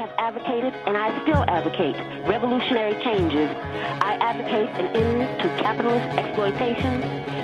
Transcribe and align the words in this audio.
have 0.00 0.14
advocated 0.16 0.72
and 0.86 0.96
I 0.96 1.08
still 1.22 1.44
advocate 1.46 1.94
revolutionary 2.26 2.96
changes. 3.04 3.50
I 4.00 4.16
advocate 4.30 4.70
an 4.80 4.86
end 4.96 5.20
to 5.42 5.46
capitalist 5.62 6.08
exploitation, 6.16 7.00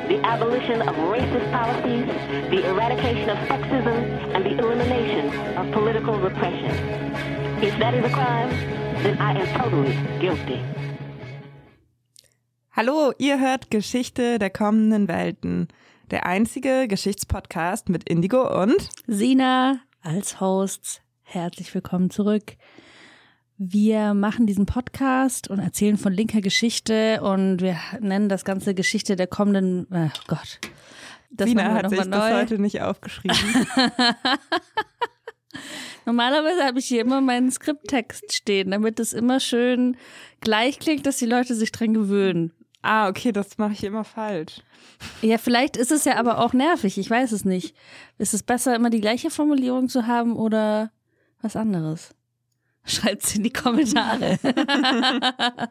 the 0.08 0.18
abolition 0.24 0.80
of 0.88 0.94
racist 1.12 1.48
policies, 1.52 2.06
the 2.48 2.64
eradication 2.64 3.28
of 3.28 3.36
sexism, 3.50 3.96
and 4.34 4.42
the 4.46 4.54
elimination 4.58 5.26
of 5.58 5.70
political 5.72 6.18
repression. 6.18 6.72
If 7.62 7.78
that 7.78 7.92
is 7.92 8.04
a 8.06 8.12
crime, 8.18 8.50
then 9.02 9.18
I 9.18 9.32
am 9.38 9.48
totally 9.60 9.92
guilty. 10.18 10.64
Hallo, 12.72 13.12
ihr 13.18 13.38
hört 13.38 13.70
Geschichte 13.70 14.38
der 14.38 14.50
kommenden 14.50 15.08
Welten. 15.08 15.68
Der 16.10 16.24
einzige 16.24 16.88
Geschichtspodcast 16.88 17.90
mit 17.90 18.08
Indigo 18.08 18.62
und 18.62 18.88
Sina 19.06 19.80
als 20.02 20.40
Hosts. 20.40 21.05
Herzlich 21.28 21.74
willkommen 21.74 22.08
zurück. 22.10 22.56
Wir 23.58 24.14
machen 24.14 24.46
diesen 24.46 24.64
Podcast 24.64 25.50
und 25.50 25.58
erzählen 25.58 25.98
von 25.98 26.12
linker 26.12 26.40
Geschichte 26.40 27.20
und 27.20 27.60
wir 27.60 27.76
nennen 27.98 28.28
das 28.28 28.44
Ganze 28.44 28.74
Geschichte 28.74 29.16
der 29.16 29.26
kommenden, 29.26 29.88
oh 29.90 30.20
Gott. 30.28 30.60
Das 31.32 31.48
Sina 31.48 31.74
hat 31.74 31.90
sich 31.90 31.98
neu. 31.98 32.10
das 32.10 32.32
heute 32.32 32.60
nicht 32.60 32.80
aufgeschrieben. 32.80 33.36
Normalerweise 36.06 36.62
habe 36.64 36.78
ich 36.78 36.86
hier 36.86 37.00
immer 37.00 37.20
meinen 37.20 37.50
Skripttext 37.50 38.32
stehen, 38.32 38.70
damit 38.70 39.00
es 39.00 39.12
immer 39.12 39.40
schön 39.40 39.96
gleich 40.40 40.78
klingt, 40.78 41.06
dass 41.06 41.16
die 41.16 41.26
Leute 41.26 41.56
sich 41.56 41.72
dran 41.72 41.92
gewöhnen. 41.92 42.52
Ah, 42.82 43.08
okay, 43.08 43.32
das 43.32 43.58
mache 43.58 43.72
ich 43.72 43.82
immer 43.82 44.04
falsch. 44.04 44.62
Ja, 45.22 45.38
vielleicht 45.38 45.76
ist 45.76 45.90
es 45.90 46.04
ja 46.04 46.18
aber 46.18 46.38
auch 46.38 46.52
nervig, 46.52 46.98
ich 46.98 47.10
weiß 47.10 47.32
es 47.32 47.44
nicht. 47.44 47.74
Ist 48.16 48.32
es 48.32 48.44
besser, 48.44 48.76
immer 48.76 48.90
die 48.90 49.00
gleiche 49.00 49.30
Formulierung 49.30 49.88
zu 49.88 50.06
haben 50.06 50.36
oder 50.36 50.92
was 51.46 51.56
anderes? 51.56 52.12
Schreibt's 52.84 53.34
in 53.36 53.44
die 53.44 53.52
Kommentare. 53.52 54.38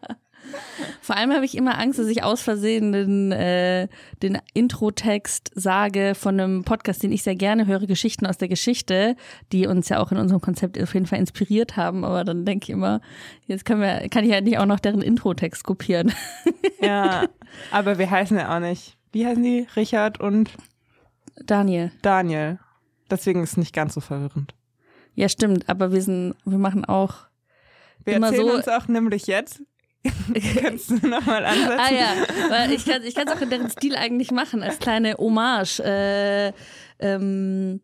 Vor 1.01 1.17
allem 1.17 1.33
habe 1.33 1.43
ich 1.43 1.57
immer 1.57 1.77
Angst, 1.79 1.99
dass 1.99 2.07
ich 2.07 2.23
aus 2.23 2.41
Versehen 2.41 2.91
den, 2.91 3.31
äh, 3.31 3.87
den 4.21 4.37
Intro-Text 4.53 5.51
sage 5.53 6.13
von 6.15 6.39
einem 6.39 6.63
Podcast, 6.63 7.03
den 7.03 7.11
ich 7.11 7.23
sehr 7.23 7.35
gerne 7.35 7.65
höre, 7.65 7.87
Geschichten 7.87 8.25
aus 8.25 8.37
der 8.37 8.47
Geschichte, 8.47 9.15
die 9.51 9.67
uns 9.67 9.89
ja 9.89 9.99
auch 9.99 10.11
in 10.11 10.17
unserem 10.17 10.41
Konzept 10.41 10.81
auf 10.81 10.93
jeden 10.93 11.07
Fall 11.07 11.19
inspiriert 11.19 11.75
haben. 11.75 12.05
Aber 12.05 12.23
dann 12.23 12.45
denke 12.45 12.65
ich 12.65 12.69
immer, 12.69 13.01
jetzt 13.47 13.65
können 13.65 13.81
wir, 13.81 14.07
kann 14.09 14.23
ich 14.23 14.31
ja 14.31 14.39
nicht 14.39 14.59
auch 14.59 14.65
noch 14.65 14.79
deren 14.79 15.01
Intro-Text 15.01 15.63
kopieren. 15.63 16.13
Ja, 16.79 17.25
aber 17.71 17.97
wir 17.97 18.09
heißen 18.09 18.37
ja 18.37 18.55
auch 18.55 18.59
nicht. 18.59 18.97
Wie 19.11 19.25
heißen 19.25 19.43
die? 19.43 19.67
Richard 19.75 20.19
und 20.19 20.51
Daniel. 21.43 21.91
Daniel. 22.01 22.59
Deswegen 23.09 23.43
ist 23.43 23.51
es 23.51 23.57
nicht 23.57 23.73
ganz 23.73 23.93
so 23.93 24.01
verwirrend. 24.01 24.53
Ja, 25.15 25.29
stimmt, 25.29 25.69
aber 25.69 25.91
wir 25.91 26.01
sind, 26.01 26.35
wir 26.45 26.57
machen 26.57 26.85
auch. 26.85 27.15
Wir 28.03 28.17
immer 28.17 28.27
erzählen 28.27 28.47
so, 28.47 28.53
uns 28.55 28.67
auch 28.67 28.87
nämlich 28.87 29.27
jetzt. 29.27 29.61
Kannst 30.61 30.91
du 30.91 31.07
nochmal 31.07 31.45
ansetzen? 31.45 31.79
Ah 31.79 31.91
ja, 31.91 32.49
weil 32.49 32.71
ich 32.71 32.85
kann 32.85 33.03
ich 33.03 33.15
kann 33.15 33.27
es 33.27 33.33
auch 33.33 33.41
in 33.41 33.49
deren 33.49 33.69
Stil 33.69 33.95
eigentlich 33.95 34.31
machen, 34.31 34.61
als 34.61 34.77
kleine 34.77 35.15
Hommage. 35.17 35.79
Äh, 35.79 36.53
ähm, 36.99 37.81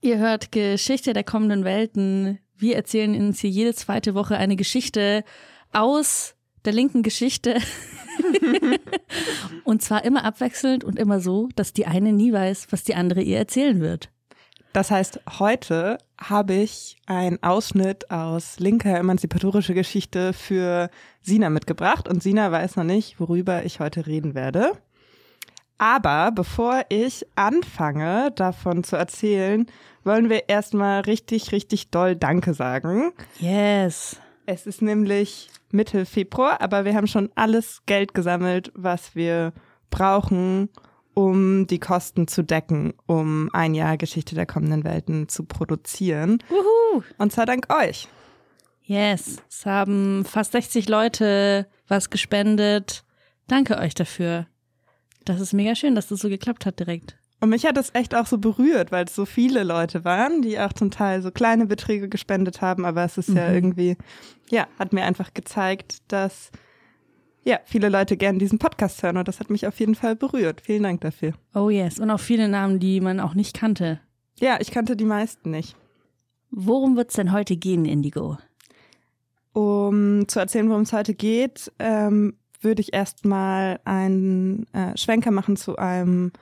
ihr 0.00 0.18
hört 0.18 0.50
Geschichte 0.50 1.12
der 1.12 1.22
kommenden 1.22 1.64
Welten. 1.64 2.40
Wir 2.56 2.76
erzählen 2.76 3.14
uns 3.14 3.40
hier 3.40 3.50
jede 3.50 3.74
zweite 3.74 4.14
Woche 4.14 4.36
eine 4.36 4.56
Geschichte 4.56 5.22
aus 5.72 6.34
der 6.64 6.72
linken 6.72 7.02
Geschichte. 7.02 7.58
und 9.64 9.82
zwar 9.82 10.04
immer 10.04 10.24
abwechselnd 10.24 10.82
und 10.82 10.98
immer 10.98 11.20
so, 11.20 11.48
dass 11.56 11.72
die 11.72 11.86
eine 11.86 12.12
nie 12.12 12.32
weiß, 12.32 12.68
was 12.70 12.84
die 12.84 12.94
andere 12.94 13.22
ihr 13.22 13.38
erzählen 13.38 13.80
wird. 13.80 14.10
Das 14.74 14.90
heißt, 14.90 15.20
heute 15.38 15.98
habe 16.20 16.54
ich 16.54 16.96
einen 17.06 17.40
Ausschnitt 17.44 18.10
aus 18.10 18.58
linker 18.58 18.98
emanzipatorische 18.98 19.72
Geschichte 19.72 20.32
für 20.32 20.90
Sina 21.22 21.48
mitgebracht 21.48 22.08
und 22.08 22.24
Sina 22.24 22.50
weiß 22.50 22.74
noch 22.74 22.82
nicht, 22.82 23.20
worüber 23.20 23.64
ich 23.64 23.78
heute 23.78 24.08
reden 24.08 24.34
werde. 24.34 24.72
Aber 25.78 26.32
bevor 26.32 26.82
ich 26.88 27.24
anfange, 27.36 28.32
davon 28.32 28.82
zu 28.82 28.96
erzählen, 28.96 29.66
wollen 30.02 30.28
wir 30.28 30.48
erstmal 30.48 31.02
richtig, 31.02 31.52
richtig 31.52 31.90
doll 31.90 32.16
Danke 32.16 32.52
sagen. 32.52 33.12
Yes. 33.38 34.16
Es 34.44 34.66
ist 34.66 34.82
nämlich 34.82 35.50
Mitte 35.70 36.04
Februar, 36.04 36.60
aber 36.60 36.84
wir 36.84 36.96
haben 36.96 37.06
schon 37.06 37.30
alles 37.36 37.82
Geld 37.86 38.12
gesammelt, 38.12 38.72
was 38.74 39.14
wir 39.14 39.52
brauchen, 39.90 40.68
um 41.14 41.66
die 41.66 41.78
Kosten 41.78 42.28
zu 42.28 42.42
decken, 42.42 42.94
um 43.06 43.48
ein 43.52 43.74
Jahr 43.74 43.96
Geschichte 43.96 44.34
der 44.34 44.46
kommenden 44.46 44.84
Welten 44.84 45.28
zu 45.28 45.44
produzieren. 45.44 46.38
Wuhu. 46.48 47.02
Und 47.18 47.32
zwar 47.32 47.46
dank 47.46 47.72
euch. 47.72 48.08
Yes, 48.82 49.38
es 49.48 49.64
haben 49.64 50.24
fast 50.24 50.52
60 50.52 50.88
Leute 50.88 51.66
was 51.88 52.10
gespendet. 52.10 53.04
Danke 53.46 53.78
euch 53.78 53.94
dafür. 53.94 54.46
Das 55.24 55.40
ist 55.40 55.54
mega 55.54 55.74
schön, 55.74 55.94
dass 55.94 56.08
das 56.08 56.20
so 56.20 56.28
geklappt 56.28 56.66
hat 56.66 56.78
direkt. 56.78 57.16
Und 57.40 57.50
mich 57.50 57.66
hat 57.66 57.76
das 57.76 57.94
echt 57.94 58.14
auch 58.14 58.26
so 58.26 58.38
berührt, 58.38 58.92
weil 58.92 59.04
es 59.04 59.14
so 59.14 59.26
viele 59.26 59.64
Leute 59.64 60.04
waren, 60.04 60.42
die 60.42 60.58
auch 60.58 60.72
zum 60.72 60.90
Teil 60.90 61.20
so 61.20 61.30
kleine 61.30 61.66
Beträge 61.66 62.08
gespendet 62.08 62.62
haben, 62.62 62.84
aber 62.84 63.04
es 63.04 63.18
ist 63.18 63.30
mhm. 63.30 63.36
ja 63.36 63.52
irgendwie, 63.52 63.96
ja, 64.50 64.66
hat 64.78 64.92
mir 64.92 65.04
einfach 65.04 65.34
gezeigt, 65.34 65.98
dass 66.08 66.50
ja, 67.44 67.60
viele 67.64 67.88
Leute 67.88 68.16
gerne 68.16 68.38
diesen 68.38 68.58
Podcast 68.58 69.02
hören 69.02 69.16
und 69.16 69.28
das 69.28 69.38
hat 69.38 69.50
mich 69.50 69.66
auf 69.66 69.78
jeden 69.78 69.94
Fall 69.94 70.16
berührt. 70.16 70.60
Vielen 70.62 70.82
Dank 70.82 71.02
dafür. 71.02 71.34
Oh 71.54 71.68
yes, 71.68 72.00
und 72.00 72.10
auch 72.10 72.20
viele 72.20 72.48
Namen, 72.48 72.80
die 72.80 73.00
man 73.00 73.20
auch 73.20 73.34
nicht 73.34 73.54
kannte. 73.54 74.00
Ja, 74.40 74.56
ich 74.60 74.70
kannte 74.70 74.96
die 74.96 75.04
meisten 75.04 75.50
nicht. 75.50 75.76
Worum 76.50 76.96
wird's 76.96 77.14
denn 77.14 77.32
heute 77.32 77.56
gehen, 77.56 77.84
Indigo? 77.84 78.38
Um 79.52 80.26
zu 80.26 80.40
erzählen, 80.40 80.68
worum 80.68 80.82
es 80.82 80.92
heute 80.92 81.14
geht, 81.14 81.70
ähm, 81.78 82.34
würde 82.60 82.80
ich 82.80 82.92
erstmal 82.94 83.78
einen 83.84 84.66
äh, 84.72 84.96
Schwenker 84.96 85.30
machen 85.30 85.56
zu 85.56 85.76
einem 85.76 86.32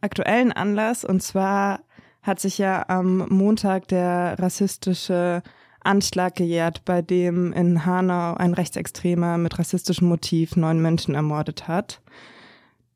aktuellen 0.00 0.52
Anlass. 0.52 1.04
Und 1.04 1.22
zwar 1.22 1.80
hat 2.22 2.40
sich 2.40 2.58
ja 2.58 2.88
am 2.88 3.26
Montag 3.28 3.88
der 3.88 4.38
rassistische 4.38 5.42
Anschlag 5.84 6.36
gejährt, 6.36 6.84
bei 6.84 7.02
dem 7.02 7.52
in 7.52 7.84
Hanau 7.86 8.34
ein 8.34 8.54
Rechtsextremer 8.54 9.38
mit 9.38 9.58
rassistischem 9.58 10.08
Motiv 10.08 10.56
neun 10.56 10.80
Menschen 10.80 11.14
ermordet 11.14 11.68
hat. 11.68 12.00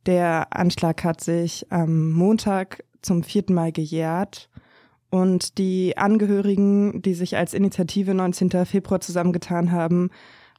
Der 0.06 0.48
Anschlag 0.50 1.04
hat 1.04 1.20
sich 1.20 1.66
am 1.70 2.12
Montag 2.12 2.84
zum 3.02 3.22
vierten 3.22 3.54
Mal 3.54 3.72
gejährt 3.72 4.48
und 5.10 5.58
die 5.58 5.96
Angehörigen, 5.96 7.02
die 7.02 7.14
sich 7.14 7.36
als 7.36 7.54
Initiative 7.54 8.14
19. 8.14 8.50
Februar 8.66 9.00
zusammengetan 9.00 9.72
haben, 9.72 10.10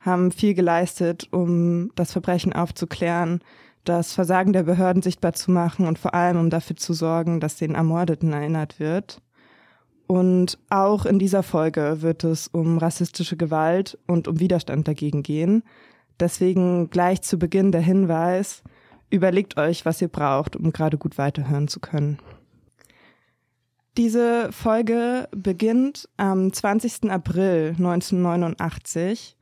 haben 0.01 0.31
viel 0.31 0.53
geleistet, 0.53 1.27
um 1.31 1.91
das 1.95 2.11
Verbrechen 2.11 2.53
aufzuklären, 2.53 3.41
das 3.83 4.13
Versagen 4.13 4.53
der 4.53 4.63
Behörden 4.63 5.01
sichtbar 5.01 5.33
zu 5.33 5.51
machen 5.51 5.85
und 5.87 5.99
vor 5.99 6.13
allem 6.13 6.37
um 6.37 6.49
dafür 6.49 6.75
zu 6.75 6.93
sorgen, 6.93 7.39
dass 7.39 7.57
den 7.57 7.75
Ermordeten 7.75 8.33
erinnert 8.33 8.79
wird. 8.79 9.21
Und 10.11 10.57
auch 10.71 11.05
in 11.05 11.19
dieser 11.19 11.43
Folge 11.43 12.01
wird 12.01 12.23
es 12.23 12.47
um 12.47 12.79
rassistische 12.79 13.37
Gewalt 13.37 13.95
und 14.07 14.27
um 14.27 14.39
Widerstand 14.39 14.87
dagegen 14.87 15.21
gehen. 15.21 15.61
Deswegen 16.19 16.89
gleich 16.89 17.21
zu 17.21 17.37
Beginn 17.37 17.71
der 17.71 17.81
Hinweis, 17.81 18.63
überlegt 19.11 19.57
euch, 19.57 19.85
was 19.85 20.01
ihr 20.01 20.07
braucht, 20.07 20.55
um 20.55 20.71
gerade 20.71 20.97
gut 20.97 21.19
weiterhören 21.19 21.67
zu 21.67 21.79
können. 21.79 22.17
Diese 23.97 24.51
Folge 24.51 25.29
beginnt 25.29 26.09
am 26.17 26.51
20. 26.51 27.11
April 27.11 27.75
1989, 27.77 29.37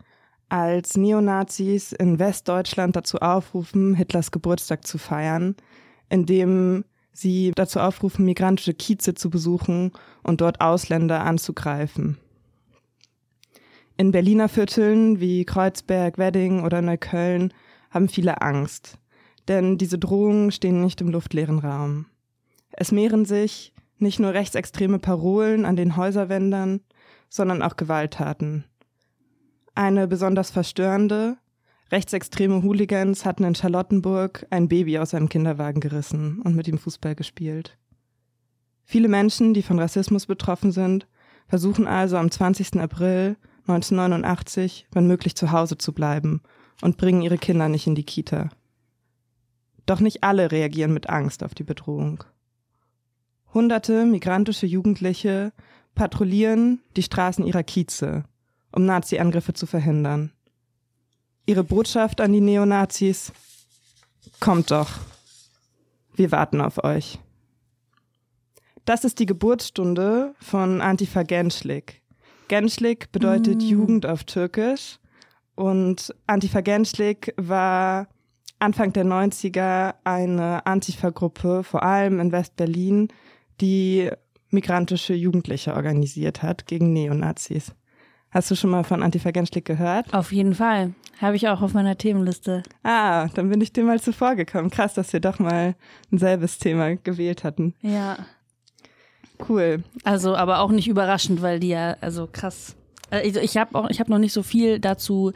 als 0.50 0.98
Neonazis 0.98 1.94
in 1.94 2.20
Westdeutschland 2.20 2.94
dazu 2.98 3.20
aufrufen, 3.20 3.94
Hitlers 3.96 4.32
Geburtstag 4.32 4.86
zu 4.86 4.98
feiern, 4.98 5.56
indem 6.10 6.84
sie 7.18 7.52
dazu 7.56 7.80
aufrufen, 7.80 8.26
migrantische 8.26 8.74
Kieze 8.74 9.14
zu 9.16 9.30
besuchen 9.30 9.92
und 10.24 10.42
dort 10.42 10.62
Ausländer 10.62 11.24
anzugreifen. 11.24 12.18
In 13.98 14.12
Berliner 14.12 14.48
Vierteln 14.48 15.20
wie 15.20 15.44
Kreuzberg, 15.44 16.20
Wedding 16.20 16.64
oder 16.64 16.82
Neukölln 16.82 17.52
haben 17.90 18.10
viele 18.10 18.42
Angst, 18.42 19.00
denn 19.48 19.78
diese 19.80 19.98
Drohungen 19.98 20.52
stehen 20.52 20.82
nicht 20.82 21.02
im 21.02 21.10
luftleeren 21.10 21.60
Raum. 21.60 22.06
Es 22.72 22.92
mehren 22.92 23.26
sich 23.26 23.74
nicht 23.98 24.20
nur 24.20 24.34
rechtsextreme 24.34 25.00
Parolen 25.00 25.66
an 25.66 25.76
den 25.76 25.98
Häuserwändern, 25.98 26.82
sondern 27.30 27.64
auch 27.64 27.76
Gewalttaten. 27.76 28.66
Eine 29.74 30.08
besonders 30.08 30.52
verstörende, 30.52 31.38
Rechtsextreme 31.92 32.64
Hooligans 32.64 33.26
hatten 33.26 33.44
in 33.44 33.56
Charlottenburg 33.56 34.46
ein 34.50 34.68
Baby 34.68 35.00
aus 35.00 35.14
einem 35.14 35.30
Kinderwagen 35.30 35.80
gerissen 35.80 36.42
und 36.42 36.56
mit 36.56 36.68
ihm 36.68 36.78
Fußball 36.78 37.16
gespielt. 37.16 37.78
Viele 38.84 39.08
Menschen, 39.08 39.54
die 39.54 39.62
von 39.62 39.80
Rassismus 39.80 40.26
betroffen 40.26 40.72
sind, 40.72 41.08
versuchen 41.48 41.88
also 41.88 42.18
am 42.18 42.30
20. 42.30 42.80
April 42.80 43.38
1989, 43.68 44.88
wenn 44.92 45.08
möglich, 45.08 45.36
zu 45.36 45.52
Hause 45.52 45.78
zu 45.78 45.94
bleiben 45.94 46.42
und 46.82 46.98
bringen 46.98 47.22
ihre 47.22 47.38
Kinder 47.38 47.70
nicht 47.70 47.88
in 47.88 47.96
die 47.96 48.04
Kita. 48.04 48.50
Doch 49.86 50.00
nicht 50.02 50.24
alle 50.24 50.52
reagieren 50.52 50.94
mit 50.94 51.10
Angst 51.10 51.44
auf 51.44 51.54
die 51.54 51.64
Bedrohung. 51.64 52.24
Hunderte 53.54 54.06
migrantische 54.06 54.66
Jugendliche 54.66 55.54
patrouillieren 55.96 56.82
die 56.96 57.04
Straßen 57.04 57.46
ihrer 57.46 57.64
Kieze 57.64 58.26
um 58.72 58.86
Nazi-Angriffe 58.86 59.54
zu 59.54 59.66
verhindern. 59.66 60.32
Ihre 61.48 61.64
Botschaft 61.64 62.20
an 62.20 62.34
die 62.34 62.42
Neonazis? 62.42 63.32
Kommt 64.42 64.70
doch. 64.70 64.90
Wir 66.14 66.34
warten 66.34 66.60
auf 66.60 66.84
euch. 66.84 67.20
Das 68.84 69.06
ist 69.06 69.20
die 69.20 69.26
Geburtsstunde 69.26 70.36
von 70.42 70.82
Antifa 70.82 71.22
Gençlik. 71.22 72.02
Gençlik 72.50 73.14
bedeutet 73.14 73.62
mm. 73.62 73.66
Jugend 73.66 74.06
auf 74.06 74.26
Türkisch 74.26 75.00
und 75.56 76.14
Antifa 76.28 76.60
Gençlik 76.60 77.34
war 77.38 78.10
Anfang 78.60 78.92
der 78.92 79.06
90er 79.06 79.94
eine 80.04 80.66
Antifa-Gruppe, 80.66 81.64
vor 81.64 81.84
allem 81.84 82.20
in 82.20 82.34
West-Berlin, 82.34 83.08
die 83.62 84.10
migrantische 84.50 85.14
Jugendliche 85.14 85.76
organisiert 85.76 86.44
hat 86.44 86.68
gegen 86.68 86.92
Neonazis. 86.92 87.74
Hast 88.32 88.52
du 88.52 88.56
schon 88.56 88.70
mal 88.70 88.84
von 88.84 89.04
Antifa 89.04 89.32
Genschlik 89.32 89.66
gehört? 89.66 90.14
Auf 90.14 90.32
jeden 90.32 90.54
Fall. 90.54 90.94
Habe 91.22 91.36
ich 91.36 91.48
auch 91.48 91.62
auf 91.62 91.74
meiner 91.74 91.98
Themenliste. 91.98 92.64
Ah, 92.84 93.28
dann 93.34 93.50
bin 93.50 93.62
ich 93.62 93.72
dir 93.72 93.84
mal 93.84 94.00
zuvor 94.00 94.36
gekommen. 94.36 94.70
Krass, 94.70 94.94
dass 94.94 95.14
wir 95.14 95.20
doch 95.20 95.40
mal 95.40 95.76
ein 96.12 96.18
selbes 96.18 96.60
Thema 96.60 96.96
gewählt 96.98 97.44
hatten. 97.44 97.74
Ja. 97.82 98.18
Cool. 99.48 99.84
Also, 100.04 100.36
aber 100.36 100.60
auch 100.60 100.72
nicht 100.72 100.88
überraschend, 100.88 101.42
weil 101.42 101.60
die 101.60 101.70
ja, 101.70 101.96
also 102.02 102.28
krass. 102.32 102.76
Also 103.10 103.40
ich 103.40 103.56
habe 103.56 103.78
auch, 103.78 103.90
ich 103.90 104.00
habe 104.00 104.12
noch 104.12 104.20
nicht 104.20 104.34
so 104.34 104.44
viel 104.44 104.80
dazu 104.80 105.32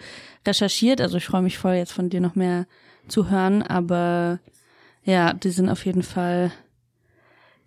recherchiert. 0.46 1.00
Also 1.00 1.18
ich 1.18 1.26
freue 1.26 1.42
mich 1.42 1.58
voll, 1.58 1.76
jetzt 1.76 1.94
von 1.94 2.10
dir 2.10 2.20
noch 2.20 2.36
mehr 2.36 2.68
zu 3.08 3.30
hören. 3.30 3.64
Aber 3.64 4.40
ja, 5.04 5.34
die 5.34 5.50
sind 5.52 5.70
auf 5.70 5.86
jeden 5.86 6.04
Fall 6.04 6.52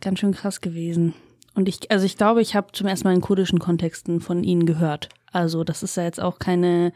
ganz 0.01 0.21
schön 0.21 0.33
krass 0.33 0.61
gewesen. 0.61 1.15
Und 1.55 1.69
ich, 1.69 1.91
also 1.91 2.05
ich 2.05 2.17
glaube, 2.17 2.43
ich 2.43 2.57
habe 2.57 2.73
zum 2.73 2.87
ersten 2.87 3.07
Mal 3.07 3.15
in 3.15 3.21
kurdischen 3.21 3.59
Kontexten 3.59 4.21
von 4.21 4.43
ihnen 4.43 4.67
gehört. 4.67 5.09
Also 5.33 5.65
das 5.65 5.83
ist 5.83 5.97
ja 5.97 6.03
jetzt 6.03 6.21
auch 6.21 6.39
keine 6.39 6.93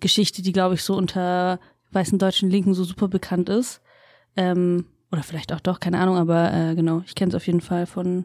Geschichte, 0.00 0.42
die, 0.42 0.52
glaube 0.52 0.74
ich, 0.74 0.82
so 0.82 0.94
unter 0.94 1.58
weißen 1.92 2.18
deutschen 2.18 2.50
Linken 2.50 2.74
so 2.74 2.84
super 2.84 3.08
bekannt 3.08 3.48
ist. 3.48 3.80
Ähm, 4.36 4.86
oder 5.10 5.22
vielleicht 5.22 5.52
auch 5.52 5.60
doch, 5.60 5.80
keine 5.80 5.98
Ahnung, 5.98 6.16
aber 6.16 6.52
äh, 6.52 6.74
genau, 6.74 7.02
ich 7.06 7.14
kenne 7.14 7.30
es 7.30 7.34
auf 7.34 7.46
jeden 7.46 7.60
Fall 7.60 7.86
von 7.86 8.24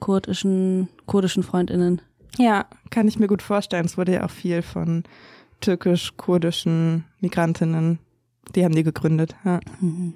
kurdischen, 0.00 0.88
kurdischen 1.06 1.42
FreundInnen. 1.42 2.02
Ja, 2.36 2.66
kann 2.90 3.08
ich 3.08 3.18
mir 3.18 3.26
gut 3.26 3.42
vorstellen. 3.42 3.86
Es 3.86 3.96
wurde 3.96 4.12
ja 4.12 4.24
auch 4.24 4.30
viel 4.30 4.62
von 4.62 5.04
türkisch-kurdischen 5.60 7.04
Migrantinnen, 7.20 7.98
die 8.54 8.64
haben 8.64 8.74
die 8.74 8.82
gegründet. 8.82 9.34
Ja. 9.44 9.60
Mhm. 9.80 10.14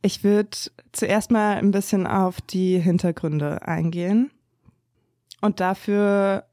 Ich 0.00 0.22
würde 0.22 0.56
zuerst 0.92 1.30
mal 1.30 1.56
ein 1.56 1.72
bisschen 1.72 2.06
auf 2.06 2.40
die 2.40 2.78
Hintergründe 2.78 3.66
eingehen. 3.66 4.30
Und 5.40 5.60
dafür 5.60 6.44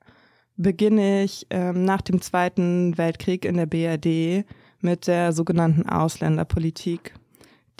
beginne 0.57 1.23
ich 1.23 1.47
ähm, 1.49 1.85
nach 1.85 2.01
dem 2.01 2.21
Zweiten 2.21 2.97
Weltkrieg 2.97 3.45
in 3.45 3.57
der 3.57 3.65
BRD 3.65 4.45
mit 4.79 5.07
der 5.07 5.31
sogenannten 5.31 5.87
Ausländerpolitik. 5.87 7.13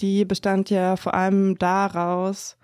Die 0.00 0.24
bestand 0.24 0.70
ja 0.70 0.96
vor 0.96 1.14
allem 1.14 1.56
daraus, 1.58 2.56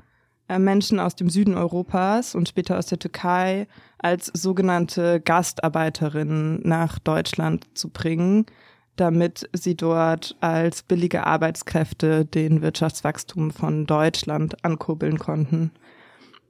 äh, 0.48 0.58
Menschen 0.58 1.00
aus 1.00 1.16
dem 1.16 1.30
Süden 1.30 1.56
Europas 1.56 2.34
und 2.34 2.48
später 2.48 2.78
aus 2.78 2.86
der 2.86 2.98
Türkei 2.98 3.66
als 3.98 4.26
sogenannte 4.26 5.20
Gastarbeiterinnen 5.20 6.60
nach 6.62 6.98
Deutschland 6.98 7.66
zu 7.74 7.88
bringen, 7.88 8.46
damit 8.96 9.48
sie 9.52 9.76
dort 9.76 10.36
als 10.40 10.82
billige 10.82 11.26
Arbeitskräfte 11.26 12.24
den 12.24 12.62
Wirtschaftswachstum 12.62 13.50
von 13.50 13.86
Deutschland 13.86 14.64
ankurbeln 14.64 15.18
konnten. 15.18 15.72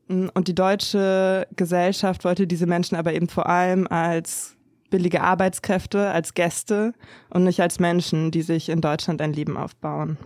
Und 0.09 0.49
die 0.49 0.55
deutsche 0.55 1.47
Gesellschaft 1.57 2.25
wollte 2.25 2.47
diese 2.47 2.67
Menschen 2.67 2.97
aber 2.97 3.15
eben 3.15 3.29
vor 3.29 3.49
allem 3.49 3.87
als 3.87 4.57
billige 4.91 5.23
Arbeitskräfte, 5.23 6.11
als 6.11 6.35
Gäste 6.35 6.93
und 7.31 7.45
nicht 7.45 7.61
als 7.61 7.81
Menschen, 7.81 8.31
die 8.31 8.43
sich 8.43 8.69
in 8.69 8.81
Deutschland 8.81 9.23
ein 9.23 9.33
Leben 9.33 9.57
aufbauen. 9.57 10.19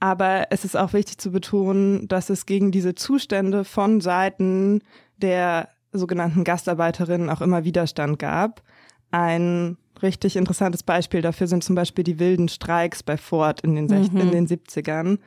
Aber 0.00 0.46
es 0.50 0.64
ist 0.64 0.76
auch 0.76 0.94
wichtig 0.94 1.18
zu 1.18 1.30
betonen, 1.30 2.08
dass 2.08 2.30
es 2.30 2.46
gegen 2.46 2.72
diese 2.72 2.94
Zustände 2.94 3.64
von 3.64 4.00
Seiten 4.00 4.80
der 5.18 5.68
sogenannten 5.92 6.42
Gastarbeiterinnen 6.42 7.28
auch 7.28 7.42
immer 7.42 7.64
Widerstand 7.64 8.18
gab. 8.18 8.62
Ein 9.10 9.76
richtig 10.02 10.36
interessantes 10.36 10.82
Beispiel 10.82 11.22
dafür 11.22 11.46
sind 11.46 11.64
zum 11.64 11.74
Beispiel 11.74 12.04
die 12.04 12.18
wilden 12.18 12.48
Streiks 12.48 13.02
bei 13.02 13.16
Ford 13.16 13.60
in 13.62 13.74
den, 13.74 13.86
mhm. 13.86 14.16
in 14.16 14.30
den 14.30 14.46
70ern. 14.46 15.18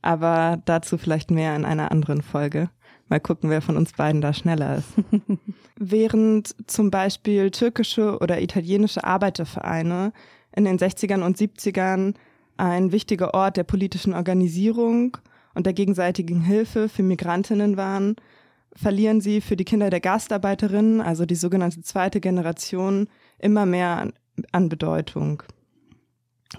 Aber 0.00 0.60
dazu 0.64 0.98
vielleicht 0.98 1.30
mehr 1.30 1.54
in 1.54 1.64
einer 1.64 1.90
anderen 1.90 2.22
Folge. 2.22 2.70
Mal 3.08 3.20
gucken, 3.20 3.50
wer 3.50 3.62
von 3.62 3.76
uns 3.76 3.92
beiden 3.92 4.20
da 4.20 4.32
schneller 4.32 4.78
ist. 4.78 4.88
Während 5.76 6.54
zum 6.66 6.90
Beispiel 6.90 7.50
türkische 7.50 8.18
oder 8.18 8.40
italienische 8.40 9.04
Arbeitervereine 9.04 10.12
in 10.56 10.64
den 10.64 10.78
60ern 10.78 11.22
und 11.22 11.36
70ern 11.36 12.14
ein 12.56 12.92
wichtiger 12.92 13.34
Ort 13.34 13.56
der 13.56 13.64
politischen 13.64 14.14
Organisierung 14.14 15.16
und 15.54 15.66
der 15.66 15.72
gegenseitigen 15.72 16.40
Hilfe 16.42 16.88
für 16.88 17.02
Migrantinnen 17.02 17.76
waren, 17.76 18.16
verlieren 18.74 19.20
sie 19.20 19.40
für 19.40 19.56
die 19.56 19.64
Kinder 19.64 19.90
der 19.90 20.00
Gastarbeiterinnen, 20.00 21.00
also 21.00 21.26
die 21.26 21.34
sogenannte 21.34 21.82
zweite 21.82 22.20
Generation, 22.20 23.08
immer 23.42 23.66
mehr 23.66 23.98
an, 23.98 24.12
an 24.52 24.68
Bedeutung. 24.68 25.42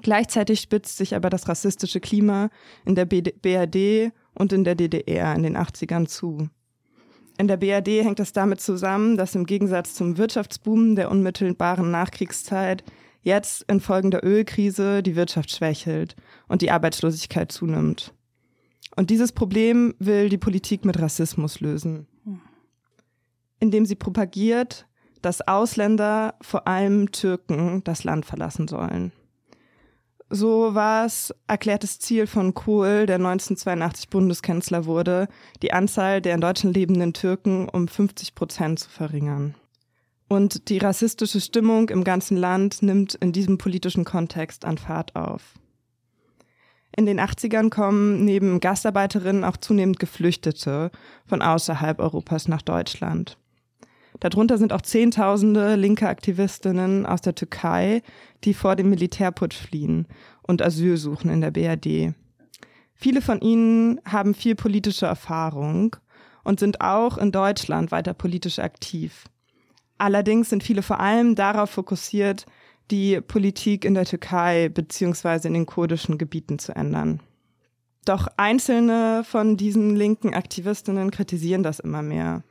Gleichzeitig 0.01 0.59
spitzt 0.59 0.97
sich 0.97 1.15
aber 1.15 1.29
das 1.29 1.47
rassistische 1.47 1.99
Klima 1.99 2.49
in 2.85 2.95
der 2.95 3.05
BRD 3.05 4.11
und 4.33 4.53
in 4.53 4.63
der 4.63 4.75
DDR 4.75 5.35
in 5.35 5.43
den 5.43 5.57
80ern 5.57 6.07
zu. 6.07 6.49
In 7.37 7.47
der 7.47 7.57
BRD 7.57 8.03
hängt 8.03 8.19
es 8.19 8.31
damit 8.31 8.61
zusammen, 8.61 9.17
dass 9.17 9.35
im 9.35 9.45
Gegensatz 9.45 9.95
zum 9.95 10.17
Wirtschaftsboom 10.17 10.95
der 10.95 11.09
unmittelbaren 11.09 11.89
Nachkriegszeit 11.89 12.83
jetzt 13.21 13.63
infolge 13.63 14.11
der 14.11 14.25
Ölkrise 14.25 15.01
die 15.01 15.15
Wirtschaft 15.15 15.51
schwächelt 15.51 16.15
und 16.47 16.61
die 16.61 16.71
Arbeitslosigkeit 16.71 17.51
zunimmt. 17.51 18.13
Und 18.95 19.09
dieses 19.09 19.31
Problem 19.31 19.95
will 19.97 20.29
die 20.29 20.37
Politik 20.37 20.85
mit 20.85 20.99
Rassismus 20.99 21.59
lösen, 21.59 22.07
indem 23.59 23.85
sie 23.85 23.95
propagiert, 23.95 24.85
dass 25.23 25.47
Ausländer, 25.47 26.35
vor 26.41 26.67
allem 26.67 27.11
Türken, 27.11 27.83
das 27.83 28.03
Land 28.03 28.25
verlassen 28.25 28.67
sollen. 28.67 29.11
So 30.29 30.73
war 30.73 31.05
es 31.05 31.33
erklärtes 31.47 31.99
Ziel 31.99 32.25
von 32.27 32.53
Kohl, 32.53 33.05
der 33.05 33.17
1982 33.17 34.09
Bundeskanzler 34.09 34.85
wurde, 34.85 35.27
die 35.61 35.73
Anzahl 35.73 36.21
der 36.21 36.35
in 36.35 36.41
Deutschland 36.41 36.75
lebenden 36.75 37.13
Türken 37.13 37.69
um 37.69 37.87
50 37.87 38.33
Prozent 38.33 38.79
zu 38.79 38.89
verringern. 38.89 39.55
Und 40.27 40.69
die 40.69 40.79
rassistische 40.79 41.39
Stimmung 41.39 41.89
im 41.89 42.03
ganzen 42.03 42.37
Land 42.37 42.81
nimmt 42.81 43.13
in 43.15 43.31
diesem 43.31 43.59
politischen 43.59 44.05
Kontext 44.05 44.65
an 44.65 44.79
Fahrt 44.79 45.15
auf. 45.15 45.53
In 46.95 47.05
den 47.05 47.19
80ern 47.19 47.69
kommen 47.69 48.25
neben 48.25 48.59
Gastarbeiterinnen 48.59 49.43
auch 49.43 49.57
zunehmend 49.57 49.99
Geflüchtete 49.99 50.91
von 51.25 51.41
außerhalb 51.41 51.99
Europas 51.99 52.47
nach 52.47 52.61
Deutschland. 52.61 53.37
Darunter 54.23 54.57
sind 54.57 54.71
auch 54.71 54.81
Zehntausende 54.81 55.75
linke 55.75 56.07
Aktivistinnen 56.07 57.05
aus 57.05 57.19
der 57.19 57.35
Türkei, 57.35 58.01
die 58.45 58.53
vor 58.53 58.77
dem 58.77 58.89
Militärputsch 58.89 59.57
fliehen 59.57 60.07
und 60.43 60.61
Asyl 60.61 60.95
suchen 60.95 61.29
in 61.29 61.41
der 61.41 61.51
BRD. 61.51 62.13
Viele 62.95 63.21
von 63.21 63.41
ihnen 63.41 63.99
haben 64.05 64.33
viel 64.33 64.55
politische 64.55 65.07
Erfahrung 65.07 65.97
und 66.45 66.61
sind 66.61 66.79
auch 66.79 67.17
in 67.17 67.33
Deutschland 67.33 67.91
weiter 67.91 68.13
politisch 68.13 68.59
aktiv. 68.59 69.25
Allerdings 69.97 70.49
sind 70.49 70.63
viele 70.63 70.83
vor 70.83 71.01
allem 71.01 71.35
darauf 71.35 71.71
fokussiert, 71.71 72.45
die 72.91 73.19
Politik 73.19 73.83
in 73.83 73.93
der 73.93 74.05
Türkei 74.05 74.69
beziehungsweise 74.69 75.49
in 75.49 75.53
den 75.53 75.65
kurdischen 75.65 76.17
Gebieten 76.17 76.59
zu 76.59 76.73
ändern. 76.73 77.19
Doch 78.05 78.29
einzelne 78.37 79.25
von 79.25 79.57
diesen 79.57 79.97
linken 79.97 80.33
Aktivistinnen 80.33 81.11
kritisieren 81.11 81.63
das 81.63 81.81
immer 81.81 82.01
mehr. 82.01 82.43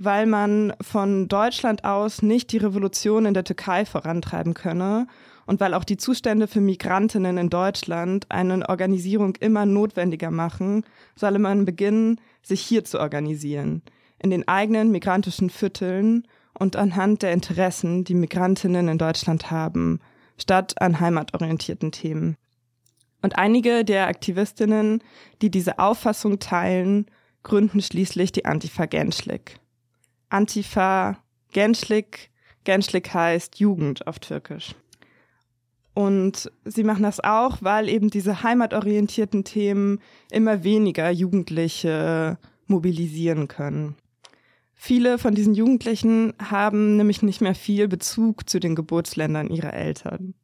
Weil 0.00 0.26
man 0.26 0.72
von 0.80 1.26
Deutschland 1.26 1.82
aus 1.82 2.22
nicht 2.22 2.52
die 2.52 2.58
Revolution 2.58 3.26
in 3.26 3.34
der 3.34 3.42
Türkei 3.42 3.84
vorantreiben 3.84 4.54
könne 4.54 5.08
und 5.44 5.58
weil 5.58 5.74
auch 5.74 5.82
die 5.82 5.96
Zustände 5.96 6.46
für 6.46 6.60
Migrantinnen 6.60 7.36
in 7.36 7.50
Deutschland 7.50 8.26
eine 8.28 8.68
Organisierung 8.68 9.34
immer 9.40 9.66
notwendiger 9.66 10.30
machen, 10.30 10.84
solle 11.16 11.40
man 11.40 11.64
beginnen, 11.64 12.20
sich 12.42 12.60
hier 12.60 12.84
zu 12.84 13.00
organisieren, 13.00 13.82
in 14.20 14.30
den 14.30 14.46
eigenen 14.46 14.92
migrantischen 14.92 15.50
Vierteln 15.50 16.28
und 16.56 16.76
anhand 16.76 17.22
der 17.22 17.32
Interessen, 17.32 18.04
die 18.04 18.14
Migrantinnen 18.14 18.86
in 18.86 18.98
Deutschland 18.98 19.50
haben, 19.50 19.98
statt 20.36 20.80
an 20.80 21.00
heimatorientierten 21.00 21.90
Themen. 21.90 22.36
Und 23.20 23.36
einige 23.36 23.84
der 23.84 24.06
Aktivistinnen, 24.06 25.02
die 25.42 25.50
diese 25.50 25.80
Auffassung 25.80 26.38
teilen, 26.38 27.06
gründen 27.42 27.82
schließlich 27.82 28.30
die 28.30 28.44
Antifa 28.44 28.86
Genschlik. 28.86 29.58
Antifa 30.28 31.18
Genschlik, 31.52 32.30
Genschlik 32.64 33.12
heißt 33.14 33.58
Jugend 33.58 34.06
auf 34.06 34.18
Türkisch. 34.18 34.74
Und 35.94 36.52
sie 36.64 36.84
machen 36.84 37.02
das 37.02 37.18
auch, 37.18 37.58
weil 37.60 37.88
eben 37.88 38.10
diese 38.10 38.42
heimatorientierten 38.42 39.42
Themen 39.42 40.00
immer 40.30 40.62
weniger 40.62 41.10
Jugendliche 41.10 42.38
mobilisieren 42.66 43.48
können. 43.48 43.96
Viele 44.74 45.18
von 45.18 45.34
diesen 45.34 45.54
Jugendlichen 45.54 46.34
haben 46.40 46.96
nämlich 46.96 47.22
nicht 47.22 47.40
mehr 47.40 47.56
viel 47.56 47.88
Bezug 47.88 48.48
zu 48.48 48.60
den 48.60 48.76
Geburtsländern 48.76 49.48
ihrer 49.48 49.72
Eltern. 49.72 50.34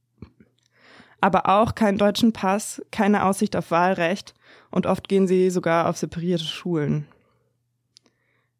Aber 1.20 1.48
auch 1.48 1.76
keinen 1.76 1.98
deutschen 1.98 2.32
Pass, 2.32 2.82
keine 2.90 3.24
Aussicht 3.24 3.54
auf 3.54 3.70
Wahlrecht 3.70 4.34
und 4.72 4.86
oft 4.86 5.08
gehen 5.08 5.28
sie 5.28 5.50
sogar 5.50 5.88
auf 5.88 5.96
separierte 5.96 6.44
Schulen. 6.44 7.06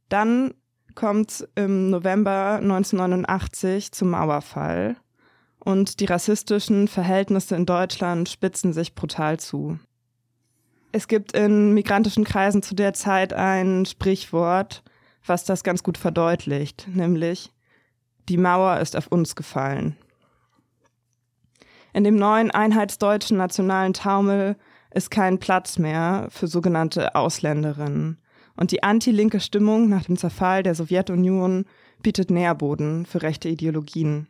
Dann 0.09 0.55
kommt 0.95 1.47
im 1.55 1.91
November 1.91 2.59
1989 2.61 3.93
zum 3.93 4.11
Mauerfall 4.11 4.97
und 5.59 6.01
die 6.01 6.05
rassistischen 6.05 6.89
Verhältnisse 6.89 7.57
in 7.57 7.67
Deutschland 7.67 8.29
spitzen 8.29 8.73
sich 8.73 8.95
brutal 8.95 9.41
zu. 9.41 9.79
Es 10.93 11.09
gibt 11.09 11.33
in 11.33 11.73
migrantischen 11.75 12.25
Kreisen 12.25 12.63
zu 12.63 12.75
der 12.75 12.93
Zeit 12.93 13.33
ein 13.33 13.85
Sprichwort, 13.85 14.83
was 15.27 15.45
das 15.45 15.65
ganz 15.65 15.83
gut 15.83 15.99
verdeutlicht, 15.99 16.87
nämlich 16.89 17.53
die 18.29 18.37
Mauer 18.37 18.79
ist 18.79 18.97
auf 18.97 19.09
uns 19.09 19.35
gefallen. 19.35 19.97
In 21.93 22.05
dem 22.05 22.17
neuen 22.17 22.51
einheitsdeutschen 22.51 23.37
nationalen 23.37 23.93
Taumel 23.93 24.57
ist 24.93 25.11
kein 25.11 25.39
Platz 25.39 25.79
mehr 25.79 26.29
für 26.31 26.47
sogenannte 26.47 27.15
Ausländerinnen. 27.15 28.19
Und 28.57 28.71
die 28.71 28.83
anti-linke 28.83 29.41
Stimmung 29.41 29.89
nach 29.89 30.05
dem 30.05 30.17
Zerfall 30.17 30.63
der 30.63 30.75
Sowjetunion 30.75 31.65
bietet 32.03 32.31
Nährboden 32.31 33.07
für 33.07 33.23
rechte 33.23 33.49
Ideologien. 33.49 34.29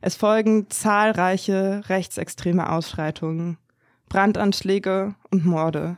Es 0.00 0.14
folgen 0.16 0.68
zahlreiche 0.68 1.82
rechtsextreme 1.88 2.70
Ausschreitungen, 2.70 3.56
Brandanschläge 4.08 5.14
und 5.30 5.46
Morde. 5.46 5.96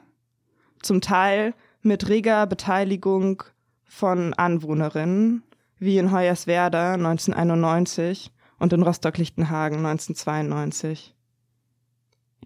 Zum 0.81 1.00
Teil 1.00 1.55
mit 1.83 2.09
reger 2.09 2.47
Beteiligung 2.47 3.43
von 3.85 4.33
Anwohnerinnen, 4.35 5.43
wie 5.79 5.99
in 5.99 6.12
Hoyerswerda 6.12 6.95
1991 6.95 8.31
und 8.59 8.73
in 8.73 8.83
Rostock-Lichtenhagen 8.83 9.79
1992. 9.79 11.15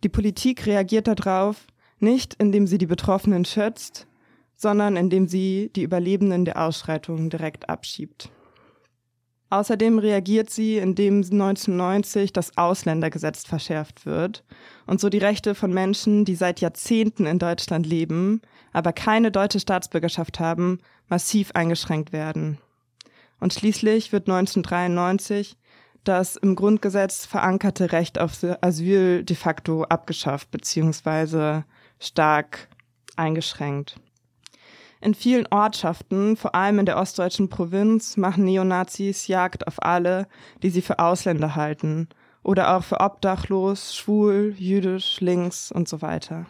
Die 0.02 0.08
Politik 0.08 0.66
reagiert 0.66 1.06
darauf 1.06 1.66
nicht, 1.98 2.34
indem 2.34 2.66
sie 2.66 2.78
die 2.78 2.86
Betroffenen 2.86 3.44
schützt, 3.44 4.06
sondern 4.60 4.96
indem 4.96 5.26
sie 5.26 5.70
die 5.74 5.82
Überlebenden 5.82 6.44
der 6.44 6.62
Ausschreitungen 6.62 7.30
direkt 7.30 7.70
abschiebt. 7.70 8.30
Außerdem 9.48 9.98
reagiert 9.98 10.50
sie, 10.50 10.76
indem 10.76 11.16
1990 11.22 12.34
das 12.34 12.58
Ausländergesetz 12.58 13.44
verschärft 13.44 14.04
wird 14.04 14.44
und 14.86 15.00
so 15.00 15.08
die 15.08 15.18
Rechte 15.18 15.54
von 15.54 15.72
Menschen, 15.72 16.26
die 16.26 16.34
seit 16.34 16.60
Jahrzehnten 16.60 17.24
in 17.24 17.38
Deutschland 17.38 17.86
leben, 17.86 18.42
aber 18.72 18.92
keine 18.92 19.32
deutsche 19.32 19.58
Staatsbürgerschaft 19.58 20.38
haben, 20.40 20.78
massiv 21.08 21.52
eingeschränkt 21.54 22.12
werden. 22.12 22.58
Und 23.40 23.54
schließlich 23.54 24.12
wird 24.12 24.28
1993 24.28 25.56
das 26.04 26.36
im 26.36 26.54
Grundgesetz 26.54 27.24
verankerte 27.24 27.92
Recht 27.92 28.18
auf 28.18 28.44
Asyl 28.60 29.24
de 29.24 29.36
facto 29.36 29.84
abgeschafft 29.84 30.50
bzw. 30.50 31.62
stark 31.98 32.68
eingeschränkt. 33.16 33.96
In 35.02 35.14
vielen 35.14 35.46
Ortschaften, 35.46 36.36
vor 36.36 36.54
allem 36.54 36.80
in 36.80 36.86
der 36.86 36.98
ostdeutschen 36.98 37.48
Provinz, 37.48 38.18
machen 38.18 38.44
Neonazis 38.44 39.28
Jagd 39.28 39.66
auf 39.66 39.82
alle, 39.82 40.28
die 40.62 40.68
sie 40.68 40.82
für 40.82 40.98
Ausländer 40.98 41.56
halten 41.56 42.08
oder 42.42 42.76
auch 42.76 42.84
für 42.84 43.00
obdachlos, 43.00 43.96
schwul, 43.96 44.54
jüdisch, 44.58 45.20
links 45.20 45.72
und 45.72 45.88
so 45.88 46.02
weiter. 46.02 46.46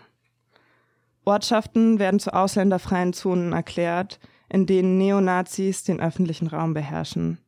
Ortschaften 1.24 2.00
werden 2.00 2.18
zu 2.18 2.34
ausländerfreien 2.34 3.12
Zonen 3.12 3.52
erklärt, 3.52 4.18
in 4.48 4.66
denen 4.66 4.98
Neonazis 4.98 5.84
den 5.84 6.00
öffentlichen 6.00 6.48
Raum 6.48 6.74
beherrschen. 6.74 7.38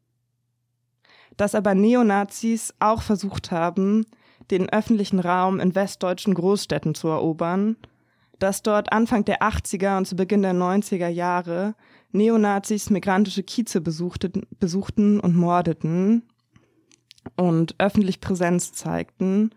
Dass 1.37 1.57
aber 1.57 1.75
Neonazis 1.75 2.75
auch 2.79 3.03
versucht 3.03 3.51
haben, 3.51 4.07
den 4.53 4.69
öffentlichen 4.71 5.19
Raum 5.19 5.59
in 5.59 5.75
westdeutschen 5.75 6.35
Großstädten 6.35 6.95
zu 6.95 7.09
erobern 7.09 7.77
dass 8.43 8.63
dort 8.63 8.93
Anfang 8.93 9.25
der 9.25 9.41
80er 9.41 9.99
und 9.99 10.07
zu 10.07 10.17
Beginn 10.17 10.43
der 10.43 10.53
90er 10.53 11.07
Jahre 11.07 11.77
Neonazis 12.11 12.91
migrantische 12.91 13.45
Kieze 13.45 13.81
besuchten, 13.81 14.47
besuchten 14.59 15.21
und 15.21 15.37
mordeten 15.37 16.25
und 17.37 17.77
öffentlich 17.79 18.21
Präsenz 18.21 18.73
zeigten. 18.73 19.51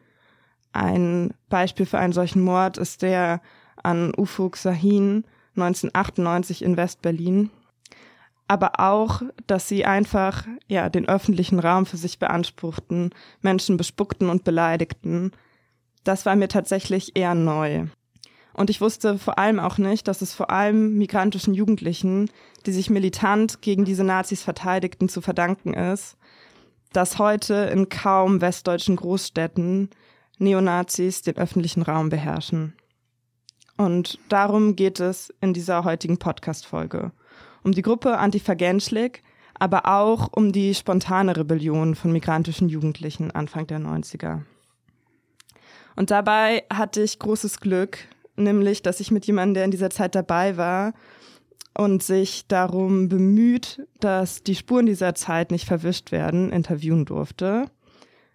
Ein 0.71 1.33
Beispiel 1.49 1.87
für 1.87 1.97
einen 1.97 2.13
solchen 2.13 2.41
Mord 2.41 2.77
ist 2.77 3.01
der 3.01 3.41
an 3.81 4.13
Ufuk 4.15 4.55
Sahin 4.55 5.25
1998 5.55 6.61
in 6.61 6.77
Westberlin. 6.77 7.49
Aber 8.47 8.79
auch, 8.79 9.23
dass 9.47 9.67
sie 9.67 9.85
einfach 9.85 10.45
ja 10.67 10.89
den 10.89 11.07
öffentlichen 11.07 11.59
Raum 11.59 11.87
für 11.87 11.97
sich 11.97 12.19
beanspruchten, 12.19 13.09
Menschen 13.41 13.77
bespuckten 13.77 14.29
und 14.29 14.43
beleidigten. 14.43 15.31
Das 16.03 16.27
war 16.27 16.35
mir 16.35 16.49
tatsächlich 16.49 17.15
eher 17.15 17.33
neu. 17.33 17.87
Und 18.55 18.69
ich 18.69 18.79
wusste 18.79 19.17
vor 19.17 19.37
allem 19.37 19.59
auch 19.59 19.77
nicht, 19.77 20.07
dass 20.07 20.21
es 20.21 20.33
vor 20.33 20.49
allem 20.49 20.97
migrantischen 20.97 21.53
Jugendlichen, 21.53 22.31
die 22.65 22.71
sich 22.71 22.89
militant 22.89 23.61
gegen 23.61 23.83
diese 23.83 24.05
Nazis 24.05 24.43
verteidigten, 24.43 25.09
zu 25.09 25.19
verdanken 25.19 25.73
ist, 25.73 26.15
dass 26.93 27.19
heute 27.19 27.53
in 27.73 27.89
kaum 27.89 28.39
westdeutschen 28.39 28.95
Großstädten 28.95 29.89
Neonazis 30.37 31.21
den 31.21 31.35
öffentlichen 31.35 31.81
Raum 31.81 32.07
beherrschen. 32.07 32.73
Und 33.75 34.19
darum 34.29 34.77
geht 34.77 35.01
es 35.01 35.33
in 35.41 35.53
dieser 35.53 35.83
heutigen 35.83 36.17
Podcast-Folge. 36.17 37.11
Um 37.61 37.73
die 37.73 37.81
Gruppe 37.81 38.17
Antifa 38.17 38.53
Genschlik, 38.53 39.21
aber 39.59 39.85
auch 39.85 40.29
um 40.31 40.53
die 40.53 40.73
spontane 40.73 41.35
Rebellion 41.35 41.93
von 41.95 42.13
migrantischen 42.13 42.69
Jugendlichen 42.69 43.31
Anfang 43.31 43.67
der 43.67 43.79
90er. 43.79 44.43
Und 45.97 46.09
dabei 46.09 46.63
hatte 46.71 47.01
ich 47.01 47.19
großes 47.19 47.59
Glück, 47.59 47.97
nämlich, 48.35 48.81
dass 48.81 48.99
ich 48.99 49.11
mit 49.11 49.25
jemandem, 49.25 49.55
der 49.55 49.65
in 49.65 49.71
dieser 49.71 49.89
Zeit 49.89 50.15
dabei 50.15 50.57
war 50.57 50.93
und 51.77 52.03
sich 52.03 52.47
darum 52.47 53.09
bemüht, 53.09 53.85
dass 53.99 54.43
die 54.43 54.55
Spuren 54.55 54.85
dieser 54.85 55.15
Zeit 55.15 55.51
nicht 55.51 55.65
verwischt 55.65 56.11
werden, 56.11 56.51
interviewen 56.51 57.05
durfte, 57.05 57.65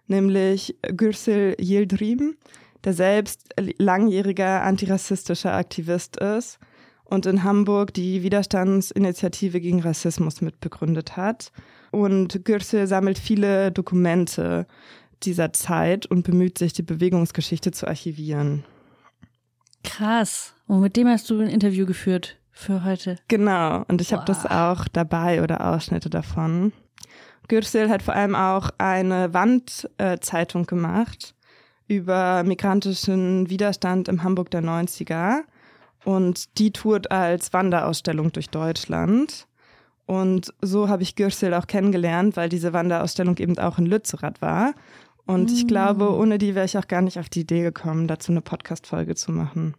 nämlich 0.07 0.75
Gürsel 0.81 1.55
Yildirim, 1.59 2.35
der 2.83 2.93
selbst 2.93 3.49
langjähriger 3.77 4.63
antirassistischer 4.63 5.53
Aktivist 5.53 6.17
ist 6.17 6.59
und 7.03 7.25
in 7.25 7.43
Hamburg 7.43 7.93
die 7.93 8.23
Widerstandsinitiative 8.23 9.59
gegen 9.59 9.81
Rassismus 9.81 10.41
mitbegründet 10.41 11.17
hat. 11.17 11.51
Und 11.91 12.45
Gürsel 12.45 12.87
sammelt 12.87 13.19
viele 13.19 13.71
Dokumente 13.71 14.65
dieser 15.23 15.51
Zeit 15.53 16.05
und 16.05 16.23
bemüht 16.23 16.57
sich, 16.57 16.73
die 16.73 16.83
Bewegungsgeschichte 16.83 17.71
zu 17.71 17.87
archivieren. 17.87 18.63
Krass. 19.83 20.53
Und 20.67 20.81
mit 20.81 20.95
dem 20.95 21.07
hast 21.07 21.29
du 21.29 21.39
ein 21.39 21.47
Interview 21.47 21.85
geführt 21.85 22.37
für 22.51 22.83
heute. 22.83 23.17
Genau. 23.27 23.83
Und 23.87 24.01
ich 24.01 24.13
habe 24.13 24.25
das 24.25 24.45
auch 24.45 24.87
dabei 24.87 25.41
oder 25.41 25.73
Ausschnitte 25.73 26.09
davon. 26.09 26.73
Gürsel 27.47 27.89
hat 27.89 28.03
vor 28.03 28.13
allem 28.13 28.35
auch 28.35 28.69
eine 28.77 29.33
Wandzeitung 29.33 30.65
gemacht 30.65 31.35
über 31.87 32.43
migrantischen 32.43 33.49
Widerstand 33.49 34.07
im 34.07 34.23
Hamburg 34.23 34.51
der 34.51 34.63
90er. 34.63 35.41
Und 36.03 36.57
die 36.57 36.71
tourt 36.71 37.11
als 37.11 37.53
Wanderausstellung 37.53 38.31
durch 38.31 38.49
Deutschland. 38.49 39.47
Und 40.05 40.53
so 40.61 40.89
habe 40.89 41.03
ich 41.03 41.15
Gürsel 41.15 41.53
auch 41.53 41.67
kennengelernt, 41.67 42.35
weil 42.37 42.49
diese 42.49 42.73
Wanderausstellung 42.73 43.37
eben 43.37 43.57
auch 43.59 43.77
in 43.77 43.85
Lützerath 43.85 44.41
war. 44.41 44.73
Und 45.25 45.51
ich 45.51 45.67
glaube, 45.67 46.05
mm. 46.05 46.13
ohne 46.13 46.37
die 46.37 46.55
wäre 46.55 46.65
ich 46.65 46.77
auch 46.77 46.87
gar 46.87 47.01
nicht 47.01 47.19
auf 47.19 47.29
die 47.29 47.41
Idee 47.41 47.61
gekommen, 47.61 48.07
dazu 48.07 48.31
eine 48.31 48.41
Podcast-Folge 48.41 49.15
zu 49.15 49.31
machen. 49.31 49.75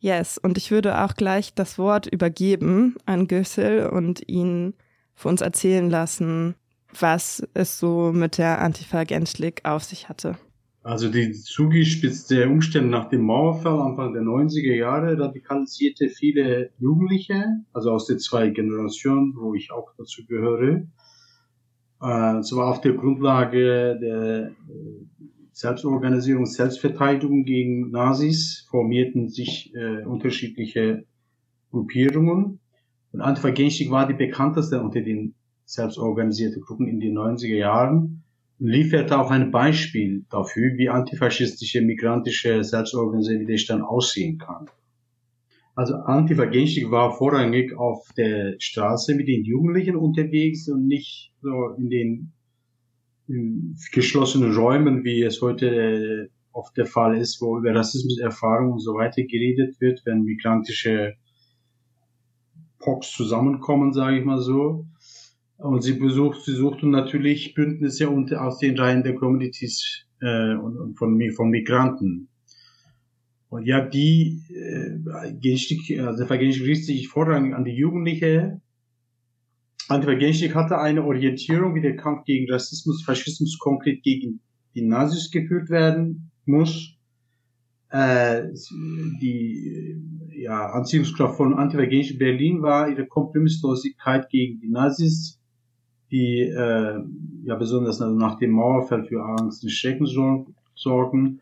Yes, 0.00 0.38
und 0.38 0.56
ich 0.56 0.70
würde 0.70 1.02
auch 1.02 1.14
gleich 1.14 1.54
das 1.54 1.78
Wort 1.78 2.06
übergeben 2.06 2.96
an 3.04 3.26
Gössel 3.26 3.88
und 3.88 4.28
ihn 4.28 4.74
für 5.14 5.28
uns 5.28 5.40
erzählen 5.40 5.90
lassen, 5.90 6.54
was 6.98 7.46
es 7.54 7.78
so 7.78 8.12
mit 8.12 8.38
der 8.38 8.60
Antifa 8.60 9.04
Genschlik 9.04 9.62
auf 9.64 9.82
sich 9.82 10.08
hatte. 10.08 10.36
Also 10.82 11.10
die 11.10 11.32
zugespitzte 11.32 12.48
Umstände 12.48 12.88
nach 12.88 13.08
dem 13.10 13.22
Mauerfall 13.22 13.80
Anfang 13.80 14.14
der 14.14 14.22
90er 14.22 14.74
Jahre 14.74 15.18
radikalisierte 15.18 16.08
viele 16.08 16.70
Jugendliche, 16.78 17.44
also 17.72 17.90
aus 17.90 18.06
den 18.06 18.18
zwei 18.20 18.48
Generationen, 18.48 19.34
wo 19.36 19.54
ich 19.54 19.70
auch 19.72 19.92
dazu 19.98 20.24
gehöre, 20.26 20.86
äh, 22.00 22.40
zwar 22.42 22.68
auf 22.68 22.80
der 22.80 22.92
Grundlage 22.92 23.98
der 24.00 24.46
äh, 24.46 24.50
Selbstorganisierung, 25.52 26.46
Selbstverteidigung 26.46 27.44
gegen 27.44 27.90
Nazis 27.90 28.66
formierten 28.70 29.28
sich 29.28 29.74
äh, 29.74 30.04
unterschiedliche 30.04 31.04
Gruppierungen. 31.70 32.60
Und 33.12 33.20
Antifa 33.20 33.50
Genschik 33.50 33.90
war 33.90 34.06
die 34.06 34.14
bekannteste 34.14 34.80
unter 34.80 35.00
den 35.00 35.34
selbstorganisierten 35.64 36.62
Gruppen 36.62 36.86
in 36.86 37.00
den 37.00 37.18
90er 37.18 37.56
Jahren 37.56 38.22
und 38.60 38.68
lieferte 38.68 39.18
auch 39.18 39.30
ein 39.30 39.50
Beispiel 39.50 40.24
dafür, 40.30 40.76
wie 40.76 40.88
antifaschistische, 40.88 41.80
migrantische, 41.80 42.62
selbstorganisierte 42.62 43.40
Widerstand 43.40 43.82
aussehen 43.82 44.38
kann. 44.38 44.68
Also 45.78 45.94
Antifa-Genstik 45.94 46.90
war 46.90 47.16
vorrangig 47.16 47.72
auf 47.78 48.08
der 48.16 48.56
Straße 48.58 49.14
mit 49.14 49.28
den 49.28 49.44
Jugendlichen 49.44 49.94
unterwegs 49.94 50.68
und 50.68 50.88
nicht 50.88 51.32
so 51.40 51.68
in 51.78 51.88
den 51.88 52.32
in 53.28 53.76
geschlossenen 53.92 54.56
Räumen, 54.56 55.04
wie 55.04 55.22
es 55.22 55.40
heute 55.40 56.30
oft 56.50 56.76
der 56.76 56.86
Fall 56.86 57.16
ist, 57.16 57.40
wo 57.40 57.58
über 57.58 57.76
Rassismuserfahrung 57.76 58.72
und 58.72 58.80
so 58.80 58.94
weiter 58.94 59.22
geredet 59.22 59.80
wird, 59.80 60.00
wenn 60.04 60.24
migrantische 60.24 61.14
POCs 62.80 63.12
zusammenkommen, 63.12 63.92
sage 63.92 64.18
ich 64.18 64.24
mal 64.24 64.40
so. 64.40 64.84
Und 65.58 65.82
sie 65.82 65.92
besucht, 65.92 66.42
sie 66.42 66.56
suchten 66.56 66.90
natürlich 66.90 67.54
Bündnisse 67.54 68.10
unter, 68.10 68.44
aus 68.44 68.58
den 68.58 68.76
Reihen 68.76 69.04
der 69.04 69.14
Communities 69.14 70.06
äh, 70.22 70.56
und, 70.56 70.76
und 70.76 70.98
von, 70.98 71.20
von 71.36 71.50
Migranten. 71.50 72.28
Und 73.50 73.64
ja, 73.64 73.80
die 73.80 74.42
äh, 74.50 75.32
Genstik, 75.32 75.98
also 76.00 76.26
Vergenstik 76.26 76.66
richtet 76.66 76.86
sich 76.86 77.08
vorrangig 77.08 77.54
an 77.54 77.64
die 77.64 77.72
Jugendliche. 77.72 78.60
Antivergenstik 79.88 80.54
hatte 80.54 80.78
eine 80.78 81.02
Orientierung, 81.04 81.74
wie 81.74 81.80
der 81.80 81.96
Kampf 81.96 82.24
gegen 82.24 82.50
Rassismus, 82.52 83.02
Faschismus 83.02 83.58
konkret 83.58 84.02
gegen 84.02 84.40
die 84.74 84.82
Nazis 84.82 85.30
geführt 85.30 85.70
werden 85.70 86.30
muss. 86.44 86.94
Äh, 87.90 88.48
die 89.22 89.96
ja, 90.36 90.72
Anziehungskraft 90.72 91.38
von 91.38 91.54
Antivergenstik 91.54 92.18
Berlin 92.18 92.60
war 92.60 92.90
ihre 92.90 93.06
Kompromisslosigkeit 93.06 94.28
gegen 94.28 94.60
die 94.60 94.68
Nazis, 94.68 95.40
die 96.10 96.40
äh, 96.40 97.00
ja 97.44 97.54
besonders 97.56 97.98
nach 97.98 98.38
dem 98.38 98.50
Mauerfall 98.50 99.04
für 99.04 99.22
Angst 99.22 99.62
und 99.62 99.70
Schrecken 99.70 100.06
sorgen 100.74 101.40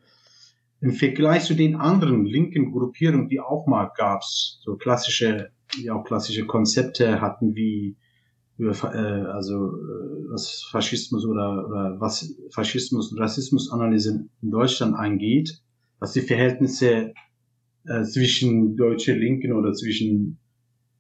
im 0.80 0.92
Vergleich 0.92 1.44
zu 1.44 1.54
den 1.54 1.76
anderen 1.76 2.26
linken 2.26 2.72
Gruppierungen, 2.72 3.28
die 3.28 3.40
auch 3.40 3.66
mal 3.66 3.90
gab's, 3.96 4.60
so 4.62 4.76
klassische, 4.76 5.50
die 5.76 5.90
auch 5.90 6.04
klassische 6.04 6.46
Konzepte 6.46 7.20
hatten 7.20 7.54
wie 7.54 7.96
über, 8.58 8.72
äh, 8.94 9.30
also 9.32 9.54
äh, 9.54 10.30
was 10.30 10.66
Faschismus 10.70 11.26
oder, 11.26 11.66
oder 11.68 11.96
was 12.00 12.34
Faschismus 12.50 13.12
und 13.12 13.18
Rassismusanalyse 13.18 14.28
in 14.42 14.50
Deutschland 14.50 14.94
angeht, 14.94 15.60
was 15.98 16.12
die 16.12 16.22
Verhältnisse 16.22 17.12
äh, 17.86 18.02
zwischen 18.02 18.76
deutsche 18.76 19.14
Linken 19.14 19.52
oder 19.52 19.72
zwischen 19.72 20.38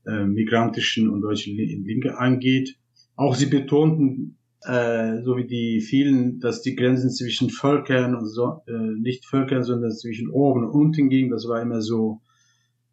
äh, 0.06 0.24
migrantischen 0.24 1.08
und 1.08 1.20
deutschen 1.22 1.56
Linke 1.56 2.18
angeht. 2.18 2.76
Auch 3.16 3.34
sie 3.34 3.46
betonten 3.46 4.36
äh, 4.66 5.22
so 5.22 5.36
wie 5.36 5.46
die 5.46 5.80
vielen, 5.80 6.40
dass 6.40 6.62
die 6.62 6.74
Grenzen 6.74 7.10
zwischen 7.10 7.50
Völkern 7.50 8.14
und 8.14 8.26
so, 8.26 8.62
äh, 8.66 8.72
nicht 8.72 9.24
Völkern, 9.24 9.62
sondern 9.62 9.92
zwischen 9.92 10.28
oben 10.30 10.64
und 10.64 10.70
unten 10.70 11.08
ging. 11.08 11.30
Das 11.30 11.48
war 11.48 11.62
immer 11.62 11.80
so 11.80 12.20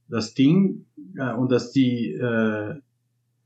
das 0.08 0.34
Ding. 0.34 0.86
Äh, 1.18 1.34
und 1.34 1.52
dass 1.52 1.72
die 1.72 2.12
äh, 2.12 2.76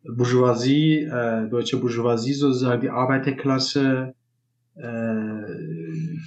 Bourgeoisie, 0.03 1.03
äh, 1.03 1.49
deutsche 1.49 1.77
Bourgeoisie 1.77 2.33
sozusagen, 2.33 2.81
die 2.81 2.89
Arbeiterklasse, 2.89 4.13
äh, 4.75 5.41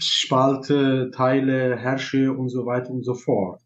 Spalte, 0.00 1.11
Teile, 1.14 1.76
Herrsche 1.76 2.33
und 2.33 2.49
so 2.49 2.66
weiter 2.66 2.90
und 2.90 3.04
so 3.04 3.14
fort. 3.14 3.61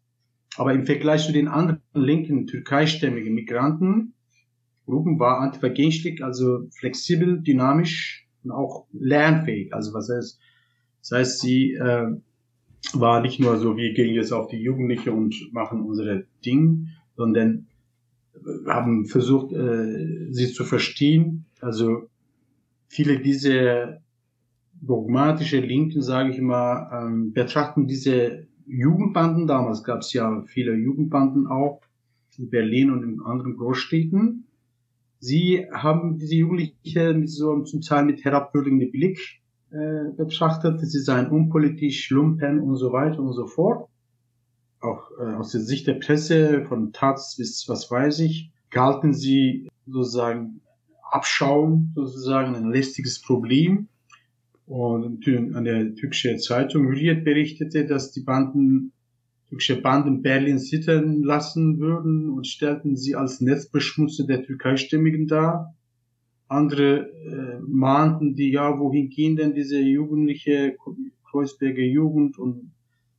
Aber 0.57 0.73
im 0.73 0.85
Vergleich 0.85 1.25
zu 1.25 1.33
den 1.33 1.47
anderen 1.47 1.81
linken 1.93 2.47
türkeistämmigen 2.47 3.33
Migranten, 3.33 4.13
Gruppen 4.85 5.19
war 5.19 5.39
antivergänchlich, 5.39 6.23
also 6.23 6.67
flexibel, 6.77 7.41
dynamisch, 7.41 8.24
und 8.45 8.51
auch 8.51 8.85
lernfähig. 8.93 9.73
Also 9.73 9.93
was 9.93 10.09
heißt, 10.09 10.39
das 11.01 11.11
heißt, 11.11 11.39
sie 11.41 11.73
äh, 11.73 12.15
war 12.93 13.21
nicht 13.21 13.39
nur 13.39 13.57
so, 13.57 13.77
wir 13.77 13.93
gehen 13.93 14.13
jetzt 14.13 14.31
auf 14.31 14.47
die 14.47 14.61
Jugendliche 14.61 15.11
und 15.11 15.35
machen 15.51 15.81
unsere 15.81 16.25
Ding, 16.45 16.89
sondern 17.15 17.67
haben 18.67 19.05
versucht, 19.05 19.53
äh, 19.53 20.31
sie 20.31 20.51
zu 20.51 20.63
verstehen. 20.63 21.45
Also 21.61 22.09
viele 22.87 23.19
dieser 23.19 24.01
dogmatische 24.81 25.59
Linken, 25.59 26.01
sage 26.01 26.31
ich 26.31 26.41
mal, 26.41 26.89
ähm, 26.91 27.33
betrachten 27.33 27.87
diese 27.87 28.47
Jugendbanden, 28.67 29.47
damals 29.47 29.83
gab 29.83 29.99
es 29.99 30.13
ja 30.13 30.43
viele 30.47 30.75
Jugendbanden 30.75 31.47
auch, 31.47 31.81
in 32.37 32.49
Berlin 32.49 32.91
und 32.91 33.03
in 33.03 33.21
anderen 33.21 33.55
Großstädten, 33.55 34.44
Sie 35.25 35.65
haben 35.73 36.19
diese 36.19 36.35
Jugendlichen 36.35 37.21
mit 37.21 37.31
so 37.31 37.63
zum 37.63 37.81
Teil 37.81 38.05
mit 38.05 38.23
herabwürdigenden 38.23 38.91
Blick 38.91 39.41
äh, 39.71 40.11
betrachtet. 40.15 40.79
Sie 40.81 40.99
seien 40.99 41.29
unpolitisch, 41.31 42.11
lumpen 42.11 42.59
und 42.59 42.75
so 42.75 42.91
weiter 42.91 43.19
und 43.19 43.33
so 43.33 43.47
fort. 43.47 43.89
Auch 44.81 45.09
äh, 45.19 45.33
aus 45.33 45.51
der 45.51 45.61
Sicht 45.61 45.87
der 45.87 45.95
Presse, 45.95 46.63
von 46.65 46.93
Taz 46.93 47.37
bis 47.37 47.67
was 47.67 47.89
weiß 47.89 48.19
ich, 48.19 48.51
galten 48.69 49.15
sie 49.15 49.67
sozusagen 49.87 50.61
Abschaum, 51.11 51.91
sozusagen 51.95 52.55
ein 52.55 52.69
lästiges 52.69 53.19
Problem. 53.19 53.87
Und 54.67 55.27
an 55.27 55.63
der 55.63 55.95
türkische 55.95 56.37
Zeitung 56.37 56.85
Hürriyet 56.85 57.23
berichtete, 57.23 57.85
dass 57.85 58.11
die 58.11 58.21
Banden 58.21 58.91
türkische 59.49 59.81
Banden 59.81 60.21
Berlin 60.21 60.59
zittern 60.59 61.21
lassen 61.21 61.79
würden 61.79 62.29
und 62.29 62.47
stellten 62.47 62.95
sie 62.95 63.15
als 63.15 63.41
Netzbeschmutzer 63.41 64.25
der 64.25 64.43
Türkeistimmigen 64.43 65.27
dar. 65.27 65.75
Andere 66.47 67.09
äh, 67.09 67.59
mahnten 67.65 68.35
die, 68.35 68.51
ja, 68.51 68.77
wohin 68.79 69.09
gehen 69.09 69.35
denn 69.35 69.53
diese 69.53 69.79
jugendliche 69.79 70.75
Kreuzberger 71.29 71.83
Jugend 71.83 72.37
und 72.37 72.71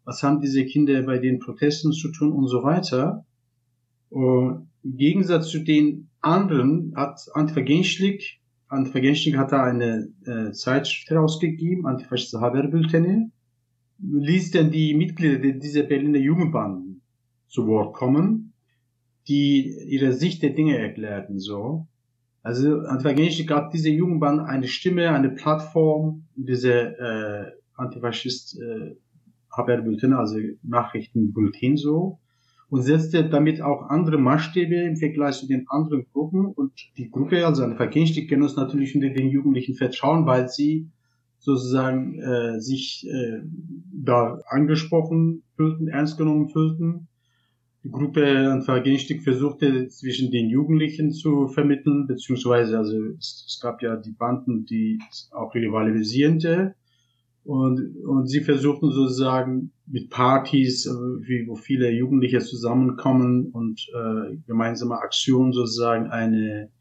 was 0.04 0.22
haben 0.22 0.40
diese 0.40 0.64
Kinder 0.64 1.02
bei 1.02 1.18
den 1.18 1.40
Protesten 1.40 1.92
zu 1.92 2.12
tun 2.12 2.32
und 2.32 2.46
so 2.46 2.62
weiter. 2.62 3.26
Und 4.08 4.68
Im 4.84 4.96
Gegensatz 4.96 5.48
zu 5.48 5.58
den 5.58 6.08
anderen 6.20 6.92
hat 6.94 7.20
Antifa-Gençlik, 7.34 8.38
Antifa-Gençlik 8.68 9.36
hat 9.36 9.50
da 9.50 9.64
eine 9.64 10.08
äh, 10.24 10.52
Zeitschrift 10.52 11.10
herausgegeben, 11.10 11.86
Antifaschistische 11.86 12.40
Haberbültene, 12.40 13.32
ließ 13.98 14.50
dann 14.50 14.70
die 14.70 14.94
Mitglieder 14.94 15.52
dieser 15.52 15.82
Berliner 15.82 16.18
Jugendbanden 16.18 17.02
zu 17.48 17.66
Wort 17.66 17.94
kommen, 17.94 18.52
die 19.28 19.74
ihre 19.86 20.12
Sicht 20.12 20.42
der 20.42 20.50
Dinge 20.50 20.78
erklärten, 20.78 21.38
so. 21.38 21.86
Also, 22.42 22.80
Antifaschist 22.80 23.48
gab 23.48 23.72
diese 23.72 23.90
Jugendband 23.90 24.40
eine 24.40 24.68
Stimme, 24.68 25.10
eine 25.10 25.30
Plattform, 25.30 26.26
diese, 26.36 26.72
äh, 26.72 27.50
Antifaschist, 27.74 28.60
äh, 28.60 28.94
Haberbulletin, 29.50 30.12
also 30.12 30.38
Nachrichtenbulletin 30.62 31.76
so, 31.76 32.20
und 32.68 32.82
setzte 32.82 33.28
damit 33.28 33.62
auch 33.62 33.88
andere 33.88 34.18
Maßstäbe 34.18 34.76
im 34.76 34.96
Vergleich 34.96 35.38
zu 35.38 35.48
den 35.48 35.66
anderen 35.68 36.06
Gruppen 36.12 36.46
und 36.46 36.72
die 36.96 37.10
Gruppe, 37.10 37.44
also 37.46 37.64
Antifaschist, 37.64 38.28
genoss 38.28 38.56
natürlich 38.56 38.94
unter 38.94 39.10
den 39.10 39.28
Jugendlichen 39.28 39.74
Vertrauen, 39.74 40.26
weil 40.26 40.48
sie 40.48 40.88
sozusagen 41.46 42.20
äh, 42.20 42.60
sich 42.60 43.06
äh, 43.08 43.40
da 43.92 44.40
angesprochen 44.48 45.44
fühlten, 45.54 45.86
ernst 45.86 46.18
genommen 46.18 46.48
fühlten. 46.48 47.06
Die 47.84 47.90
Gruppe 47.92 48.50
Antifa-Gegenstieg 48.50 49.22
versuchte 49.22 49.86
zwischen 49.86 50.32
den 50.32 50.50
Jugendlichen 50.50 51.12
zu 51.12 51.46
vermitteln, 51.46 52.08
beziehungsweise 52.08 52.76
also 52.76 52.96
es, 53.16 53.44
es 53.46 53.60
gab 53.62 53.80
ja 53.80 53.94
die 53.96 54.10
Banden, 54.10 54.66
die 54.66 54.98
auch 55.30 55.54
rivalisierende 55.54 56.74
und, 57.44 57.80
und 58.04 58.26
sie 58.26 58.40
versuchten 58.40 58.90
sozusagen 58.90 59.70
mit 59.86 60.10
Partys, 60.10 60.86
äh, 60.86 60.90
wie, 60.90 61.46
wo 61.46 61.54
viele 61.54 61.92
Jugendliche 61.92 62.40
zusammenkommen 62.40 63.52
und 63.52 63.86
äh, 63.94 64.36
gemeinsame 64.48 64.98
Aktionen 64.98 65.52
sozusagen 65.52 66.08
eine 66.08 66.72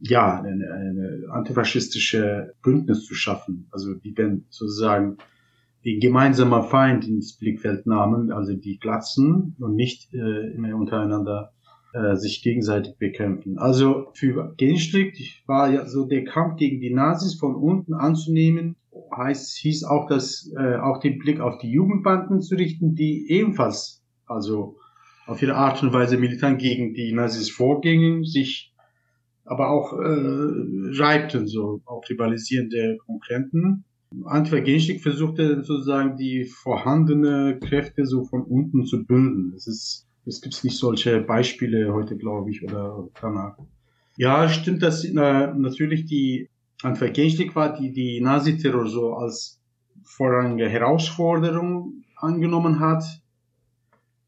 ja, 0.00 0.40
eine, 0.40 0.72
eine 0.72 1.24
antifaschistische 1.30 2.54
Bündnis 2.62 3.04
zu 3.04 3.14
schaffen, 3.14 3.68
also 3.70 3.94
die 3.94 4.14
dann 4.14 4.44
sozusagen 4.50 5.18
die 5.84 5.98
gemeinsame 5.98 6.62
Feind 6.64 7.06
ins 7.06 7.36
Blickfeld 7.36 7.86
nahmen, 7.86 8.32
also 8.32 8.54
die 8.54 8.78
Glatzen 8.78 9.54
und 9.58 9.74
nicht 9.74 10.12
äh, 10.14 10.52
immer 10.52 10.74
untereinander 10.74 11.52
äh, 11.92 12.16
sich 12.16 12.42
gegenseitig 12.42 12.96
bekämpfen. 12.96 13.58
Also 13.58 14.08
für 14.14 14.54
Genstrick 14.56 15.42
war 15.46 15.70
ja 15.70 15.86
so 15.86 16.06
der 16.06 16.24
Kampf 16.24 16.56
gegen 16.56 16.80
die 16.80 16.92
Nazis 16.92 17.34
von 17.34 17.54
unten 17.54 17.94
anzunehmen, 17.94 18.76
heißt, 19.16 19.56
hieß 19.58 19.84
auch, 19.84 20.08
dass 20.08 20.50
äh, 20.56 20.76
auch 20.76 20.98
den 21.00 21.18
Blick 21.18 21.40
auf 21.40 21.58
die 21.58 21.70
Jugendbanden 21.70 22.40
zu 22.40 22.56
richten, 22.56 22.94
die 22.94 23.30
ebenfalls, 23.30 24.02
also 24.26 24.76
auf 25.26 25.40
ihre 25.40 25.54
Art 25.54 25.82
und 25.82 25.92
Weise 25.92 26.16
militant 26.16 26.58
gegen 26.58 26.94
die 26.94 27.12
Nazis 27.12 27.50
vorgingen, 27.50 28.24
sich 28.24 28.73
aber 29.44 29.70
auch 29.70 29.92
äh, 29.92 30.98
reibten 30.98 31.46
so, 31.46 31.80
auch 31.84 32.02
rivalisierende 32.08 32.98
Konkurrenten. 33.04 33.84
Antifa 34.24 34.60
Genschik 34.60 35.02
versuchte 35.02 35.62
sozusagen 35.64 36.16
die 36.16 36.44
vorhandene 36.44 37.58
Kräfte 37.60 38.06
so 38.06 38.24
von 38.24 38.42
unten 38.42 38.86
zu 38.86 39.04
bündeln. 39.04 39.52
Es 39.56 39.66
ist, 39.66 40.06
es 40.24 40.40
gibt 40.40 40.62
nicht 40.64 40.78
solche 40.78 41.20
Beispiele 41.20 41.92
heute, 41.92 42.16
glaube 42.16 42.50
ich, 42.50 42.62
oder 42.62 43.08
danach. 43.20 43.58
Ja, 44.16 44.48
stimmt, 44.48 44.82
dass 44.82 45.04
na, 45.12 45.52
natürlich 45.52 46.06
die 46.06 46.48
Antifa 46.82 47.08
Genschik 47.08 47.56
war, 47.56 47.76
die 47.76 47.92
die 47.92 48.20
Nazi-Terror 48.20 48.86
so 48.86 49.14
als 49.14 49.60
vorrangige 50.04 50.68
Herausforderung 50.68 52.04
angenommen 52.16 52.80
hat. 52.80 53.04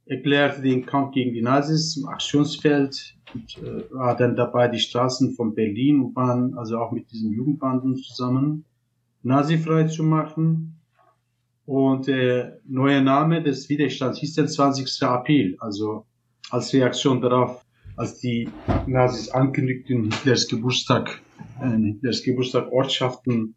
erklärte 0.07 0.63
den 0.63 0.87
Kampf 0.87 1.13
gegen 1.13 1.33
die 1.33 1.43
Nazis 1.43 1.97
im 1.97 2.07
Aktionsfeld 2.07 3.16
und 3.35 3.59
äh, 3.59 3.91
war 3.91 4.17
dann 4.17 4.37
dabei, 4.37 4.69
die 4.69 4.79
Straßen 4.79 5.33
von 5.35 5.55
Berlin 5.55 6.01
U-Bahn, 6.01 6.55
also 6.55 6.79
auch 6.79 6.93
mit 6.93 7.11
diesen 7.11 7.33
Jugendbanden 7.33 7.97
zusammen, 7.97 8.65
nazifrei 9.23 9.85
zu 9.85 10.03
machen. 10.03 10.81
Und 11.65 12.07
der 12.07 12.61
neue 12.65 13.03
Name 13.03 13.43
des 13.43 13.69
Widerstands 13.69 14.21
hieß 14.21 14.35
der 14.35 14.47
20. 14.47 15.03
April, 15.03 15.57
also 15.59 16.07
als 16.51 16.73
Reaktion 16.73 17.21
darauf, 17.21 17.65
als 17.97 18.21
die 18.21 18.49
Nazis 18.87 19.31
ankündigten, 19.31 20.05
Hitlers 20.05 20.47
Geburtstag, 20.47 21.21
äh, 21.61 21.71
Hitlers 21.71 22.23
Geburtstag 22.23 22.71
Ortschaften 22.71 23.57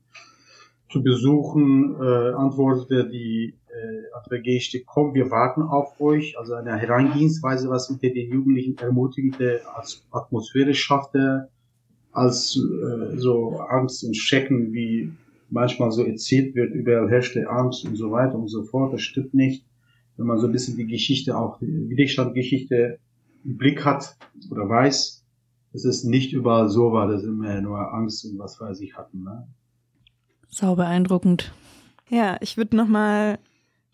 zu 0.91 1.03
besuchen, 1.03 1.95
äh, 2.01 2.33
antwortete 2.33 3.07
die 3.09 3.58
äh, 3.69 4.35
ATG 4.35 4.83
komm, 4.85 5.13
wir 5.13 5.29
warten 5.31 5.61
auf 5.61 5.99
euch. 5.99 6.37
Also 6.37 6.53
eine 6.53 6.77
Herangehensweise, 6.77 7.69
was 7.69 7.89
unter 7.89 8.09
den 8.09 8.31
Jugendlichen 8.31 8.77
ermutigende 8.77 9.61
Atmosphäre 10.11 10.73
schaffte, 10.73 11.49
als 12.11 12.57
äh, 12.57 13.17
so 13.17 13.57
Angst 13.59 14.03
und 14.03 14.15
Schrecken, 14.15 14.73
wie 14.73 15.11
manchmal 15.49 15.91
so 15.91 16.03
erzählt 16.03 16.55
wird, 16.55 16.73
überall 16.73 17.09
herrschte 17.09 17.49
Angst 17.49 17.85
und 17.85 17.95
so 17.95 18.11
weiter 18.11 18.35
und 18.35 18.47
so 18.47 18.63
fort. 18.63 18.93
Das 18.93 19.01
stimmt 19.01 19.33
nicht. 19.33 19.65
Wenn 20.17 20.27
man 20.27 20.39
so 20.39 20.47
ein 20.47 20.51
bisschen 20.51 20.77
die 20.77 20.87
Geschichte, 20.87 21.37
auch 21.37 21.59
die 21.59 21.89
Widerstandgeschichte 21.89 22.99
im 23.45 23.57
Blick 23.57 23.85
hat 23.85 24.17
oder 24.51 24.67
weiß, 24.67 25.23
dass 25.71 25.85
es 25.85 26.03
nicht 26.03 26.33
überall 26.33 26.69
so 26.69 26.91
war, 26.91 27.07
dass 27.07 27.23
immer 27.23 27.61
nur 27.61 27.93
Angst 27.93 28.25
und 28.25 28.37
was 28.37 28.59
weiß 28.59 28.81
ich 28.81 28.97
hatten. 28.97 29.23
Ne? 29.23 29.47
Sau 30.49 30.75
beeindruckend. 30.75 31.53
Ja, 32.09 32.37
ich 32.41 32.57
würde 32.57 32.75
noch 32.75 32.87
mal 32.87 33.37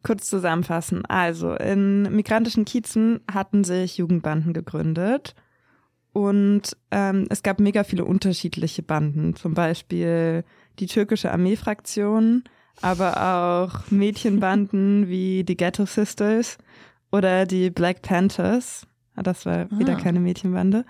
kurz 0.06 0.30
zusammenfassen. 0.30 1.06
Also, 1.06 1.54
in 1.56 2.04
migrantischen 2.16 2.64
Kiezen 2.64 3.20
hatten 3.32 3.64
sich 3.64 3.98
Jugendbanden 3.98 4.54
gegründet 4.54 5.36
und 6.14 6.78
ähm, 6.92 7.28
es 7.30 7.44
gab 7.44 7.60
mega 7.60 7.84
viele 7.84 8.06
unterschiedliche 8.06 8.84
Banden. 8.84 9.36
Zum 9.36 9.54
Beispiel 9.54 10.46
die 10.80 10.86
türkische 10.86 11.30
Armeefraktion, 11.30 12.46
aber 12.82 13.22
auch 13.22 13.92
Mädchenbanden 13.92 15.10
wie 15.10 15.44
die 15.44 15.58
Ghetto 15.58 15.86
Sisters 15.86 16.58
oder 17.12 17.46
die 17.46 17.70
Black 17.70 18.02
Panthers. 18.02 18.88
Ah, 19.16 19.24
das 19.24 19.46
war 19.46 19.70
wieder 19.72 19.98
ah. 19.98 20.00
keine 20.00 20.22
Mädchenbande. 20.22 20.86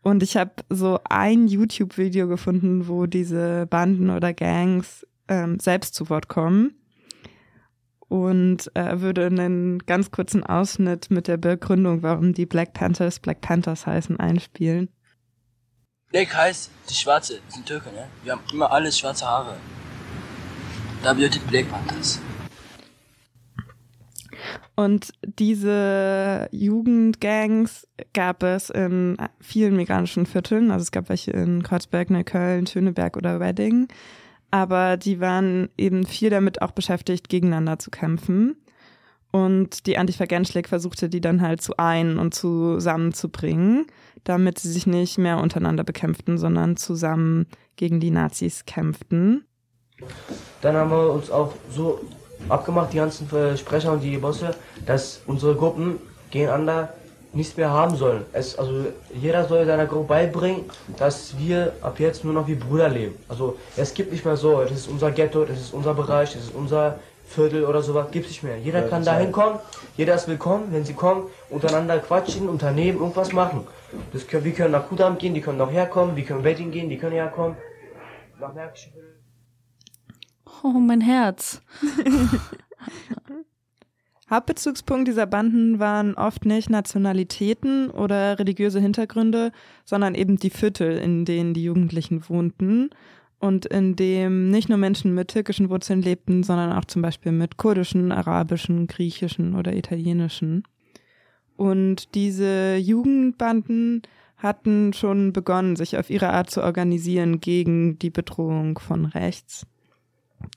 Und 0.00 0.22
ich 0.22 0.38
habe 0.38 0.52
so 0.70 1.00
ein 1.04 1.48
YouTube-Video 1.48 2.26
gefunden, 2.26 2.88
wo 2.88 3.04
diese 3.04 3.66
Banden 3.66 4.08
oder 4.08 4.32
Gangs 4.32 5.06
ähm, 5.28 5.58
selbst 5.60 5.94
zu 5.94 6.08
Wort 6.08 6.28
kommen. 6.28 6.74
Und 8.12 8.70
äh, 8.74 9.00
würde 9.00 9.24
einen 9.24 9.78
ganz 9.78 10.10
kurzen 10.10 10.44
Ausschnitt 10.44 11.10
mit 11.10 11.28
der 11.28 11.38
Begründung, 11.38 12.02
warum 12.02 12.34
die 12.34 12.44
Black 12.44 12.74
Panthers 12.74 13.20
Black 13.20 13.40
Panthers 13.40 13.86
heißen, 13.86 14.20
einspielen. 14.20 14.90
Black 16.10 16.36
heißt 16.36 16.70
die 16.90 16.94
Schwarze, 16.94 17.40
die 17.48 17.54
sind 17.54 17.64
Türke, 17.64 17.88
ne? 17.88 18.08
Wir 18.22 18.32
haben 18.32 18.42
immer 18.52 18.70
alles 18.70 18.98
schwarze 18.98 19.24
Haare. 19.24 19.56
Da 21.02 21.14
bedeutet 21.14 21.46
Black 21.46 21.70
Panthers. 21.70 22.20
Und 24.76 25.12
diese 25.22 26.50
Jugendgangs 26.52 27.88
gab 28.12 28.42
es 28.42 28.68
in 28.68 29.16
vielen 29.40 29.74
migranischen 29.74 30.26
Vierteln. 30.26 30.70
Also 30.70 30.82
es 30.82 30.92
gab 30.92 31.08
welche 31.08 31.30
in 31.30 31.62
Kreuzberg, 31.62 32.10
Neukölln, 32.10 32.66
Schöneberg 32.66 33.16
oder 33.16 33.40
Wedding. 33.40 33.88
Aber 34.52 34.96
die 34.98 35.18
waren 35.18 35.70
eben 35.76 36.06
viel 36.06 36.30
damit 36.30 36.62
auch 36.62 36.70
beschäftigt, 36.72 37.28
gegeneinander 37.28 37.78
zu 37.78 37.90
kämpfen. 37.90 38.54
Und 39.32 39.86
die 39.86 39.96
Antifa 39.96 40.26
Genschlik 40.26 40.68
versuchte 40.68 41.08
die 41.08 41.22
dann 41.22 41.40
halt 41.40 41.62
zu 41.62 41.78
ein- 41.78 42.18
und 42.18 42.34
zusammenzubringen, 42.34 43.86
damit 44.24 44.58
sie 44.58 44.70
sich 44.70 44.86
nicht 44.86 45.16
mehr 45.16 45.38
untereinander 45.38 45.84
bekämpften, 45.84 46.36
sondern 46.36 46.76
zusammen 46.76 47.46
gegen 47.76 47.98
die 47.98 48.10
Nazis 48.10 48.66
kämpften. 48.66 49.46
Dann 50.60 50.76
haben 50.76 50.90
wir 50.90 51.14
uns 51.14 51.30
auch 51.30 51.54
so 51.70 52.00
abgemacht, 52.50 52.92
die 52.92 52.98
ganzen 52.98 53.26
Sprecher 53.56 53.92
und 53.92 54.02
die 54.02 54.18
Bosse, 54.18 54.54
dass 54.84 55.22
unsere 55.26 55.54
Gruppen 55.54 55.96
gegeneinander 56.30 56.92
nichts 57.32 57.56
mehr 57.56 57.70
haben 57.70 57.96
sollen. 57.96 58.24
Es, 58.32 58.58
also 58.58 58.86
jeder 59.14 59.46
soll 59.46 59.64
seiner 59.66 59.86
Gruppe 59.86 60.08
beibringen, 60.08 60.64
dass 60.98 61.38
wir 61.38 61.72
ab 61.80 61.98
jetzt 61.98 62.24
nur 62.24 62.34
noch 62.34 62.46
wie 62.46 62.54
Brüder 62.54 62.88
leben. 62.88 63.14
Also 63.28 63.56
es 63.76 63.94
gibt 63.94 64.12
nicht 64.12 64.24
mehr 64.24 64.36
so, 64.36 64.62
das 64.62 64.72
ist 64.72 64.88
unser 64.88 65.10
Ghetto, 65.10 65.44
das 65.44 65.58
ist 65.58 65.74
unser 65.74 65.94
Bereich, 65.94 66.34
das 66.34 66.44
ist 66.44 66.54
unser 66.54 66.98
Viertel 67.26 67.64
oder 67.64 67.82
sowas, 67.82 68.08
gibt 68.10 68.26
es 68.26 68.32
nicht 68.32 68.42
mehr. 68.42 68.58
Jeder 68.58 68.82
ja, 68.82 68.88
kann 68.88 69.04
da 69.04 69.18
hinkommen, 69.18 69.58
jeder 69.96 70.14
ist 70.14 70.28
willkommen, 70.28 70.66
wenn 70.70 70.84
sie 70.84 70.92
kommen, 70.92 71.28
untereinander 71.48 71.98
quatschen, 71.98 72.48
unternehmen, 72.48 72.98
irgendwas 72.98 73.32
machen. 73.32 73.66
Das 74.12 74.26
können, 74.26 74.44
wir 74.44 74.52
können 74.52 74.72
nach 74.72 74.88
Kudam 74.88 75.18
gehen, 75.18 75.34
die 75.34 75.40
können 75.40 75.58
noch 75.58 75.70
herkommen, 75.70 76.16
wir 76.16 76.24
können 76.24 76.44
Wedding 76.44 76.70
gehen, 76.70 76.88
die 76.90 76.98
können 76.98 77.12
herkommen. 77.12 77.56
Nach 78.38 78.52
Märkische 78.52 78.90
Oh, 80.64 80.68
mein 80.68 81.00
Herz. 81.00 81.60
Hauptbezugspunkt 84.32 85.08
dieser 85.08 85.26
Banden 85.26 85.78
waren 85.78 86.14
oft 86.14 86.46
nicht 86.46 86.70
Nationalitäten 86.70 87.90
oder 87.90 88.38
religiöse 88.38 88.80
Hintergründe, 88.80 89.52
sondern 89.84 90.14
eben 90.14 90.36
die 90.36 90.48
Viertel, 90.48 90.96
in 90.96 91.26
denen 91.26 91.52
die 91.52 91.64
Jugendlichen 91.64 92.26
wohnten 92.30 92.88
und 93.40 93.66
in 93.66 93.94
dem 93.94 94.50
nicht 94.50 94.70
nur 94.70 94.78
Menschen 94.78 95.14
mit 95.14 95.28
türkischen 95.28 95.68
Wurzeln 95.68 96.00
lebten, 96.00 96.44
sondern 96.44 96.72
auch 96.72 96.86
zum 96.86 97.02
Beispiel 97.02 97.32
mit 97.32 97.58
kurdischen, 97.58 98.10
arabischen, 98.10 98.86
griechischen 98.86 99.54
oder 99.54 99.74
italienischen. 99.74 100.62
Und 101.58 102.14
diese 102.14 102.76
Jugendbanden 102.76 104.00
hatten 104.38 104.94
schon 104.94 105.34
begonnen, 105.34 105.76
sich 105.76 105.98
auf 105.98 106.08
ihre 106.08 106.30
Art 106.30 106.48
zu 106.48 106.62
organisieren 106.62 107.40
gegen 107.40 107.98
die 107.98 108.10
Bedrohung 108.10 108.78
von 108.78 109.04
rechts. 109.04 109.66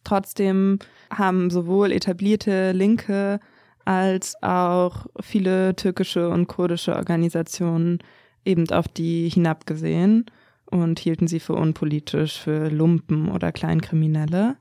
Trotzdem 0.05 0.79
haben 1.09 1.49
sowohl 1.49 1.91
etablierte 1.91 2.71
Linke 2.71 3.41
als 3.85 4.35
auch 4.41 5.05
viele 5.21 5.75
türkische 5.75 6.29
und 6.29 6.47
kurdische 6.47 6.95
Organisationen 6.95 7.99
eben 8.43 8.69
auf 8.71 8.87
die 8.87 9.29
hinabgesehen 9.29 10.25
und 10.65 10.99
hielten 10.99 11.27
sie 11.27 11.39
für 11.39 11.53
unpolitisch, 11.53 12.39
für 12.39 12.69
Lumpen 12.69 13.29
oder 13.29 13.51
Kleinkriminelle. 13.51 14.57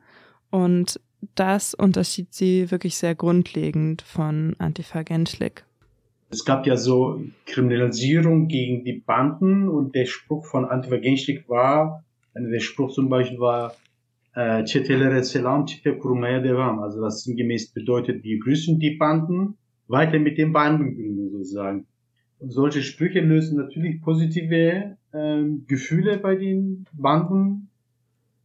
Und 0.51 1.01
das 1.35 1.75
unterschied 1.75 2.33
sie 2.33 2.71
wirklich 2.71 2.97
sehr 2.97 3.15
grundlegend 3.15 4.03
von 4.03 4.55
Antifa 4.59 5.03
Genschlik. 5.03 5.65
Es 6.31 6.45
gab 6.45 6.67
ja 6.67 6.77
so 6.77 7.23
Kriminalisierung 7.47 8.49
gegen 8.49 8.85
die 8.85 8.95
Banden 8.95 9.69
und 9.69 9.95
der 9.95 10.07
Spruch 10.07 10.45
von 10.47 10.65
Antifa 10.65 10.97
Genschlik 10.97 11.49
war, 11.49 12.05
der 12.35 12.61
Spruch 12.61 12.93
zum 12.93 13.09
Beispiel 13.09 13.39
war, 13.39 13.75
äh, 14.37 14.65
çetelere 14.65 15.23
selam 15.23 15.67
tipe 15.67 15.99
kurmaya 15.99 16.45
devam. 16.45 16.79
Also 16.79 17.01
was 17.01 17.25
sinngemäß 17.25 17.75
bedeutet, 17.75 18.25
wir 18.25 18.39
grüßen 18.39 18.79
die 18.79 18.97
Banden, 19.01 19.57
weiter 19.89 20.19
mit 20.19 20.39
den 20.39 20.53
Banden 20.53 20.95
gründen 20.95 21.31
sozusagen. 21.31 21.87
Und 22.41 22.51
solche 22.51 22.83
Sprüche 22.83 23.21
lösen 23.21 23.57
natürlich 23.57 24.03
positive 24.03 24.97
ähm, 25.13 25.65
Gefühle 25.67 26.19
bei 26.19 26.35
den 26.37 26.85
Banden. 26.93 27.69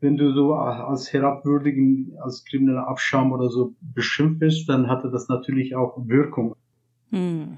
Wenn 0.01 0.15
du 0.15 0.31
so 0.31 0.53
als 0.53 1.11
herabwürdigen, 1.11 2.13
als 2.21 2.45
krimineller 2.45 2.87
Abschaum 2.87 3.33
oder 3.33 3.49
so 3.49 3.75
beschimpft 3.81 4.39
bist, 4.39 4.69
dann 4.69 4.87
hatte 4.87 5.09
das 5.11 5.27
natürlich 5.27 5.75
auch 5.75 6.07
Wirkung. 6.07 6.55
Hm. 7.09 7.57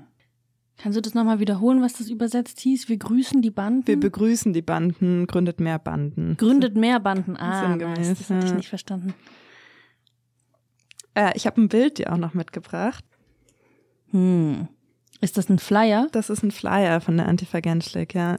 Kannst 0.77 0.97
du 0.97 1.01
das 1.01 1.13
nochmal 1.13 1.39
wiederholen, 1.39 1.81
was 1.81 1.93
das 1.93 2.10
übersetzt 2.10 2.60
hieß? 2.60 2.89
Wir 2.89 2.97
grüßen 2.97 3.41
die 3.41 3.51
Banden? 3.51 3.88
Wir 3.88 3.99
begrüßen 3.99 4.51
die 4.51 4.63
Banden, 4.63 5.27
gründet 5.27 5.60
mehr 5.60 5.77
Banden. 5.77 6.38
Gründet 6.38 6.75
mehr 6.75 6.99
Banden, 6.99 7.38
ah, 7.38 7.75
nice. 7.75 8.17
das 8.17 8.29
habe 8.29 8.45
ich 8.45 8.53
nicht 8.53 8.69
verstanden. 8.69 9.13
Äh, 11.13 11.34
ich 11.36 11.45
habe 11.45 11.62
ein 11.62 11.69
Bild 11.69 11.99
dir 11.99 12.12
auch 12.12 12.17
noch 12.17 12.34
mitgebracht. 12.34 13.05
Hm. 14.12 14.67
Ist 15.21 15.38
das 15.38 15.49
ein 15.49 15.60
Flyer? 15.60 16.07
Das 16.12 16.29
ist 16.29 16.43
ein 16.43 16.51
Flyer 16.51 16.99
von 16.99 17.17
der 17.17 17.27
Antifa 17.27 17.60
Genschlik, 17.60 18.15
ja. 18.15 18.38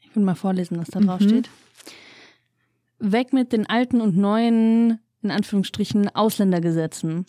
Ich 0.00 0.16
will 0.16 0.22
mal 0.22 0.34
vorlesen, 0.34 0.78
was 0.78 0.88
da 0.88 1.00
drauf 1.00 1.20
mhm. 1.20 1.28
steht. 1.28 1.50
Weg 2.98 3.32
mit 3.32 3.52
den 3.52 3.66
alten 3.66 4.00
und 4.00 4.16
neuen, 4.16 4.98
in 5.22 5.30
Anführungsstrichen, 5.30 6.08
Ausländergesetzen. 6.14 7.26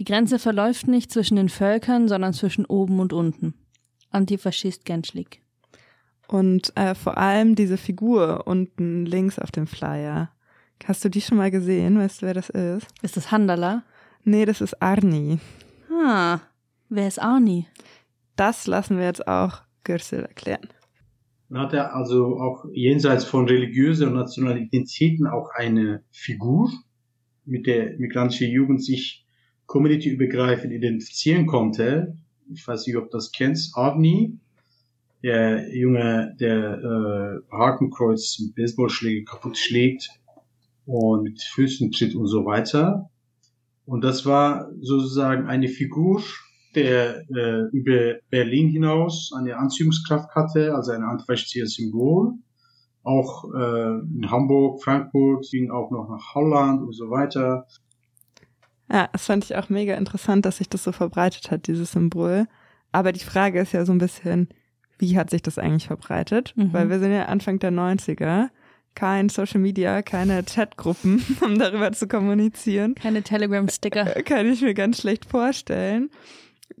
Die 0.00 0.04
Grenze 0.04 0.38
verläuft 0.38 0.88
nicht 0.88 1.12
zwischen 1.12 1.36
den 1.36 1.48
Völkern, 1.48 2.08
sondern 2.08 2.32
zwischen 2.32 2.64
oben 2.64 3.00
und 3.00 3.12
unten. 3.12 3.54
Antifaschist 4.10 4.84
Genschlik. 4.84 5.42
Und 6.28 6.76
äh, 6.76 6.94
vor 6.94 7.18
allem 7.18 7.54
diese 7.54 7.76
Figur 7.76 8.46
unten 8.46 9.04
links 9.04 9.38
auf 9.38 9.50
dem 9.50 9.66
Flyer. 9.66 10.30
Hast 10.84 11.04
du 11.04 11.08
die 11.08 11.20
schon 11.20 11.36
mal 11.36 11.50
gesehen? 11.50 11.98
Weißt 11.98 12.22
du, 12.22 12.26
wer 12.26 12.34
das 12.34 12.50
ist? 12.50 12.86
Ist 13.02 13.16
das 13.16 13.30
Handala? 13.30 13.84
Nee, 14.24 14.44
das 14.44 14.60
ist 14.60 14.80
Arni. 14.82 15.38
Ah, 15.90 16.40
wer 16.88 17.08
ist 17.08 17.20
Arni? 17.20 17.66
Das 18.36 18.66
lassen 18.66 18.96
wir 18.98 19.04
jetzt 19.04 19.28
auch 19.28 19.62
Gürsel 19.84 20.24
erklären. 20.24 20.68
Dann 21.48 21.60
hat 21.60 21.74
er 21.74 21.94
also 21.94 22.40
auch 22.40 22.64
jenseits 22.72 23.24
von 23.24 23.46
religiösen 23.46 24.08
und 24.08 24.14
Nationalitäten 24.14 25.26
auch 25.26 25.50
eine 25.54 26.02
Figur, 26.10 26.70
mit 27.44 27.66
der 27.66 27.98
migrantische 27.98 28.46
Jugend 28.46 28.82
sich 28.82 29.21
community-übergreifend 29.72 30.70
identifizieren 30.70 31.46
konnte. 31.46 32.14
ich 32.52 32.68
weiß 32.68 32.86
nicht, 32.86 32.96
ob 32.98 33.10
das 33.10 33.32
kennst, 33.32 33.74
Avni, 33.74 34.38
der 35.22 35.74
Junge, 35.74 36.36
der 36.38 36.78
äh, 36.78 37.56
Hakenkreuz 37.56 38.38
mit 38.40 38.54
Baseballschläge 38.54 39.24
kaputt 39.24 39.56
schlägt 39.56 40.10
und 40.84 41.22
mit 41.22 41.40
Füßen 41.40 41.90
tritt 41.90 42.14
und 42.14 42.26
so 42.26 42.44
weiter. 42.44 43.08
Und 43.86 44.04
das 44.04 44.26
war 44.26 44.70
sozusagen 44.82 45.46
eine 45.46 45.68
Figur, 45.68 46.22
der 46.74 47.22
äh, 47.30 47.62
über 47.72 48.16
Berlin 48.28 48.68
hinaus 48.68 49.32
eine 49.34 49.56
Anziehungskraft 49.56 50.34
hatte, 50.34 50.74
also 50.74 50.92
ein 50.92 51.02
antifaschistisches 51.02 51.76
Symbol. 51.76 52.34
Auch 53.04 53.44
äh, 53.54 54.00
in 54.16 54.30
Hamburg, 54.30 54.82
Frankfurt, 54.82 55.46
ging 55.50 55.70
auch 55.70 55.90
noch 55.90 56.10
nach 56.10 56.34
Holland 56.34 56.82
und 56.82 56.92
so 56.92 57.08
weiter. 57.08 57.66
Ja, 58.92 59.08
das 59.12 59.24
fand 59.24 59.44
ich 59.44 59.56
auch 59.56 59.70
mega 59.70 59.94
interessant, 59.94 60.44
dass 60.44 60.58
sich 60.58 60.68
das 60.68 60.84
so 60.84 60.92
verbreitet 60.92 61.50
hat, 61.50 61.66
dieses 61.66 61.92
Symbol. 61.92 62.46
Aber 62.92 63.12
die 63.12 63.24
Frage 63.24 63.60
ist 63.60 63.72
ja 63.72 63.86
so 63.86 63.92
ein 63.92 63.98
bisschen, 63.98 64.48
wie 64.98 65.16
hat 65.16 65.30
sich 65.30 65.40
das 65.40 65.58
eigentlich 65.58 65.86
verbreitet? 65.86 66.52
Mhm. 66.56 66.72
Weil 66.72 66.90
wir 66.90 66.98
sind 66.98 67.12
ja 67.12 67.24
Anfang 67.24 67.58
der 67.58 67.72
90er. 67.72 68.48
Kein 68.94 69.30
Social 69.30 69.60
Media, 69.60 70.02
keine 70.02 70.42
Chatgruppen, 70.42 71.24
um 71.40 71.58
darüber 71.58 71.92
zu 71.92 72.06
kommunizieren. 72.06 72.94
Keine 72.94 73.22
Telegram-Sticker. 73.22 74.04
Kann 74.22 74.52
ich 74.52 74.60
mir 74.60 74.74
ganz 74.74 75.00
schlecht 75.00 75.24
vorstellen 75.24 76.10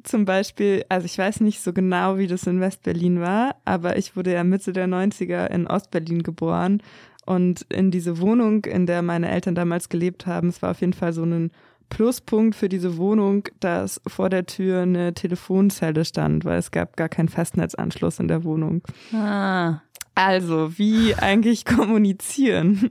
zum 0.04 0.24
Beispiel, 0.24 0.84
also 0.88 1.04
ich 1.04 1.16
weiß 1.18 1.40
nicht 1.40 1.60
so 1.60 1.72
genau, 1.72 2.18
wie 2.18 2.26
das 2.26 2.46
in 2.46 2.60
Westberlin 2.60 3.20
war, 3.20 3.56
aber 3.64 3.96
ich 3.96 4.16
wurde 4.16 4.32
ja 4.32 4.44
Mitte 4.44 4.72
der 4.72 4.88
90er 4.88 5.46
in 5.46 5.66
Ostberlin 5.66 6.22
geboren 6.22 6.82
und 7.24 7.62
in 7.68 7.90
diese 7.90 8.20
Wohnung, 8.20 8.64
in 8.64 8.86
der 8.86 9.02
meine 9.02 9.30
Eltern 9.30 9.54
damals 9.54 9.88
gelebt 9.88 10.26
haben, 10.26 10.48
es 10.48 10.62
war 10.62 10.72
auf 10.72 10.80
jeden 10.80 10.92
Fall 10.92 11.12
so 11.12 11.24
ein 11.24 11.50
Pluspunkt 11.92 12.56
für 12.56 12.68
diese 12.68 12.96
Wohnung, 12.96 13.48
dass 13.60 14.00
vor 14.06 14.30
der 14.30 14.46
Tür 14.46 14.82
eine 14.82 15.14
Telefonzelle 15.14 16.04
stand, 16.04 16.44
weil 16.44 16.58
es 16.58 16.70
gab 16.70 16.96
gar 16.96 17.08
keinen 17.08 17.28
Festnetzanschluss 17.28 18.18
in 18.18 18.28
der 18.28 18.44
Wohnung. 18.44 18.82
Ah. 19.12 19.80
Also, 20.14 20.78
wie 20.78 21.14
eigentlich 21.14 21.64
kommunizieren? 21.66 22.90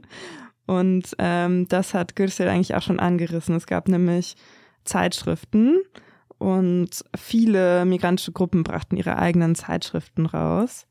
Und 0.65 1.15
ähm, 1.17 1.67
das 1.67 1.93
hat 1.93 2.15
Gürsel 2.15 2.47
eigentlich 2.47 2.75
auch 2.75 2.81
schon 2.81 2.99
angerissen. 2.99 3.55
Es 3.55 3.65
gab 3.65 3.87
nämlich 3.87 4.35
Zeitschriften, 4.83 5.79
und 6.41 7.05
viele 7.15 7.85
migrantische 7.85 8.31
Gruppen 8.31 8.63
brachten 8.63 8.97
ihre 8.97 9.19
eigenen 9.19 9.53
Zeitschriften 9.53 10.25
raus. 10.25 10.87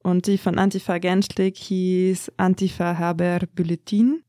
Und 0.00 0.28
die 0.28 0.38
von 0.38 0.60
Antifa 0.60 0.98
Genschlik 0.98 1.56
hieß 1.56 2.30
Antifa 2.36 2.98
Haber 2.98 3.40
Bulletin 3.52 4.22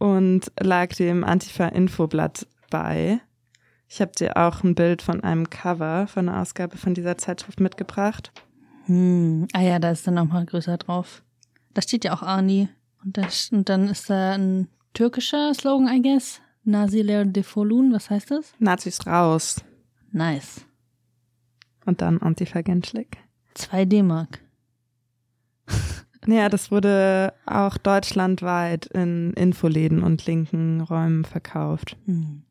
und 0.00 0.50
lag 0.58 0.88
dem 0.96 1.22
Antifa 1.22 1.66
Infoblatt 1.66 2.46
bei. 2.70 3.20
Ich 3.86 4.00
habe 4.00 4.12
dir 4.12 4.36
auch 4.36 4.64
ein 4.64 4.74
Bild 4.74 5.02
von 5.02 5.22
einem 5.22 5.50
Cover 5.50 6.06
von 6.06 6.28
einer 6.28 6.40
Ausgabe 6.40 6.78
von 6.78 6.94
dieser 6.94 7.18
Zeitschrift 7.18 7.60
mitgebracht. 7.60 8.32
Hm. 8.86 9.46
Ah 9.52 9.60
ja, 9.60 9.78
da 9.78 9.90
ist 9.90 10.06
dann 10.06 10.14
nochmal 10.14 10.46
größer 10.46 10.78
drauf. 10.78 11.22
Da 11.74 11.82
steht 11.82 12.04
ja 12.04 12.14
auch 12.14 12.22
Arni. 12.22 12.68
Und, 13.04 13.18
das, 13.18 13.50
und 13.52 13.68
dann 13.68 13.88
ist 13.88 14.08
da 14.08 14.32
ein 14.32 14.68
türkischer 14.94 15.52
Slogan, 15.54 15.88
I 15.88 16.00
guess. 16.00 16.40
Naziler 16.64 17.24
Defolun, 17.24 17.92
was 17.92 18.10
heißt 18.10 18.30
das? 18.30 18.54
Nazis 18.58 19.06
raus. 19.06 19.62
Nice. 20.12 20.62
Und 21.84 22.00
dann 22.00 22.18
Antifa-Genschlik. 22.18 23.18
Zwei 23.54 23.84
D-Mark. 23.84 24.40
Ja, 26.26 26.48
das 26.48 26.70
wurde 26.70 27.32
auch 27.46 27.78
deutschlandweit 27.78 28.86
in 28.86 29.32
Infoläden 29.32 30.02
und 30.02 30.26
linken 30.26 30.80
Räumen 30.82 31.24
verkauft. 31.24 31.96
Mhm. 32.06 32.42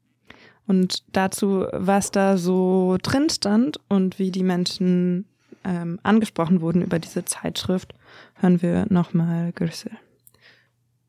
Und 0.66 1.04
dazu, 1.16 1.66
was 1.72 2.12
da 2.12 2.38
so 2.38 2.98
drin 3.02 3.30
stand 3.30 3.80
und 3.90 4.20
wie 4.20 4.32
die 4.32 4.44
Menschen 4.44 5.26
ähm, 5.64 6.00
angesprochen 6.04 6.62
wurden 6.62 6.82
über 6.82 7.00
diese 7.00 7.26
Zeitschrift, 7.26 7.94
hören 8.36 8.62
wir 8.62 8.86
nochmal 8.90 9.52
Gürsel. 9.52 9.92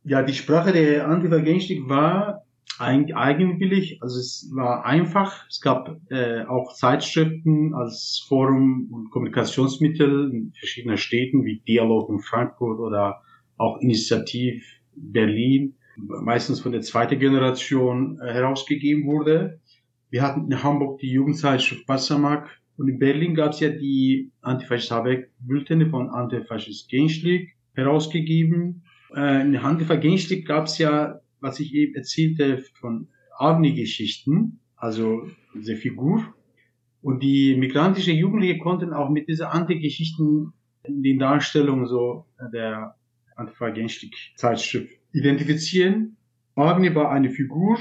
Ja, 0.05 0.23
die 0.23 0.35
Sprache 0.35 0.73
der 0.73 1.09
Antifa-Genschlik 1.09 1.89
war 1.89 2.45
eigenwillig, 2.81 4.03
also 4.03 4.19
es 4.19 4.51
war 4.55 4.85
einfach. 4.85 5.47
Es 5.49 5.61
gab 5.61 6.01
äh, 6.11 6.45
auch 6.45 6.73
Zeitschriften 6.75 7.75
als 7.75 8.25
Forum 8.27 8.89
und 8.91 9.11
Kommunikationsmittel 9.11 10.31
in 10.33 10.53
verschiedenen 10.59 10.97
Städten 10.97 11.45
wie 11.45 11.61
Dialog 11.61 12.11
in 12.11 12.21
Frankfurt 12.21 12.81
oder 12.81 13.21
auch 13.57 13.79
Initiativ 13.81 14.65
Berlin, 14.95 15.75
meistens 15.97 16.61
von 16.61 16.73
der 16.73 16.81
zweiten 16.81 17.19
Generation 17.19 18.19
äh, 18.21 18.33
herausgegeben 18.33 19.05
wurde. 19.05 19.61
Wir 20.11 20.23
hatten 20.23 20.51
in 20.51 20.63
Hamburg 20.63 20.99
die 20.99 21.11
Jugendzeitschrift 21.11 21.87
Passamak 21.87 22.49
und 22.77 22.89
in 22.89 22.99
Berlin 22.99 23.35
gab 23.35 23.53
es 23.53 23.61
ja 23.61 23.69
die 23.69 24.33
Antifaschist 24.41 24.91
Habeck 24.91 25.31
Bulletine 25.39 25.91
von 25.91 26.09
Antifaschist 26.09 26.89
Genschlik 26.89 27.55
herausgegeben. 27.75 28.83
Äh, 29.15 29.43
in 29.43 29.57
Antifa 29.57 29.97
Genschlik 29.97 30.47
gab 30.47 30.65
es 30.65 30.79
ja 30.79 31.20
was 31.41 31.61
ich 31.61 31.75
eben 31.75 31.95
erzählte 31.95 32.59
von 32.81 33.09
Arni-Geschichten, 33.37 34.61
also 34.77 35.29
diese 35.55 35.77
Figur. 35.77 36.35
Und 37.03 37.23
die 37.23 37.57
migrantische 37.57 38.13
Jugendliche 38.13 38.59
konnten 38.59 38.93
auch 38.93 39.09
mit 39.09 39.29
dieser 39.29 39.53
Anti-Geschichten 39.53 40.53
in 40.85 41.03
den 41.03 41.19
Darstellungen 41.19 41.87
so 41.87 42.27
der 42.53 42.97
Antifa-Genschlik-Zeitschrift 43.37 44.99
identifizieren. 45.13 46.17
Agni 46.55 46.95
war 46.95 47.11
eine 47.11 47.31
Figur, 47.31 47.79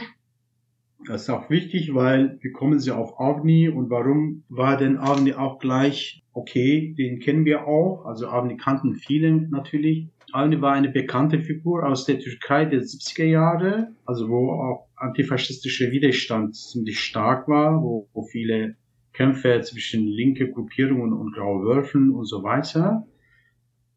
das 1.05 1.23
ist 1.23 1.29
auch 1.29 1.49
wichtig, 1.49 1.93
weil 1.93 2.37
wie 2.41 2.51
kommen 2.51 2.79
sie 2.79 2.91
auf 2.91 3.19
Avni 3.19 3.69
und 3.69 3.89
warum 3.89 4.43
war 4.49 4.77
denn 4.77 4.97
Avni 4.97 5.33
auch 5.33 5.59
gleich 5.59 6.23
okay, 6.39 6.93
den 6.97 7.19
kennen 7.19 7.45
wir 7.45 7.67
auch, 7.67 8.05
also 8.05 8.27
Avni 8.27 8.57
kannten 8.57 8.95
viele 8.95 9.31
natürlich, 9.31 10.07
Avni 10.31 10.61
war 10.61 10.73
eine 10.73 10.89
bekannte 10.89 11.39
Figur 11.39 11.87
aus 11.87 12.05
der 12.05 12.19
Türkei 12.19 12.65
der 12.65 12.81
70er 12.81 13.25
Jahre, 13.25 13.95
also 14.05 14.29
wo 14.29 14.51
auch 14.51 14.87
antifaschistischer 14.95 15.91
Widerstand 15.91 16.55
ziemlich 16.55 16.99
stark 16.99 17.47
war, 17.47 17.81
wo, 17.81 18.07
wo 18.13 18.23
viele 18.23 18.75
Kämpfe 19.13 19.61
zwischen 19.61 20.07
linke 20.07 20.51
Gruppierungen 20.51 21.13
und 21.13 21.33
graue 21.33 21.63
Wölfen 21.65 22.11
und 22.11 22.25
so 22.25 22.43
weiter. 22.43 23.05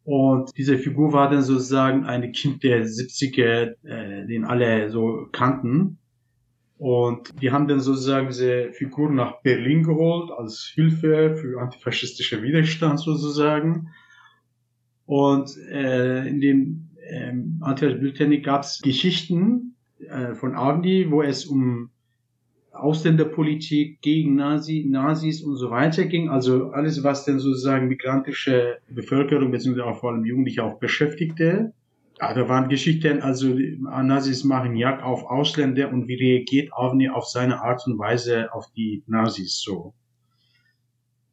Und 0.05 0.51
diese 0.57 0.79
Figur 0.79 1.13
war 1.13 1.31
dann 1.31 1.43
sozusagen 1.43 2.05
eine 2.05 2.33
Kind 2.33 2.65
der 2.65 2.85
70er, 2.85 3.77
äh, 3.85 4.27
den 4.27 4.45
alle 4.45 4.91
so 4.91 5.29
kannten. 5.31 5.99
Und 6.83 7.41
die 7.41 7.53
haben 7.53 7.69
dann 7.69 7.79
sozusagen 7.79 8.27
diese 8.27 8.73
Figur 8.73 9.09
nach 9.09 9.41
Berlin 9.43 9.85
geholt 9.85 10.33
als 10.37 10.73
Hilfe 10.75 11.37
für 11.37 11.61
antifaschistische 11.61 12.43
Widerstand 12.43 12.99
sozusagen. 12.99 13.91
Und 15.07 15.57
äh, 15.71 16.27
in 16.27 16.41
dem 16.41 16.89
ähm, 17.09 17.61
Anti-Bulletin 17.61 18.43
gab 18.43 18.63
es 18.63 18.81
Geschichten 18.83 19.77
äh, 20.01 20.35
von 20.35 20.57
Agni, 20.57 21.09
wo 21.09 21.23
es 21.23 21.45
um 21.45 21.91
Ausländerpolitik 22.73 24.01
gegen 24.01 24.35
Nazi, 24.35 24.85
Nazis 24.85 25.41
und 25.41 25.55
so 25.55 25.71
weiter 25.71 26.07
ging. 26.07 26.31
Also 26.31 26.71
alles, 26.71 27.05
was 27.05 27.25
denn 27.25 27.39
sozusagen 27.39 27.87
migrantische 27.87 28.79
Bevölkerung 28.89 29.53
beziehungsweise 29.53 29.87
auch 29.87 30.01
vor 30.01 30.11
allem 30.11 30.25
Jugendliche 30.25 30.65
auch 30.65 30.81
beschäftigte. 30.81 31.75
Ja, 32.21 32.35
da 32.35 32.49
waren 32.49 32.69
Geschichten, 32.69 33.21
also 33.21 33.57
Nazis 33.81 34.45
machen 34.45 34.77
Jagd 34.77 35.03
auf 35.03 35.25
Ausländer 35.25 35.91
und 35.91 36.09
wie 36.09 36.15
reagiert 36.15 36.71
Avni 36.73 37.09
auf 37.09 37.27
seine 37.27 37.63
Art 37.63 37.83
und 37.87 37.99
Weise 37.99 38.53
auf 38.53 38.67
die 38.77 39.03
Nazis 39.07 39.61
so. 39.61 39.95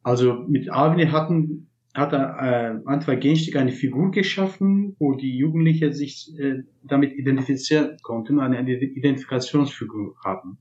Also 0.02 0.44
mit 0.48 0.72
Avni 0.72 1.06
hatten 1.06 1.70
hat 1.94 2.12
er 2.12 2.38
äh, 2.40 2.80
Antoine 2.86 3.18
Genstick 3.18 3.56
eine 3.56 3.72
Figur 3.72 4.10
geschaffen, 4.10 4.94
wo 4.98 5.14
die 5.14 5.36
Jugendlichen 5.36 5.92
sich 5.92 6.32
äh, 6.38 6.62
damit 6.84 7.12
identifizieren 7.12 7.96
konnten, 8.02 8.38
eine 8.38 8.60
Identifikationsfigur 8.60 10.14
hatten. 10.24 10.58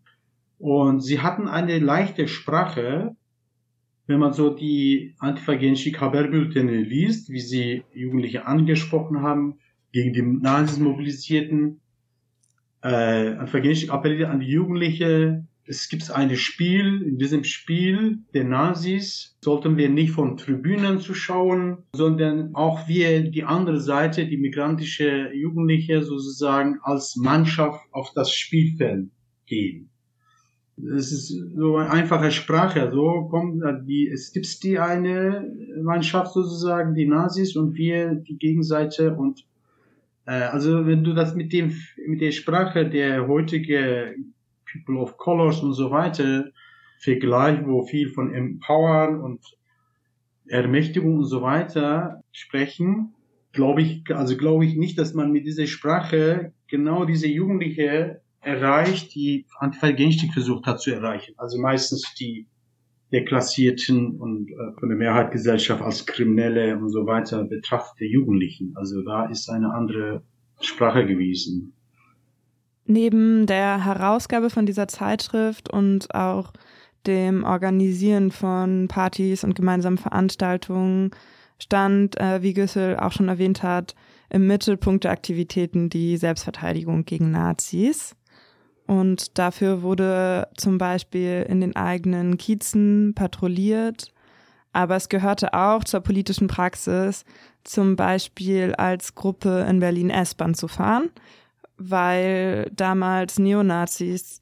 Und 0.58 1.02
sie 1.02 1.22
hatten 1.22 1.48
eine 1.48 1.80
leichte 1.80 2.28
Sprache, 2.28 3.16
wenn 4.08 4.20
man 4.20 4.34
so 4.34 4.50
die 4.50 5.16
Antifa 5.20 5.54
Genschik 5.54 6.02
Haberbültene 6.02 6.82
liest, 6.82 7.30
wie 7.30 7.40
sie 7.40 7.84
Jugendliche 7.94 8.48
angesprochen 8.48 9.22
haben, 9.22 9.60
gegen 9.92 10.14
die 10.14 10.22
Nazis 10.22 10.80
mobilisierten. 10.80 11.82
Äh, 12.82 13.36
Antifa 13.36 13.60
Genschik 13.60 13.92
appelliert 13.92 14.30
an 14.30 14.40
die 14.40 14.48
Jugendliche, 14.48 15.46
es 15.70 15.88
gibt 15.88 16.10
ein 16.10 16.36
Spiel, 16.36 17.04
in 17.04 17.20
diesem 17.20 17.44
Spiel 17.44 18.24
der 18.34 18.44
Nazis 18.44 19.38
sollten 19.44 19.78
wir 19.78 19.88
nicht 19.88 20.14
von 20.14 20.36
Tribünen 20.36 21.00
zuschauen, 21.00 21.84
sondern 21.94 22.56
auch 22.56 22.88
wir 22.88 23.30
die 23.30 23.44
andere 23.44 23.80
Seite, 23.80 24.26
die 24.26 24.38
migrantische 24.38 25.32
Jugendliche 25.32 26.02
sozusagen 26.02 26.80
als 26.82 27.16
Mannschaft 27.18 27.82
auf 27.92 28.12
das 28.16 28.34
Spielfeld 28.34 29.12
gehen. 29.46 29.92
Es 30.96 31.12
ist 31.12 31.38
so 31.56 31.78
eine 31.78 31.92
einfache 31.92 32.32
Sprache, 32.32 32.90
so 32.92 33.28
kommt 33.30 33.62
die, 33.88 34.08
es 34.08 34.34
gibt 34.34 34.64
die 34.64 34.80
eine 34.80 35.54
Mannschaft 35.84 36.34
sozusagen, 36.34 36.96
die 36.96 37.06
Nazis 37.06 37.56
und 37.56 37.76
wir 37.76 38.16
die 38.16 38.40
Gegenseite 38.40 39.16
und 39.16 39.42
äh, 39.42 39.49
also 40.26 40.86
wenn 40.86 41.04
du 41.04 41.14
das 41.14 41.36
mit 41.36 41.54
dem 41.54 41.76
mit 42.08 42.22
der 42.22 42.32
Sprache 42.32 42.90
der 42.90 43.28
heutige 43.28 44.16
People 44.72 45.02
of 45.02 45.18
Colors 45.18 45.62
und 45.62 45.74
so 45.74 45.92
weiter 45.92 46.52
Vergleich, 47.00 47.66
wo 47.66 47.84
viel 47.84 48.10
von 48.10 48.34
Empowern 48.34 49.22
und 49.22 49.40
Ermächtigung 50.48 51.18
und 51.18 51.26
so 51.26 51.42
weiter 51.42 52.24
sprechen, 52.32 53.14
glaube 53.54 53.82
ich, 53.82 54.04
also 54.14 54.36
glaube 54.36 54.66
ich 54.66 54.76
nicht, 54.76 54.98
dass 55.00 55.14
man 55.14 55.32
mit 55.32 55.46
dieser 55.46 55.66
Sprache 55.66 56.54
genau 56.68 57.06
diese 57.06 57.28
Jugendliche 57.28 58.22
erreicht, 58.42 59.16
die 59.16 59.46
Antifa 59.60 59.92
Genstieg 59.92 60.34
versucht 60.34 60.66
hat 60.66 60.82
zu 60.82 60.92
erreichen. 60.92 61.36
Also 61.38 61.60
meistens 61.60 62.14
die 62.16 62.48
deklassierten 63.12 64.20
und 64.20 64.52
äh, 64.52 64.80
von 64.80 64.90
der 64.90 64.98
Mehrheitsgesellschaft 64.98 65.82
als 65.82 66.06
Kriminelle 66.06 66.78
und 66.78 66.90
so 66.90 67.06
weiter 67.06 67.44
betrachtete 67.44 68.06
Jugendlichen. 68.06 68.74
Also 68.76 69.02
da 69.02 69.26
ist 69.26 69.50
eine 69.50 69.74
andere 69.74 70.24
Sprache 70.62 71.06
gewesen. 71.06 71.74
Neben 72.86 73.46
der 73.46 73.86
Herausgabe 73.86 74.50
von 74.50 74.66
dieser 74.66 74.88
Zeitschrift 74.88 75.72
und 75.72 76.14
auch 76.14 76.54
dem 77.08 77.44
Organisieren 77.44 78.32
von 78.32 78.88
Partys 78.88 79.44
und 79.44 79.56
gemeinsamen 79.56 79.98
Veranstaltungen 79.98 81.12
stand, 81.60 82.20
äh, 82.20 82.42
wie 82.42 82.54
Güssel 82.54 82.98
auch 82.98 83.12
schon 83.12 83.30
erwähnt 83.30 83.64
hat, 83.64 83.96
im 84.30 84.48
Mittelpunkt 84.48 85.04
der 85.04 85.12
Aktivitäten 85.12 85.90
die 85.90 86.18
Selbstverteidigung 86.18 87.06
gegen 87.06 87.32
Nazis. 87.32 88.16
Und 88.90 89.38
dafür 89.38 89.84
wurde 89.84 90.48
zum 90.58 90.80
Beispiel 90.80 91.46
in 91.48 91.62
den 91.62 91.76
eigenen 91.76 92.40
Kiezen 92.40 93.14
patrouilliert. 93.14 94.12
Aber 94.74 94.96
es 94.96 95.10
gehörte 95.10 95.54
auch 95.54 95.84
zur 95.84 96.00
politischen 96.00 96.48
Praxis, 96.48 97.24
zum 97.64 97.96
Beispiel 97.96 98.74
als 98.74 99.14
Gruppe 99.14 99.64
in 99.70 99.80
Berlin 99.80 100.10
S-Bahn 100.10 100.56
zu 100.56 100.68
fahren, 100.68 101.12
weil 101.78 102.72
damals 102.76 103.38
Neonazis 103.38 104.42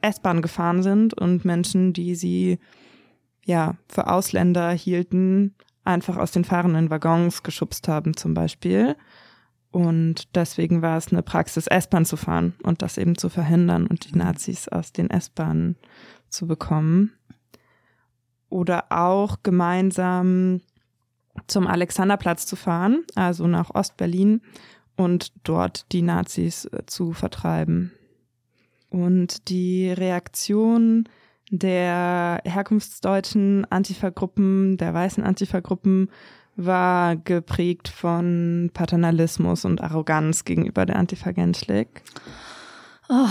S-Bahn 0.00 0.42
gefahren 0.42 0.84
sind 0.84 1.14
und 1.14 1.44
Menschen, 1.44 1.92
die 1.92 2.14
sie 2.14 2.60
ja 3.46 3.74
für 3.88 4.06
Ausländer 4.06 4.70
hielten, 4.70 5.56
einfach 5.82 6.18
aus 6.18 6.30
den 6.30 6.44
fahrenden 6.44 6.88
Waggons 6.88 7.42
geschubst 7.42 7.88
haben 7.88 8.16
zum 8.16 8.32
Beispiel. 8.32 8.94
Und 9.78 10.34
deswegen 10.34 10.82
war 10.82 10.98
es 10.98 11.12
eine 11.12 11.22
Praxis, 11.22 11.68
S-Bahn 11.68 12.04
zu 12.04 12.16
fahren 12.16 12.54
und 12.64 12.82
das 12.82 12.98
eben 12.98 13.16
zu 13.16 13.28
verhindern 13.28 13.86
und 13.86 14.10
die 14.10 14.18
Nazis 14.18 14.66
aus 14.66 14.92
den 14.92 15.08
S-Bahnen 15.08 15.76
zu 16.28 16.48
bekommen. 16.48 17.12
Oder 18.48 18.86
auch 18.90 19.44
gemeinsam 19.44 20.62
zum 21.46 21.68
Alexanderplatz 21.68 22.44
zu 22.44 22.56
fahren, 22.56 23.04
also 23.14 23.46
nach 23.46 23.72
Ostberlin 23.72 24.40
und 24.96 25.32
dort 25.44 25.92
die 25.92 26.02
Nazis 26.02 26.64
äh, 26.64 26.84
zu 26.86 27.12
vertreiben. 27.12 27.92
Und 28.90 29.48
die 29.48 29.92
Reaktion 29.92 31.08
der 31.52 32.40
herkunftsdeutschen 32.44 33.64
Antifa-Gruppen, 33.70 34.76
der 34.76 34.92
weißen 34.92 35.22
Antifa-Gruppen 35.22 36.10
war 36.58 37.16
geprägt 37.16 37.88
von 37.88 38.70
Paternalismus 38.74 39.64
und 39.64 39.80
Arroganz 39.80 40.44
gegenüber 40.44 40.84
der 40.84 40.96
Antifa 40.96 41.30
Genschlik. 41.30 42.02
Oh. 43.08 43.28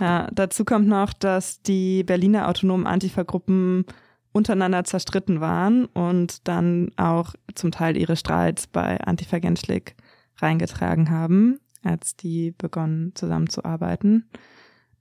Ja, 0.00 0.28
dazu 0.32 0.64
kommt 0.64 0.88
noch, 0.88 1.12
dass 1.12 1.62
die 1.62 2.02
Berliner 2.02 2.48
autonomen 2.48 2.86
Antifa-Gruppen 2.86 3.86
untereinander 4.32 4.82
zerstritten 4.84 5.40
waren 5.40 5.86
und 5.86 6.48
dann 6.48 6.90
auch 6.96 7.34
zum 7.54 7.70
Teil 7.70 7.96
ihre 7.96 8.16
Streits 8.16 8.66
bei 8.66 8.98
Antifa 9.00 9.38
Genschlik 9.38 9.94
reingetragen 10.38 11.10
haben, 11.10 11.60
als 11.84 12.16
die 12.16 12.50
begonnen 12.50 13.14
zusammenzuarbeiten. 13.14 14.28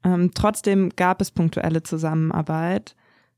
Ähm, 0.03 0.31
trotzdem 0.35 0.89
gab 0.95 1.21
es 1.21 1.31
punktuelle 1.31 1.81
Zusammenarbeit 1.81 2.95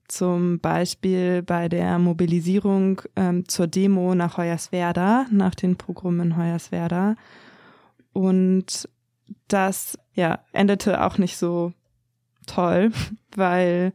zum 0.07 0.59
Beispiel 0.59 1.41
bei 1.41 1.69
der 1.69 1.97
Mobilisierung 1.99 3.01
ähm, 3.15 3.47
zur 3.47 3.67
Demo 3.67 4.15
nach 4.15 4.37
Hoyerswerda, 4.37 5.27
nach 5.31 5.55
den 5.55 5.75
Pogromen 5.75 6.31
in 6.31 6.37
Hoyerswerda. 6.37 7.15
Und 8.11 8.87
das 9.47 9.97
ja, 10.13 10.39
endete 10.51 11.03
auch 11.03 11.17
nicht 11.17 11.37
so 11.37 11.73
toll, 12.45 12.91
weil 13.35 13.93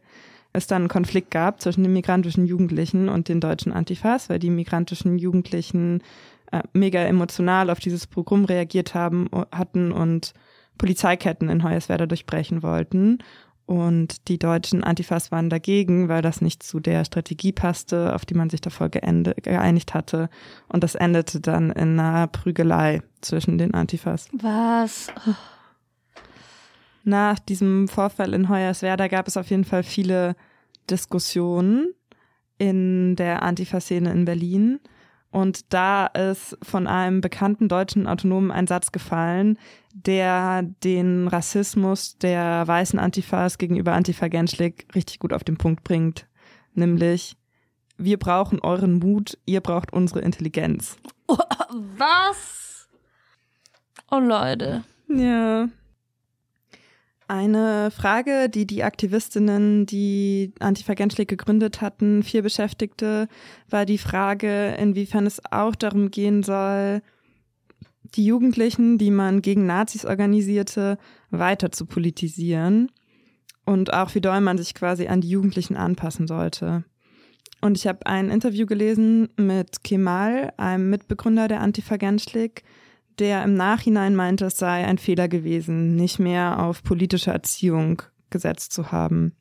es 0.51 0.67
dann 0.67 0.83
einen 0.83 0.89
Konflikt 0.89 1.31
gab 1.31 1.61
zwischen 1.61 1.83
den 1.83 1.93
migrantischen 1.93 2.45
Jugendlichen 2.45 3.07
und 3.07 3.29
den 3.29 3.39
deutschen 3.39 3.71
Antifas, 3.71 4.29
weil 4.29 4.39
die 4.39 4.49
migrantischen 4.49 5.17
Jugendlichen 5.19 6.01
äh, 6.51 6.63
mega 6.73 7.01
emotional 7.01 7.69
auf 7.69 7.79
dieses 7.79 8.07
Pogrom 8.07 8.45
reagiert 8.45 8.95
haben, 8.95 9.29
hatten 9.51 9.91
und 9.91 10.33
Polizeiketten 10.77 11.49
in 11.49 11.63
Hoyerswerda 11.63 12.07
durchbrechen 12.07 12.63
wollten. 12.63 13.19
Und 13.69 14.29
die 14.29 14.39
deutschen 14.39 14.83
Antifas 14.83 15.31
waren 15.31 15.51
dagegen, 15.51 16.09
weil 16.09 16.23
das 16.23 16.41
nicht 16.41 16.63
zu 16.63 16.79
der 16.79 17.05
Strategie 17.05 17.51
passte, 17.51 18.15
auf 18.15 18.25
die 18.25 18.33
man 18.33 18.49
sich 18.49 18.61
davor 18.61 18.89
geeinigt 18.89 19.93
hatte. 19.93 20.27
Und 20.69 20.83
das 20.83 20.95
endete 20.95 21.39
dann 21.39 21.69
in 21.69 21.99
einer 21.99 22.25
Prügelei 22.25 23.03
zwischen 23.21 23.59
den 23.59 23.75
Antifas. 23.75 24.27
Was? 24.31 25.09
Oh. 25.27 25.35
Nach 27.03 27.37
diesem 27.37 27.87
Vorfall 27.87 28.33
in 28.33 28.49
Hoyerswerda 28.49 29.07
gab 29.07 29.27
es 29.27 29.37
auf 29.37 29.51
jeden 29.51 29.65
Fall 29.65 29.83
viele 29.83 30.35
Diskussionen 30.89 31.93
in 32.57 33.15
der 33.17 33.43
Antifa-Szene 33.43 34.11
in 34.11 34.25
Berlin. 34.25 34.79
Und 35.31 35.73
da 35.73 36.07
ist 36.07 36.57
von 36.63 36.87
einem 36.87 37.21
bekannten 37.21 37.67
deutschen 37.67 38.07
Autonomen 38.07 38.51
ein 38.51 38.65
Satz 38.65 38.91
gefallen, 38.91 39.59
der 39.93 40.63
den 40.83 41.27
Rassismus 41.27 42.17
der 42.17 42.67
weißen 42.67 42.97
Antifas 42.97 43.57
gegenüber 43.57 43.93
Antifa 43.93 44.27
Genschlik 44.27 44.87
richtig 44.95 45.19
gut 45.19 45.33
auf 45.33 45.43
den 45.43 45.57
Punkt 45.57 45.83
bringt. 45.83 46.25
Nämlich, 46.73 47.37
wir 47.97 48.17
brauchen 48.17 48.59
euren 48.61 48.93
Mut, 48.99 49.37
ihr 49.45 49.61
braucht 49.61 49.93
unsere 49.93 50.21
Intelligenz. 50.21 50.97
Oh, 51.27 51.37
was? 51.97 52.87
Oh 54.09 54.19
Leute. 54.19 54.83
Ja. 55.07 55.67
Eine 57.29 57.91
Frage, 57.91 58.49
die 58.49 58.65
die 58.65 58.83
Aktivistinnen, 58.83 59.85
die 59.85 60.51
Antifa 60.59 60.95
Genschlik 60.95 61.27
gegründet 61.27 61.79
hatten, 61.79 62.23
viel 62.23 62.41
beschäftigte, 62.41 63.27
war 63.69 63.85
die 63.85 63.99
Frage, 63.99 64.73
inwiefern 64.79 65.27
es 65.27 65.39
auch 65.51 65.75
darum 65.75 66.09
gehen 66.09 66.41
soll, 66.41 67.03
die 68.15 68.25
Jugendlichen, 68.25 68.97
die 68.97 69.11
man 69.11 69.43
gegen 69.43 69.67
Nazis 69.67 70.05
organisierte, 70.05 70.97
weiter 71.29 71.71
zu 71.71 71.85
politisieren 71.85 72.89
und 73.63 73.93
auch 73.93 74.15
wie 74.15 74.21
doll 74.21 74.41
man 74.41 74.57
sich 74.57 74.73
quasi 74.73 75.05
an 75.05 75.21
die 75.21 75.29
Jugendlichen 75.29 75.77
anpassen 75.77 76.25
sollte. 76.25 76.83
Und 77.61 77.77
ich 77.77 77.85
habe 77.85 78.07
ein 78.07 78.31
Interview 78.31 78.65
gelesen 78.65 79.29
mit 79.37 79.83
Kemal, 79.83 80.51
einem 80.57 80.89
Mitbegründer 80.89 81.47
der 81.47 81.61
Antifa 81.61 81.97
Genschlik, 81.97 82.63
der 83.19 83.43
im 83.43 83.53
Nachhinein 83.53 84.15
meinte, 84.15 84.45
es 84.45 84.57
sei 84.57 84.85
ein 84.85 84.97
Fehler 84.97 85.27
gewesen, 85.27 85.95
nicht 85.95 86.19
mehr 86.19 86.63
auf 86.63 86.83
politische 86.83 87.31
Erziehung 87.31 88.01
gesetzt 88.29 88.73
zu 88.73 88.91
haben. 88.91 89.35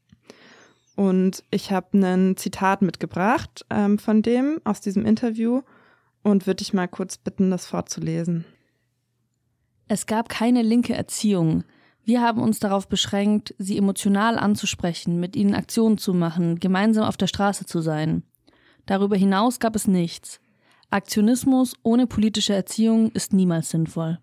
Und 0.96 1.44
ich 1.50 1.70
habe 1.70 1.96
ein 1.96 2.36
Zitat 2.36 2.82
mitgebracht 2.82 3.64
ähm, 3.70 3.98
von 3.98 4.20
dem 4.22 4.60
aus 4.64 4.80
diesem 4.80 5.06
Interview 5.06 5.62
und 6.22 6.46
würde 6.46 6.56
dich 6.56 6.74
mal 6.74 6.88
kurz 6.88 7.16
bitten, 7.16 7.50
das 7.50 7.66
vorzulesen. 7.66 8.44
Es 9.86 10.06
gab 10.06 10.28
keine 10.28 10.62
linke 10.62 10.94
Erziehung. 10.94 11.64
Wir 12.04 12.20
haben 12.20 12.42
uns 12.42 12.58
darauf 12.58 12.88
beschränkt, 12.88 13.54
sie 13.58 13.78
emotional 13.78 14.38
anzusprechen, 14.38 15.20
mit 15.20 15.36
ihnen 15.36 15.54
Aktionen 15.54 15.98
zu 15.98 16.14
machen, 16.14 16.58
gemeinsam 16.58 17.04
auf 17.04 17.16
der 17.16 17.26
Straße 17.26 17.64
zu 17.64 17.80
sein. 17.80 18.24
Darüber 18.86 19.16
hinaus 19.16 19.60
gab 19.60 19.76
es 19.76 19.86
nichts. 19.86 20.40
Aktionismus 20.90 21.74
ohne 21.82 22.06
politische 22.06 22.54
Erziehung 22.54 23.10
ist 23.12 23.32
niemals 23.32 23.70
sinnvoll. 23.70 24.18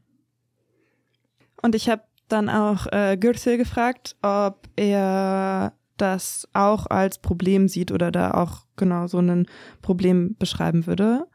Und 1.62 1.76
ich 1.76 1.90
habe 1.90 2.04
dann 2.28 2.50
auch 2.50 2.88
äh, 2.92 3.18
Gürsel 3.20 3.58
gefragt, 3.58 4.16
ob 4.22 4.68
er 4.76 5.74
das 5.98 6.48
auch 6.54 6.88
als 6.88 7.20
Problem 7.20 7.68
sieht 7.68 7.92
oder 7.92 8.12
da 8.12 8.32
auch 8.32 8.66
genau 8.76 9.08
so 9.08 9.20
ein 9.20 9.48
Problem 9.82 10.36
beschreiben 10.38 10.88
würde. 10.88 11.28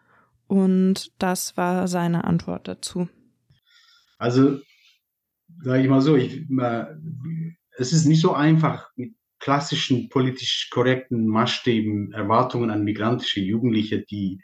Und 0.46 1.12
das 1.18 1.56
war 1.56 1.86
seine 1.88 2.24
Antwort 2.24 2.66
dazu. 2.66 3.08
Also, 4.18 4.58
sage 5.62 5.82
ich 5.82 5.88
mal 5.88 6.00
so, 6.00 6.16
ich, 6.16 6.44
äh, 6.50 6.86
es 7.78 7.92
ist 7.92 8.04
nicht 8.04 8.20
so 8.20 8.34
einfach 8.34 8.88
mit 8.96 9.14
klassischen 9.38 10.08
politisch 10.10 10.68
korrekten 10.70 11.26
Maßstäben 11.26 12.12
Erwartungen 12.12 12.70
an 12.70 12.84
migrantische 12.84 13.40
Jugendliche, 13.40 14.02
die 14.02 14.40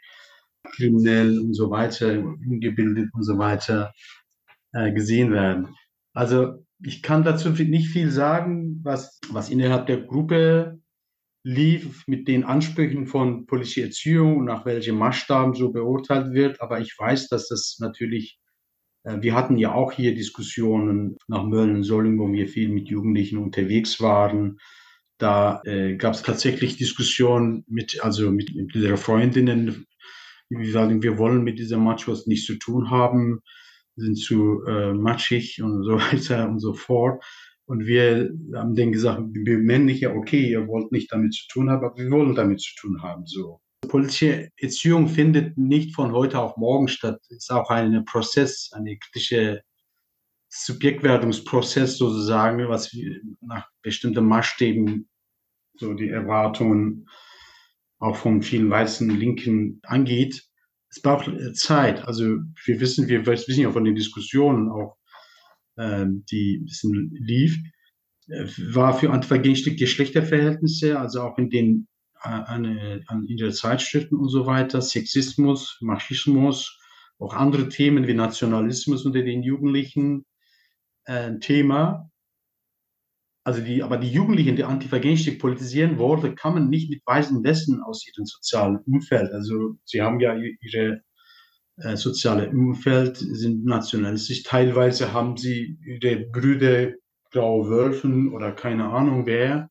kriminell 0.71 1.39
und 1.39 1.53
so 1.53 1.69
weiter, 1.69 2.19
ungebildet 2.19 3.09
und 3.13 3.23
so 3.23 3.37
weiter 3.37 3.93
äh, 4.73 4.91
gesehen 4.91 5.31
werden. 5.31 5.75
Also 6.13 6.65
ich 6.83 7.01
kann 7.01 7.23
dazu 7.23 7.49
nicht 7.49 7.89
viel 7.89 8.11
sagen, 8.11 8.81
was, 8.83 9.19
was 9.31 9.49
innerhalb 9.49 9.87
der 9.87 10.01
Gruppe 10.01 10.79
lief 11.43 12.03
mit 12.07 12.27
den 12.27 12.43
Ansprüchen 12.43 13.07
von 13.07 13.45
politischer 13.45 13.83
Erziehung 13.83 14.37
und 14.37 14.45
nach 14.45 14.65
welchen 14.65 14.97
Maßstaben 14.97 15.53
so 15.53 15.71
beurteilt 15.71 16.33
wird. 16.33 16.61
Aber 16.61 16.81
ich 16.81 16.93
weiß, 16.97 17.29
dass 17.29 17.47
das 17.47 17.77
natürlich, 17.79 18.37
äh, 19.03 19.21
wir 19.21 19.33
hatten 19.33 19.57
ja 19.57 19.73
auch 19.73 19.93
hier 19.93 20.13
Diskussionen 20.13 21.17
nach 21.27 21.45
Mölln-Solling, 21.45 22.19
wo 22.19 22.31
wir 22.31 22.47
viel 22.47 22.69
mit 22.69 22.89
Jugendlichen 22.89 23.37
unterwegs 23.37 24.01
waren. 24.01 24.57
Da 25.17 25.61
äh, 25.63 25.95
gab 25.95 26.13
es 26.13 26.21
tatsächlich 26.21 26.77
Diskussionen 26.77 27.63
mit, 27.67 28.03
also 28.03 28.29
mit, 28.29 28.53
mit 28.53 28.99
Freundinnen, 28.99 29.86
wie 30.49 30.71
sagen, 30.71 31.03
wir 31.03 31.17
wollen 31.17 31.43
mit 31.43 31.59
dieser 31.59 31.77
Machos 31.77 32.27
nichts 32.27 32.45
zu 32.45 32.55
tun 32.55 32.89
haben, 32.89 33.41
sind 33.95 34.15
zu 34.15 34.63
äh, 34.65 34.93
matschig 34.93 35.61
und 35.61 35.83
so 35.83 35.93
weiter 36.11 36.47
und 36.47 36.59
so 36.59 36.73
fort. 36.73 37.23
Und 37.65 37.85
wir 37.85 38.31
haben 38.55 38.75
denen 38.75 38.93
gesagt, 38.93 39.21
wir 39.33 39.57
männliche, 39.57 40.13
okay, 40.13 40.49
ihr 40.49 40.67
wollt 40.67 40.91
nicht 40.91 41.11
damit 41.11 41.33
zu 41.33 41.47
tun 41.49 41.69
haben, 41.69 41.83
aber 41.83 41.97
wir 41.97 42.09
wollen 42.09 42.33
damit 42.33 42.61
zu 42.61 42.73
tun 42.75 43.01
haben, 43.01 43.25
so. 43.25 43.59
Politische 43.87 44.49
Erziehung 44.57 45.07
findet 45.07 45.57
nicht 45.57 45.93
von 45.93 46.11
heute 46.11 46.39
auf 46.39 46.57
morgen 46.57 46.87
statt. 46.87 47.19
Es 47.29 47.37
ist 47.37 47.51
auch 47.51 47.69
ein 47.69 48.03
Prozess, 48.05 48.71
eine 48.73 48.97
kritische 48.97 49.61
Subjektwerdungsprozess 50.49 51.97
sozusagen, 51.97 52.67
was 52.69 52.95
nach 53.41 53.67
bestimmten 53.81 54.25
Maßstäben 54.25 55.07
so 55.77 55.93
die 55.93 56.09
Erwartungen 56.09 57.07
auch 57.99 58.15
von 58.15 58.41
vielen 58.41 58.69
weißen 58.69 59.09
Linken 59.09 59.79
angeht. 59.83 60.43
Es 60.89 61.01
braucht 61.01 61.29
Zeit. 61.55 62.07
Also 62.07 62.37
wir 62.65 62.79
wissen, 62.79 63.07
wir 63.07 63.25
wissen 63.25 63.61
ja 63.61 63.71
von 63.71 63.83
den 63.83 63.95
Diskussionen 63.95 64.69
auch, 64.69 64.97
äh, 65.75 66.05
die 66.31 66.57
ein 66.57 66.65
bisschen 66.65 67.11
lief, 67.13 67.57
äh, 68.27 68.45
war 68.73 68.97
für 68.97 69.11
antivergängliche 69.11 69.75
Geschlechterverhältnisse, 69.75 70.99
also 70.99 71.21
auch 71.21 71.37
in 71.37 71.49
den 71.49 71.87
äh, 72.23 72.29
an, 72.29 73.03
an 73.07 73.25
in 73.27 73.37
der 73.37 73.51
Zeitschriften 73.51 74.15
und 74.15 74.29
so 74.29 74.45
weiter, 74.45 74.81
Sexismus, 74.81 75.77
Machismus, 75.81 76.79
auch 77.19 77.33
andere 77.33 77.69
Themen 77.69 78.07
wie 78.07 78.13
Nationalismus 78.13 79.05
unter 79.05 79.23
den 79.23 79.43
Jugendlichen, 79.43 80.25
äh, 81.05 81.37
Thema. 81.39 82.09
Also 83.47 83.61
die, 83.61 83.81
aber 83.81 83.95
die 83.95 84.11
Jugendlichen, 84.11 84.57
die 84.57 84.65
Antivergänglich 84.65 85.39
politisieren 85.39 85.97
wollen, 85.97 86.35
kann 86.35 86.55
man 86.55 86.67
nicht 86.67 86.89
mit 86.89 87.01
weisen 87.05 87.45
Westen 87.45 87.81
aus 87.81 88.05
ihrem 88.05 88.25
sozialen 88.25 88.79
Umfeld. 88.79 89.31
Also 89.31 89.77
sie 89.85 90.01
haben 90.01 90.19
ja 90.19 90.35
ihre 90.35 90.99
äh, 91.77 91.95
soziale 91.95 92.49
Umfeld, 92.49 93.15
sind 93.15 93.63
nationalistisch. 93.63 94.43
Teilweise 94.43 95.13
haben 95.13 95.37
sie 95.37 95.79
ihre 95.85 96.25
Brüder 96.29 96.91
graue 97.31 97.69
Wölfen 97.69 98.33
oder 98.33 98.51
keine 98.51 98.89
Ahnung 98.89 99.25
wer. 99.25 99.69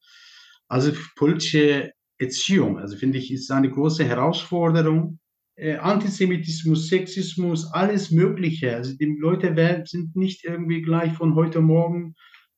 Also 0.68 0.92
politische 1.14 1.92
Erziehung, 2.16 2.78
also 2.78 2.96
finde 2.96 3.18
ich, 3.18 3.30
ist 3.30 3.50
eine 3.50 3.70
große 3.70 4.06
Herausforderung 4.06 5.18
äh, 5.56 5.76
Antisemitismus, 5.76 6.88
Sexismus, 6.88 7.70
alles 7.74 8.10
Mögliche. 8.10 8.74
Also 8.74 8.96
die 8.96 9.18
Leute 9.20 9.84
sind 9.86 10.16
nicht 10.16 10.44
irgendwie 10.44 10.80
gleich 10.80 11.12
von 11.12 11.34
heute 11.34 11.60
Morgen 11.60 12.14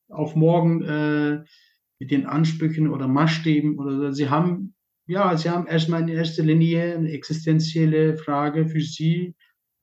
auf 0.09 0.35
morgen 0.35 0.83
äh, 0.83 1.45
mit 1.99 2.11
den 2.11 2.27
Ansprüchen 2.27 2.89
oder 2.89 3.09
Maßstäben 3.09 3.79
oder 3.79 3.97
so. 3.97 4.11
Sie 4.13 4.29
haben, 4.29 4.75
ja, 5.07 5.37
sie 5.37 5.51
haben 5.51 5.67
erstmal 5.67 6.03
in 6.03 6.09
erster 6.09 6.43
Linie 6.43 6.95
eine 6.95 7.11
existenzielle 7.11 8.17
Frage 8.17 8.69
für 8.69 8.81
sie. 8.81 9.35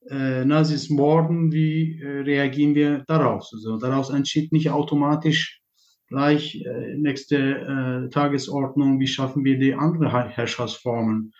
Äh, 0.09 0.45
na, 0.45 0.61
es 0.61 0.71
ist 0.71 0.89
morgen, 0.89 1.51
wie 1.51 1.99
äh, 1.99 2.21
reagieren 2.21 2.75
wir 2.75 3.03
darauf? 3.07 3.47
Also 3.51 3.77
daraus 3.77 4.11
entsteht 4.11 4.51
nicht 4.51 4.69
automatisch 4.69 5.61
gleich 6.07 6.63
äh, 6.63 6.95
nächste 6.95 7.37
äh, 7.37 8.09
Tagesordnung, 8.09 8.99
wie 8.99 9.07
schaffen 9.07 9.43
wir 9.43 9.57
die 9.57 9.73
andere 9.73 10.29
Herrschaftsformen 10.29 11.33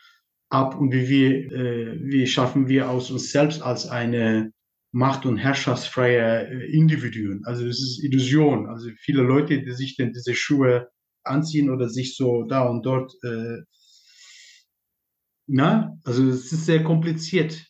ab 0.49 0.79
und 0.79 0.91
wie, 0.91 1.07
wir, 1.07 1.51
äh, 1.51 1.99
wie 2.01 2.27
schaffen 2.27 2.67
wir 2.67 2.89
aus 2.89 3.11
uns 3.11 3.31
selbst 3.31 3.61
als 3.61 3.87
eine 3.87 4.51
macht- 4.95 5.25
und 5.25 5.37
herrschaftsfreie 5.37 6.47
äh, 6.47 6.71
Individuen. 6.71 7.43
Also 7.45 7.67
das 7.67 7.79
ist 7.81 8.01
Illusion. 8.01 8.67
Also 8.67 8.89
viele 8.97 9.23
Leute, 9.23 9.61
die 9.61 9.73
sich 9.73 9.97
denn 9.97 10.13
diese 10.13 10.33
Schuhe 10.33 10.87
anziehen 11.23 11.69
oder 11.69 11.89
sich 11.89 12.15
so 12.15 12.43
da 12.43 12.63
und 12.63 12.85
dort, 12.85 13.13
äh, 13.23 13.57
na, 15.47 15.97
also 16.05 16.29
es 16.29 16.49
ist 16.51 16.65
sehr 16.65 16.81
kompliziert. 16.81 17.67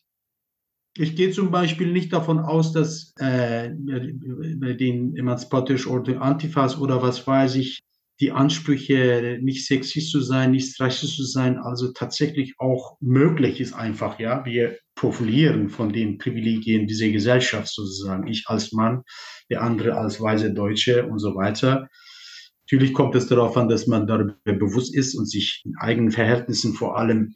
Ich 0.96 1.16
gehe 1.16 1.32
zum 1.32 1.50
Beispiel 1.50 1.92
nicht 1.92 2.12
davon 2.12 2.38
aus, 2.38 2.72
dass 2.72 3.12
äh, 3.18 3.70
bei 3.74 4.74
den 4.74 5.16
emanzipatorischen 5.16 5.90
oder 5.90 6.22
Antifas 6.22 6.78
oder 6.78 7.02
was 7.02 7.26
weiß 7.26 7.56
ich, 7.56 7.80
die 8.20 8.30
Ansprüche, 8.30 9.40
nicht 9.42 9.66
sexist 9.66 10.12
zu 10.12 10.20
sein, 10.20 10.52
nicht 10.52 10.80
rassistisch 10.80 11.16
zu 11.16 11.24
sein, 11.24 11.58
also 11.58 11.92
tatsächlich 11.92 12.54
auch 12.58 12.96
möglich 13.00 13.60
ist 13.60 13.74
einfach, 13.74 14.20
ja. 14.20 14.44
Wir 14.46 14.78
profilieren 14.96 15.68
von 15.68 15.92
den 15.92 16.18
Privilegien 16.18 16.88
dieser 16.88 17.08
Gesellschaft 17.10 17.68
sozusagen. 17.68 18.26
Ich 18.26 18.48
als 18.48 18.72
Mann, 18.72 19.02
der 19.50 19.62
andere 19.62 19.96
als 19.96 20.20
weiße 20.20 20.52
Deutsche 20.52 21.06
und 21.06 21.20
so 21.20 21.36
weiter. 21.36 21.88
Natürlich 22.64 22.92
kommt 22.92 23.14
es 23.14 23.28
darauf 23.28 23.56
an, 23.56 23.68
dass 23.68 23.86
man 23.86 24.08
darüber 24.08 24.34
bewusst 24.44 24.96
ist 24.96 25.14
und 25.14 25.26
sich 25.26 25.62
in 25.64 25.76
eigenen 25.78 26.10
Verhältnissen 26.10 26.72
vor 26.72 26.98
allem 26.98 27.34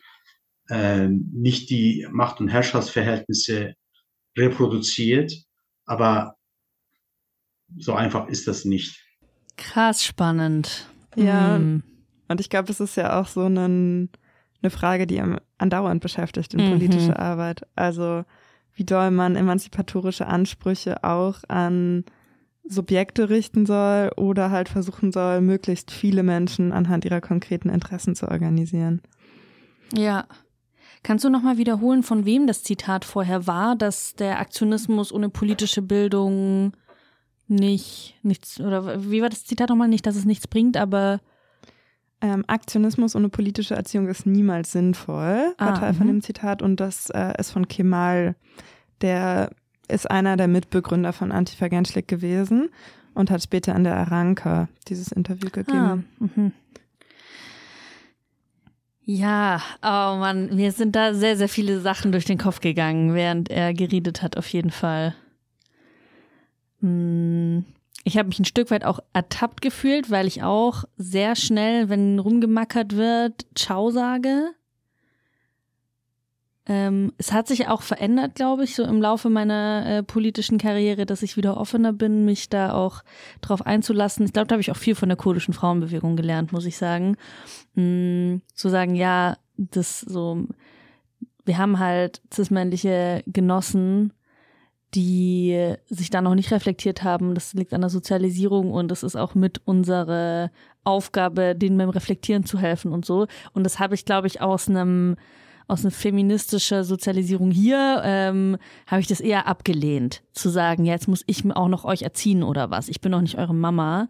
äh, 0.69 1.07
nicht 1.09 1.71
die 1.71 2.09
Macht- 2.11 2.41
und 2.41 2.49
Herrschaftsverhältnisse 2.49 3.75
reproduziert. 4.37 5.33
Aber 5.85 6.37
so 7.77 7.93
einfach 7.93 8.29
ist 8.29 8.49
das 8.49 8.65
nicht. 8.65 9.05
Krass 9.57 10.03
spannend. 10.03 10.89
Ja. 11.15 11.57
Hm. 11.57 11.83
Und 12.29 12.41
ich 12.41 12.49
glaube, 12.49 12.69
das 12.69 12.81
ist 12.81 12.97
ja 12.97 13.21
auch 13.21 13.27
so 13.29 13.43
eine, 13.43 14.09
eine 14.63 14.71
Frage, 14.71 15.07
die 15.07 15.21
einem 15.21 15.39
andauernd 15.59 16.01
beschäftigt 16.01 16.55
in 16.55 16.65
mhm. 16.65 16.73
politischer 16.73 17.19
Arbeit. 17.19 17.67
Also 17.77 18.25
wie 18.75 18.85
doll 18.85 19.11
man 19.11 19.37
emanzipatorische 19.37 20.27
Ansprüche 20.27 21.05
auch 21.05 21.39
an 21.49 22.05
Subjekte 22.65 23.29
richten 23.31 23.67
soll 23.67 24.11
oder 24.17 24.51
halt 24.51 24.69
versuchen 24.69 25.13
soll, 25.13 25.41
möglichst 25.41 25.91
viele 25.91 26.23
Menschen 26.23 26.73
anhand 26.73 27.05
ihrer 27.05 27.21
konkreten 27.21 27.69
Interessen 27.69 28.15
zu 28.15 28.29
organisieren. 28.29 29.03
Ja. 29.93 30.27
Kannst 31.03 31.25
du 31.25 31.31
nochmal 31.31 31.57
wiederholen, 31.57 32.03
von 32.03 32.27
wem 32.27 32.47
das 32.47 32.63
Zitat 32.63 33.05
vorher 33.05 33.47
war, 33.47 33.75
dass 33.75 34.15
der 34.15 34.39
Aktionismus 34.39 35.13
ohne 35.13 35.31
politische 35.31 35.83
Bildung 35.83 36.73
nicht, 37.49 38.17
nichts, 38.23 38.61
oder 38.61 39.11
wie 39.11 39.23
war 39.23 39.31
das 39.31 39.45
Zitat 39.45 39.71
nochmal? 39.71 39.89
Nicht, 39.89 40.07
dass 40.07 40.17
es 40.17 40.25
nichts 40.25 40.47
bringt, 40.47 40.77
aber. 40.77 41.21
Ähm, 42.23 42.45
Aktionismus 42.47 43.16
ohne 43.16 43.31
politische 43.31 43.75
Erziehung 43.75 44.09
ist 44.09 44.27
niemals 44.27 44.73
sinnvoll, 44.73 45.55
war 45.59 45.68
ah, 45.68 45.73
Teil 45.73 45.95
von 45.95 46.07
mhm. 46.07 46.12
dem 46.12 46.23
Zitat. 46.23 46.61
Und 46.61 46.79
das 46.79 47.09
äh, 47.11 47.33
ist 47.39 47.51
von 47.51 47.66
Kemal, 47.66 48.37
der 49.01 49.51
ist 49.89 50.11
einer 50.11 50.37
der 50.37 50.49
Mitbegründer 50.49 51.12
von 51.12 51.33
Antifa 51.33 51.68
Genschlik 51.68 52.09
gewesen 52.09 52.68
und 53.14 53.31
hat 53.31 53.43
später 53.43 53.75
an 53.75 53.85
der 53.85 53.97
Aranka 53.97 54.68
dieses 54.89 55.12
Interview 55.12 55.51
gegeben. 55.51 55.79
Ah, 55.79 55.99
mhm. 56.18 56.53
Ja, 59.12 59.61
oh 59.83 60.18
Mann, 60.18 60.55
mir 60.55 60.71
sind 60.71 60.95
da 60.95 61.14
sehr, 61.14 61.37
sehr 61.37 61.49
viele 61.49 61.81
Sachen 61.81 62.12
durch 62.12 62.27
den 62.27 62.39
Kopf 62.39 62.61
gegangen, 62.61 63.14
während 63.14 63.51
er 63.51 63.75
geredet 63.75 64.23
hat, 64.23 64.37
auf 64.37 64.47
jeden 64.49 64.71
Fall. 64.71 65.16
Hm, 66.81 67.30
ich 68.05 68.16
habe 68.16 68.28
mich 68.28 68.38
ein 68.38 68.44
Stück 68.44 68.70
weit 68.70 68.84
auch 68.84 69.01
ertappt 69.12 69.61
gefühlt, 69.61 70.11
weil 70.11 70.26
ich 70.26 70.42
auch 70.42 70.84
sehr 70.96 71.36
schnell, 71.36 71.88
wenn 71.88 72.18
rumgemackert 72.18 72.96
wird, 72.96 73.46
Ciao 73.55 73.90
sage. 73.90 74.53
Ähm, 76.66 77.12
es 77.18 77.32
hat 77.32 77.48
sich 77.48 77.68
auch 77.68 77.82
verändert, 77.82 78.36
glaube 78.36 78.64
ich, 78.64 78.74
so 78.76 78.84
im 78.84 79.03
Laufe 79.03 79.28
meiner 79.28 79.84
äh, 79.86 80.03
politischen 80.03 80.57
Karriere, 80.57 81.05
dass 81.05 81.22
ich 81.22 81.36
wieder 81.36 81.57
offener 81.57 81.92
bin, 81.92 82.24
mich 82.24 82.48
da 82.48 82.74
auch 82.74 83.03
drauf 83.40 83.66
einzulassen. 83.66 84.24
Ich 84.24 84.32
glaube, 84.32 84.46
da 84.46 84.55
habe 84.55 84.61
ich 84.61 84.70
auch 84.70 84.76
viel 84.76 84.94
von 84.94 85.09
der 85.09 85.16
kurdischen 85.16 85.53
Frauenbewegung 85.53 86.16
gelernt, 86.16 86.53
muss 86.53 86.66
ich 86.66 86.76
sagen. 86.76 87.16
Hm, 87.74 88.42
zu 88.55 88.68
sagen, 88.68 88.94
ja, 88.94 89.36
das 89.57 90.01
so, 90.01 90.46
wir 91.44 91.59
haben 91.59 91.78
halt 91.78 92.22
cis-männliche 92.32 93.24
Genossen, 93.26 94.12
die 94.95 95.74
sich 95.86 96.11
da 96.11 96.20
noch 96.20 96.34
nicht 96.34 96.51
reflektiert 96.51 97.03
haben. 97.03 97.34
Das 97.34 97.55
liegt 97.55 97.72
an 97.72 97.80
der 97.80 97.91
Sozialisierung 97.91 98.72
und 98.72 98.88
das 98.88 99.03
ist 99.03 99.16
auch 99.16 99.34
mit 99.34 99.61
unserer 99.64 100.51
Aufgabe, 100.84 101.55
denen 101.55 101.78
beim 101.78 101.91
Reflektieren 101.91 102.45
zu 102.45 102.59
helfen 102.59 102.93
und 102.93 103.05
so. 103.05 103.26
Und 103.53 103.64
das 103.64 103.78
habe 103.78 103.95
ich, 103.95 104.05
glaube 104.05 104.26
ich, 104.26 104.41
aus 104.41 104.68
einem 104.68 105.16
aus 105.68 105.84
einer 105.84 105.93
feministischen 105.93 106.82
Sozialisierung 106.82 107.53
hier 107.53 108.03
ähm, 108.05 108.57
habe 108.88 109.01
ich 109.01 109.07
das 109.07 109.20
eher 109.20 109.47
abgelehnt, 109.47 110.24
zu 110.32 110.49
sagen, 110.49 110.84
ja, 110.84 110.95
jetzt 110.95 111.07
muss 111.07 111.22
ich 111.26 111.49
auch 111.55 111.68
noch 111.68 111.84
euch 111.84 112.03
erziehen 112.03 112.43
oder 112.43 112.70
was. 112.70 112.88
Ich 112.88 113.01
bin 113.01 113.12
noch 113.12 113.20
nicht 113.20 113.38
eure 113.38 113.55
Mama 113.55 114.09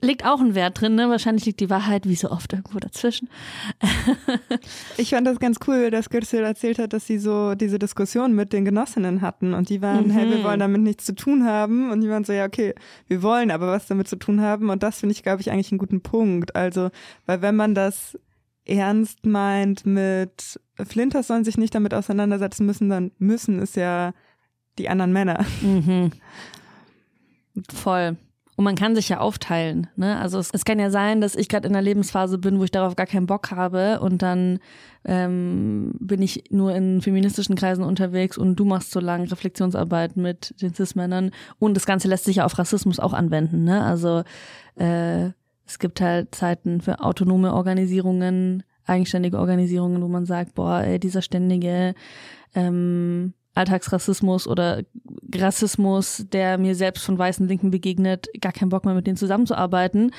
liegt 0.00 0.24
auch 0.24 0.40
ein 0.40 0.54
Wert 0.54 0.80
drin, 0.80 0.94
ne? 0.94 1.10
Wahrscheinlich 1.10 1.44
liegt 1.44 1.60
die 1.60 1.70
Wahrheit 1.70 2.08
wie 2.08 2.14
so 2.14 2.30
oft 2.30 2.52
irgendwo 2.52 2.78
dazwischen. 2.78 3.28
ich 4.96 5.10
fand 5.10 5.26
das 5.26 5.40
ganz 5.40 5.58
cool, 5.66 5.90
dass 5.90 6.08
Gürsel 6.08 6.44
erzählt 6.44 6.78
hat, 6.78 6.92
dass 6.92 7.06
sie 7.06 7.18
so 7.18 7.54
diese 7.54 7.78
Diskussion 7.78 8.34
mit 8.34 8.52
den 8.52 8.64
Genossinnen 8.64 9.22
hatten 9.22 9.54
und 9.54 9.68
die 9.68 9.82
waren, 9.82 10.08
mhm. 10.08 10.10
hey, 10.12 10.30
wir 10.30 10.44
wollen 10.44 10.60
damit 10.60 10.82
nichts 10.82 11.04
zu 11.04 11.14
tun 11.14 11.44
haben 11.44 11.90
und 11.90 12.00
die 12.00 12.08
waren 12.08 12.24
so, 12.24 12.32
ja, 12.32 12.44
okay, 12.44 12.74
wir 13.08 13.22
wollen 13.22 13.50
aber 13.50 13.68
was 13.68 13.86
damit 13.86 14.08
zu 14.08 14.16
tun 14.16 14.40
haben 14.40 14.70
und 14.70 14.82
das 14.82 15.00
finde 15.00 15.14
ich, 15.14 15.22
glaube 15.22 15.40
ich, 15.40 15.50
eigentlich 15.50 15.72
einen 15.72 15.78
guten 15.78 16.00
Punkt. 16.00 16.54
Also, 16.54 16.90
weil 17.26 17.42
wenn 17.42 17.56
man 17.56 17.74
das 17.74 18.16
ernst 18.64 19.26
meint 19.26 19.86
mit 19.86 20.60
Flinters 20.76 21.26
sollen 21.26 21.44
sich 21.44 21.56
nicht 21.56 21.74
damit 21.74 21.94
auseinandersetzen 21.94 22.66
müssen, 22.66 22.88
dann 22.88 23.10
müssen 23.18 23.58
es 23.58 23.74
ja 23.74 24.12
die 24.78 24.88
anderen 24.88 25.12
Männer. 25.12 25.44
Mhm. 25.60 26.12
Voll. 27.72 28.16
Und 28.58 28.64
man 28.64 28.74
kann 28.74 28.96
sich 28.96 29.08
ja 29.08 29.20
aufteilen. 29.20 29.86
Ne? 29.94 30.18
Also 30.18 30.40
es, 30.40 30.50
es 30.50 30.64
kann 30.64 30.80
ja 30.80 30.90
sein, 30.90 31.20
dass 31.20 31.36
ich 31.36 31.48
gerade 31.48 31.68
in 31.68 31.76
einer 31.76 31.80
Lebensphase 31.80 32.38
bin, 32.38 32.58
wo 32.58 32.64
ich 32.64 32.72
darauf 32.72 32.96
gar 32.96 33.06
keinen 33.06 33.28
Bock 33.28 33.52
habe 33.52 34.00
und 34.00 34.20
dann 34.20 34.58
ähm, 35.04 35.92
bin 36.00 36.20
ich 36.20 36.42
nur 36.50 36.74
in 36.74 37.00
feministischen 37.00 37.54
Kreisen 37.54 37.84
unterwegs 37.84 38.36
und 38.36 38.56
du 38.56 38.64
machst 38.64 38.90
so 38.90 38.98
lange 38.98 39.30
Reflexionsarbeit 39.30 40.16
mit 40.16 40.60
den 40.60 40.74
Cis-Männern. 40.74 41.30
Und 41.60 41.74
das 41.74 41.86
Ganze 41.86 42.08
lässt 42.08 42.24
sich 42.24 42.36
ja 42.36 42.46
auf 42.46 42.58
Rassismus 42.58 42.98
auch 42.98 43.12
anwenden. 43.12 43.62
Ne? 43.62 43.80
Also 43.80 44.24
äh, 44.74 45.26
es 45.64 45.78
gibt 45.78 46.00
halt 46.00 46.34
Zeiten 46.34 46.80
für 46.80 46.98
autonome 46.98 47.54
Organisierungen, 47.54 48.64
eigenständige 48.86 49.38
Organisierungen, 49.38 50.02
wo 50.02 50.08
man 50.08 50.26
sagt, 50.26 50.56
boah, 50.56 50.80
ey, 50.80 50.98
dieser 50.98 51.22
ständige 51.22 51.94
ähm, 52.56 53.34
Alltagsrassismus 53.58 54.46
oder 54.46 54.82
Rassismus, 55.34 56.24
der 56.32 56.58
mir 56.58 56.74
selbst 56.74 57.04
von 57.04 57.18
weißen 57.18 57.46
Linken 57.46 57.70
begegnet, 57.70 58.28
gar 58.40 58.52
keinen 58.52 58.68
Bock 58.70 58.84
mehr 58.84 58.94
mit 58.94 59.06
denen 59.06 59.16
zusammenzuarbeiten. 59.16 60.12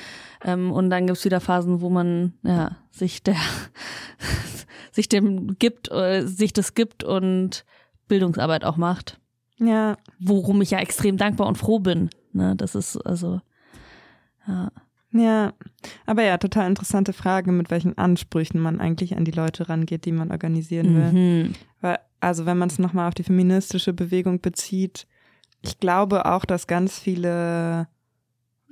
Ähm, 0.44 0.70
und 0.70 0.90
dann 0.90 1.06
gibt's 1.06 1.24
wieder 1.24 1.40
Phasen, 1.40 1.80
wo 1.80 1.88
man 1.88 2.34
ja 2.42 2.76
sich 2.90 3.22
der 3.22 3.36
sich 4.92 5.08
dem 5.08 5.58
gibt, 5.58 5.90
äh, 5.90 6.26
sich 6.26 6.52
das 6.52 6.74
gibt 6.74 7.02
und 7.02 7.64
Bildungsarbeit 8.08 8.64
auch 8.64 8.76
macht. 8.76 9.18
Ja. 9.58 9.96
Worum 10.18 10.62
ich 10.62 10.70
ja 10.70 10.78
extrem 10.78 11.16
dankbar 11.16 11.46
und 11.46 11.58
froh 11.58 11.78
bin. 11.80 12.10
Ne, 12.32 12.54
das 12.56 12.74
ist 12.74 12.96
also 12.98 13.40
ja. 14.46 14.70
Ja, 15.12 15.54
aber 16.06 16.22
ja, 16.22 16.38
total 16.38 16.68
interessante 16.68 17.12
Frage, 17.12 17.50
mit 17.50 17.72
welchen 17.72 17.98
Ansprüchen 17.98 18.60
man 18.60 18.80
eigentlich 18.80 19.16
an 19.16 19.24
die 19.24 19.32
Leute 19.32 19.68
rangeht, 19.68 20.04
die 20.04 20.12
man 20.12 20.30
organisieren 20.30 20.94
will. 20.94 21.12
Mhm. 21.12 21.54
Also 22.20 22.46
wenn 22.46 22.58
man 22.58 22.68
es 22.68 22.78
nochmal 22.78 23.08
auf 23.08 23.14
die 23.14 23.22
feministische 23.22 23.92
Bewegung 23.92 24.40
bezieht, 24.40 25.06
ich 25.62 25.78
glaube 25.78 26.26
auch, 26.26 26.44
dass 26.44 26.66
ganz 26.66 26.98
viele 26.98 27.88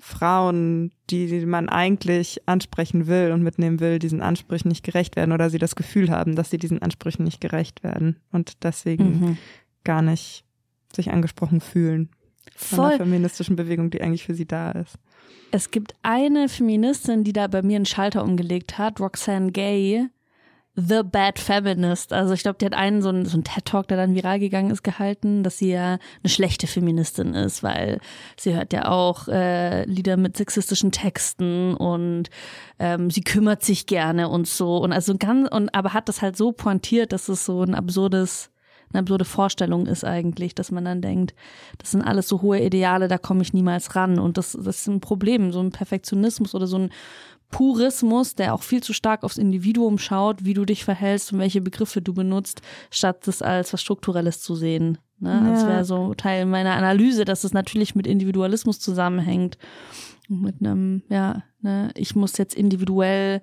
Frauen, 0.01 0.93
die 1.11 1.45
man 1.45 1.69
eigentlich 1.69 2.41
ansprechen 2.47 3.07
will 3.09 3.33
und 3.33 3.43
mitnehmen 3.43 3.81
will, 3.81 3.99
diesen 3.99 4.23
Ansprüchen 4.23 4.69
nicht 4.69 4.85
gerecht 4.85 5.17
werden 5.17 5.33
oder 5.33 5.51
sie 5.51 5.59
das 5.59 5.75
Gefühl 5.77 6.11
haben, 6.11 6.37
dass 6.37 6.51
sie 6.51 6.59
diesen 6.59 6.81
Ansprüchen 6.83 7.25
nicht 7.25 7.41
gerecht 7.41 7.83
werden 7.83 8.17
und 8.31 8.63
deswegen 8.65 9.05
Mhm. 9.21 9.39
gar 9.85 10.03
nicht 10.03 10.45
sich 10.95 11.11
angesprochen 11.11 11.61
fühlen 11.61 12.11
von 12.55 12.77
Voll. 12.79 12.89
der 12.91 12.99
feministischen 12.99 13.57
Bewegung, 13.57 13.91
die 13.91 14.01
eigentlich 14.01 14.25
für 14.25 14.35
sie 14.35 14.47
da 14.47 14.71
ist. 14.71 14.97
Es 15.51 15.71
gibt 15.71 15.95
eine 16.03 16.49
Feministin, 16.49 17.25
die 17.25 17.33
da 17.33 17.47
bei 17.49 17.63
mir 17.63 17.77
einen 17.77 17.87
Schalter 17.87 18.23
umgelegt 18.23 18.79
hat, 18.79 19.01
Roxanne 19.01 19.51
Gay, 19.51 20.07
The 20.81 21.03
Bad 21.03 21.41
Feminist. 21.41 22.13
Also 22.13 22.35
ich 22.35 22.43
glaube, 22.43 22.59
die 22.61 22.65
hat 22.65 22.75
einen 22.75 23.03
so 23.03 23.09
einen, 23.09 23.27
so 23.27 23.35
einen 23.35 23.43
TED-Talk, 23.43 23.89
der 23.89 23.97
dann 23.97 24.15
viral 24.15 24.39
gegangen 24.39 24.71
ist, 24.71 24.85
gehalten, 24.85 25.43
dass 25.43 25.59
sie 25.59 25.73
ja 25.73 25.99
eine 26.23 26.31
schlechte 26.31 26.69
Feministin 26.69 27.35
ist, 27.35 27.65
weil 27.65 27.99
sie 28.37 28.55
hört 28.55 28.73
ja 28.73 28.89
auch 28.89 29.27
äh, 29.27 29.85
Lieder 29.87 30.17
mit 30.17 30.37
sexistischen 30.37 30.93
Texten 30.93 31.75
und 31.75 32.31
ähm, 32.79 33.11
sie 33.11 33.23
kümmert 33.23 33.65
sich 33.65 33.87
gerne 33.87 34.29
und 34.29 34.47
so 34.47 34.77
und 34.79 34.93
also 34.93 35.17
ganz 35.19 35.49
und 35.51 35.75
aber 35.75 35.95
hat 35.95 36.09
das 36.09 36.23
halt 36.23 36.37
so 36.37 36.53
pointiert, 36.53 37.13
dass 37.13 37.29
es 37.29 37.45
so 37.45 37.63
ein 37.63 37.75
absurdes 37.75 38.51
eine 38.91 39.01
absurde 39.01 39.25
Vorstellung 39.27 39.87
ist 39.87 40.05
eigentlich, 40.05 40.55
dass 40.55 40.71
man 40.71 40.85
dann 40.85 41.03
denkt, 41.03 41.35
das 41.77 41.91
sind 41.91 42.03
alles 42.03 42.27
so 42.27 42.41
hohe 42.41 42.61
Ideale, 42.61 43.09
da 43.09 43.19
komme 43.19 43.43
ich 43.43 43.53
niemals 43.53 43.95
ran. 43.95 44.19
Und 44.19 44.39
das, 44.39 44.53
das 44.53 44.79
ist 44.79 44.87
ein 44.87 45.01
Problem, 45.01 45.53
so 45.53 45.61
ein 45.61 45.73
Perfektionismus 45.73 46.55
oder 46.55 46.67
so 46.67 46.79
ein 46.79 46.91
Purismus, 47.51 48.35
der 48.35 48.55
auch 48.55 48.63
viel 48.63 48.83
zu 48.83 48.93
stark 48.93 49.25
aufs 49.25 49.39
Individuum 49.39 49.99
schaut, 49.99 50.45
wie 50.45 50.55
du 50.55 50.65
dich 50.65 50.85
verhältst 50.85 51.33
und 51.33 51.39
welche 51.39 51.61
Begriffe 51.61 52.03
du 52.03 52.13
benutzt, 52.13 52.61
statt 52.91 53.27
das 53.27 53.43
als 53.43 53.73
was 53.73 53.81
Strukturelles 53.81 54.41
zu 54.43 54.55
sehen. 54.55 54.99
Ne? 55.19 55.43
Das 55.51 55.63
Ja. 55.63 55.69
wäre 55.69 55.85
so 55.85 56.15
Teil 56.15 56.47
meiner 56.47 56.75
Analyse, 56.75 57.25
dass 57.25 57.45
es 57.45 57.53
natürlich 57.53 57.95
mit 57.95 58.07
Individualismus 58.07 58.79
zusammenhängt. 58.81 59.59
Mit 60.29 60.57
einem, 60.61 61.03
ja, 61.09 61.43
ne, 61.63 61.91
ich 61.95 62.15
muss 62.15 62.37
jetzt 62.37 62.55
individuell 62.55 63.41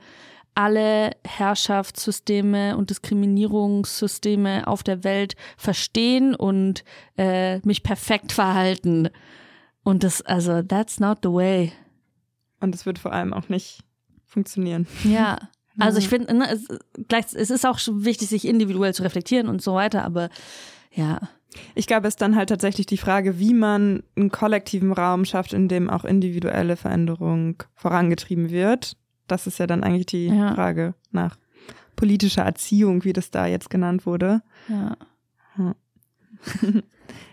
alle 0.53 1.11
Herrschaftssysteme 1.25 2.77
und 2.77 2.91
Diskriminierungssysteme 2.91 4.67
auf 4.67 4.83
der 4.83 5.03
Welt 5.03 5.35
verstehen 5.57 6.35
und 6.35 6.83
äh, 7.17 7.59
mich 7.67 7.83
perfekt 7.83 8.31
verhalten. 8.31 9.09
Und 9.83 10.03
das, 10.03 10.21
also, 10.21 10.61
that's 10.61 10.99
not 10.99 11.19
the 11.23 11.29
way. 11.29 11.71
Und 12.59 12.73
es 12.73 12.85
wird 12.85 12.99
vor 12.99 13.11
allem 13.13 13.33
auch 13.33 13.49
nicht 13.49 13.83
funktionieren. 14.35 14.85
Ja. 15.03 15.37
Also 15.77 15.97
ich 15.99 16.07
finde, 16.07 16.33
ne, 16.33 16.49
es, 16.49 17.33
es 17.33 17.49
ist 17.49 17.65
auch 17.65 17.77
wichtig, 17.91 18.29
sich 18.29 18.47
individuell 18.47 18.93
zu 18.93 19.03
reflektieren 19.03 19.49
und 19.49 19.61
so 19.61 19.73
weiter, 19.75 20.05
aber 20.05 20.29
ja. 20.93 21.19
Ich 21.73 21.85
glaube, 21.85 22.07
es 22.07 22.13
ist 22.13 22.21
dann 22.21 22.37
halt 22.37 22.47
tatsächlich 22.47 22.85
die 22.85 22.95
Frage, 22.95 23.39
wie 23.39 23.53
man 23.53 24.01
einen 24.15 24.31
kollektiven 24.31 24.93
Raum 24.93 25.25
schafft, 25.25 25.51
in 25.51 25.67
dem 25.67 25.89
auch 25.89 26.05
individuelle 26.05 26.77
Veränderung 26.77 27.61
vorangetrieben 27.73 28.51
wird. 28.51 28.95
Das 29.27 29.47
ist 29.47 29.57
ja 29.59 29.67
dann 29.67 29.83
eigentlich 29.83 30.05
die 30.05 30.27
Ja. 30.27 30.55
Frage 30.55 30.93
nach 31.11 31.35
politischer 31.97 32.43
Erziehung, 32.43 33.03
wie 33.03 33.11
das 33.11 33.29
da 33.29 33.45
jetzt 33.45 33.69
genannt 33.69 34.05
wurde. 34.05 34.43
Ja. 34.69 34.95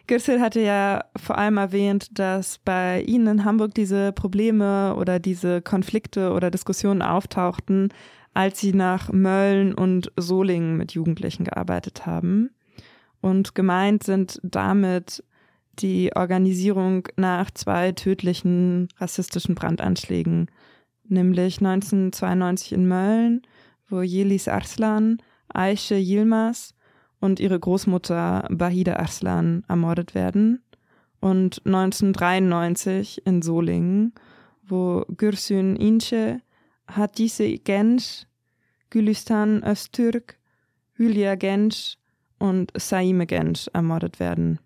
Gürsel 0.06 0.40
hatte 0.40 0.60
ja 0.60 1.04
vor 1.16 1.38
allem 1.38 1.56
erwähnt, 1.56 2.18
dass 2.18 2.58
bei 2.58 3.02
Ihnen 3.02 3.38
in 3.38 3.44
Hamburg 3.44 3.74
diese 3.74 4.12
Probleme 4.12 4.94
oder 4.96 5.18
diese 5.18 5.62
Konflikte 5.62 6.32
oder 6.32 6.50
Diskussionen 6.50 7.02
auftauchten, 7.02 7.88
als 8.34 8.60
Sie 8.60 8.72
nach 8.72 9.12
Mölln 9.12 9.74
und 9.74 10.12
Solingen 10.16 10.76
mit 10.76 10.92
Jugendlichen 10.92 11.44
gearbeitet 11.44 12.06
haben. 12.06 12.50
Und 13.20 13.54
gemeint 13.54 14.02
sind 14.02 14.40
damit 14.42 15.22
die 15.78 16.10
Organisierung 16.14 17.08
nach 17.16 17.50
zwei 17.50 17.92
tödlichen 17.92 18.88
rassistischen 18.98 19.54
Brandanschlägen, 19.54 20.50
nämlich 21.08 21.58
1992 21.58 22.72
in 22.72 22.88
Mölln, 22.88 23.42
wo 23.88 24.00
Yelis 24.00 24.48
Arslan, 24.48 25.18
Aisha 25.48 25.96
Yilmaz 25.96 26.74
und 27.22 27.38
ihre 27.38 27.58
Großmutter 27.58 28.48
Bahida 28.50 28.96
Arslan 28.96 29.64
ermordet 29.68 30.14
werden 30.14 30.60
und 31.20 31.62
1993 31.64 33.24
in 33.24 33.42
Solingen, 33.42 34.12
wo 34.64 35.04
Gürsün 35.16 35.76
Ince, 35.76 36.40
Hatice 36.88 37.60
Genç, 37.62 38.26
Gülistan 38.90 39.62
Öztürk, 39.62 40.36
Hülya 40.94 41.36
Genç 41.36 41.96
und 42.40 42.72
Saime 42.76 43.26
Genç 43.26 43.70
ermordet 43.72 44.18
werden. 44.18 44.58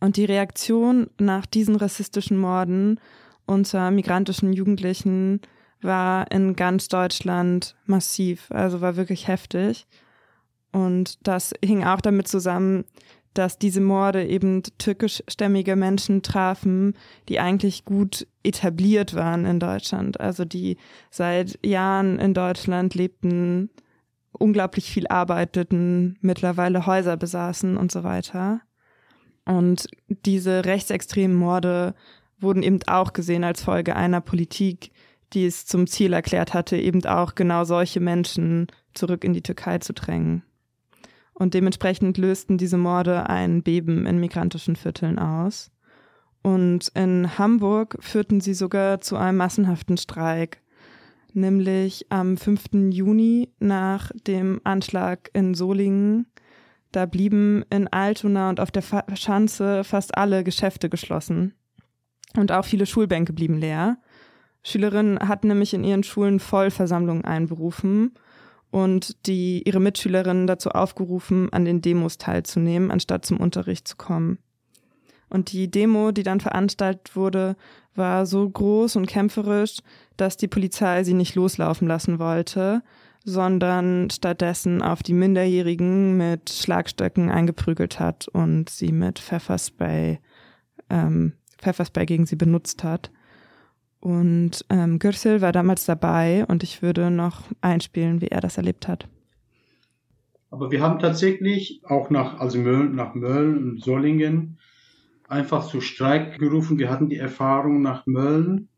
Und 0.00 0.18
die 0.18 0.26
Reaktion 0.26 1.08
nach 1.18 1.46
diesen 1.46 1.76
rassistischen 1.76 2.36
Morden 2.36 3.00
unter 3.46 3.90
migrantischen 3.90 4.52
Jugendlichen 4.52 5.40
war 5.80 6.30
in 6.30 6.56
ganz 6.56 6.88
Deutschland 6.88 7.74
massiv, 7.86 8.50
also 8.50 8.82
war 8.82 8.96
wirklich 8.96 9.28
heftig. 9.28 9.86
Und 10.74 11.24
das 11.24 11.54
hing 11.64 11.84
auch 11.84 12.00
damit 12.00 12.26
zusammen, 12.26 12.84
dass 13.32 13.58
diese 13.58 13.80
Morde 13.80 14.26
eben 14.26 14.64
türkischstämmige 14.78 15.76
Menschen 15.76 16.22
trafen, 16.22 16.94
die 17.28 17.38
eigentlich 17.38 17.84
gut 17.84 18.26
etabliert 18.42 19.14
waren 19.14 19.44
in 19.44 19.60
Deutschland, 19.60 20.18
also 20.18 20.44
die 20.44 20.76
seit 21.10 21.64
Jahren 21.64 22.18
in 22.18 22.34
Deutschland 22.34 22.96
lebten, 22.96 23.70
unglaublich 24.32 24.90
viel 24.90 25.06
arbeiteten, 25.06 26.18
mittlerweile 26.20 26.86
Häuser 26.86 27.16
besaßen 27.16 27.76
und 27.76 27.92
so 27.92 28.02
weiter. 28.02 28.60
Und 29.44 29.86
diese 30.08 30.64
rechtsextremen 30.64 31.36
Morde 31.36 31.94
wurden 32.40 32.64
eben 32.64 32.80
auch 32.88 33.12
gesehen 33.12 33.44
als 33.44 33.62
Folge 33.62 33.94
einer 33.94 34.20
Politik, 34.20 34.90
die 35.34 35.46
es 35.46 35.66
zum 35.66 35.86
Ziel 35.86 36.12
erklärt 36.12 36.52
hatte, 36.52 36.76
eben 36.76 37.04
auch 37.04 37.36
genau 37.36 37.62
solche 37.62 38.00
Menschen 38.00 38.66
zurück 38.92 39.22
in 39.22 39.34
die 39.34 39.42
Türkei 39.42 39.78
zu 39.78 39.92
drängen. 39.92 40.42
Und 41.34 41.54
dementsprechend 41.54 42.16
lösten 42.16 42.58
diese 42.58 42.78
Morde 42.78 43.28
ein 43.28 43.62
Beben 43.62 44.06
in 44.06 44.18
migrantischen 44.18 44.76
Vierteln 44.76 45.18
aus. 45.18 45.70
Und 46.42 46.88
in 46.94 47.38
Hamburg 47.38 47.96
führten 48.00 48.40
sie 48.40 48.54
sogar 48.54 49.00
zu 49.00 49.16
einem 49.16 49.38
massenhaften 49.38 49.96
Streik, 49.96 50.60
nämlich 51.32 52.06
am 52.10 52.36
5. 52.36 52.90
Juni 52.90 53.50
nach 53.58 54.12
dem 54.26 54.60
Anschlag 54.62 55.30
in 55.32 55.54
Solingen. 55.54 56.26
Da 56.92 57.06
blieben 57.06 57.64
in 57.70 57.88
Altona 57.88 58.50
und 58.50 58.60
auf 58.60 58.70
der 58.70 58.84
Schanze 59.14 59.82
fast 59.82 60.16
alle 60.16 60.44
Geschäfte 60.44 60.88
geschlossen. 60.88 61.54
Und 62.36 62.52
auch 62.52 62.64
viele 62.64 62.86
Schulbänke 62.86 63.32
blieben 63.32 63.58
leer. 63.58 63.98
Schülerinnen 64.62 65.18
hatten 65.18 65.48
nämlich 65.48 65.74
in 65.74 65.82
ihren 65.82 66.04
Schulen 66.04 66.40
Vollversammlungen 66.40 67.24
einberufen 67.24 68.12
und 68.74 69.28
die 69.28 69.62
ihre 69.64 69.78
Mitschülerinnen 69.78 70.48
dazu 70.48 70.70
aufgerufen, 70.70 71.48
an 71.52 71.64
den 71.64 71.80
Demos 71.80 72.18
teilzunehmen, 72.18 72.90
anstatt 72.90 73.24
zum 73.24 73.38
Unterricht 73.38 73.86
zu 73.86 73.94
kommen. 73.94 74.38
Und 75.30 75.52
die 75.52 75.70
Demo, 75.70 76.10
die 76.10 76.24
dann 76.24 76.40
veranstaltet 76.40 77.14
wurde, 77.14 77.54
war 77.94 78.26
so 78.26 78.50
groß 78.50 78.96
und 78.96 79.06
kämpferisch, 79.06 79.76
dass 80.16 80.36
die 80.36 80.48
Polizei 80.48 81.04
sie 81.04 81.14
nicht 81.14 81.36
loslaufen 81.36 81.86
lassen 81.86 82.18
wollte, 82.18 82.82
sondern 83.24 84.10
stattdessen 84.10 84.82
auf 84.82 85.04
die 85.04 85.14
Minderjährigen 85.14 86.16
mit 86.16 86.50
Schlagstöcken 86.50 87.30
eingeprügelt 87.30 88.00
hat 88.00 88.26
und 88.26 88.70
sie 88.70 88.90
mit 88.90 89.20
Pfefferspray, 89.20 90.18
ähm, 90.90 91.34
Pfefferspray 91.58 92.06
gegen 92.06 92.26
sie 92.26 92.36
benutzt 92.36 92.82
hat. 92.82 93.12
Und 94.04 94.66
ähm, 94.68 94.98
Gürsel 94.98 95.40
war 95.40 95.50
damals 95.50 95.86
dabei 95.86 96.44
und 96.46 96.62
ich 96.62 96.82
würde 96.82 97.10
noch 97.10 97.44
einspielen, 97.62 98.20
wie 98.20 98.26
er 98.26 98.42
das 98.42 98.58
erlebt 98.58 98.86
hat. 98.86 99.08
Aber 100.50 100.70
wir 100.70 100.82
haben 100.82 100.98
tatsächlich 100.98 101.80
auch 101.84 102.10
nach, 102.10 102.38
also 102.38 102.58
Mölln, 102.58 102.94
nach 102.94 103.14
Mölln 103.14 103.56
und 103.56 103.82
Sollingen 103.82 104.58
einfach 105.26 105.66
zu 105.66 105.80
Streik 105.80 106.38
gerufen. 106.38 106.78
Wir 106.78 106.90
hatten 106.90 107.08
die 107.08 107.16
Erfahrung 107.16 107.80
nach 107.80 108.04
Mölln 108.04 108.68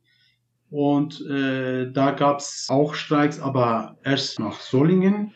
und 0.70 1.20
äh, 1.27 1.91
da 1.91 2.12
gab 2.12 2.39
es 2.39 2.68
auch 2.70 2.95
Streiks, 2.95 3.41
aber 3.41 3.99
erst 4.05 4.39
nach 4.39 4.61
Sollingen 4.61 5.33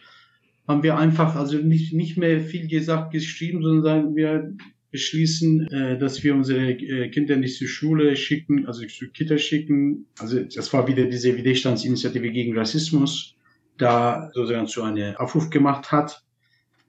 haben 0.69 0.85
wir 0.85 0.99
einfach 0.99 1.35
also 1.35 1.59
nicht, 1.59 1.95
nicht 1.95 2.17
mehr 2.17 2.39
viel 2.39 2.69
gesagt, 2.69 3.11
geschrieben, 3.11 3.61
sondern 3.61 3.83
sagen 3.83 4.15
wir 4.15 4.55
beschließen, 4.91 5.69
äh, 5.69 5.99
dass 5.99 6.23
wir 6.23 6.35
unsere 6.35 6.73
äh, 6.73 7.09
Kinder 7.11 7.37
nicht 7.37 7.57
zur 7.57 7.69
Schule 7.69 8.17
schicken, 8.17 8.67
also 8.67 8.85
zu 8.87 9.09
Kita 9.09 9.39
schicken. 9.39 10.07
Also 10.19 10.41
das 10.43 10.73
war 10.73 10.89
wieder 10.89 11.05
diese 11.05 11.37
Widerstandsinitiative 11.37 12.31
gegen 12.31 12.57
Rassismus, 12.59 13.37
da 13.79 14.31
sozusagen 14.35 14.67
zu 14.67 14.83
einem 14.83 15.17
Aufruf 15.17 15.51
gemacht 15.51 15.93
hat. 15.93 16.25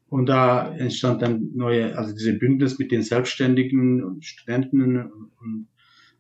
Und 0.10 0.26
da 0.26 0.76
entstand 0.76 1.22
dann 1.22 1.52
neue, 1.56 1.98
also 1.98 2.14
diese 2.14 2.34
Bündnis 2.34 2.80
mit 2.80 2.92
den 2.92 3.02
Selbstständigen 3.02 4.04
und 4.04 4.26
Studenten 4.26 4.98
und 4.98 5.68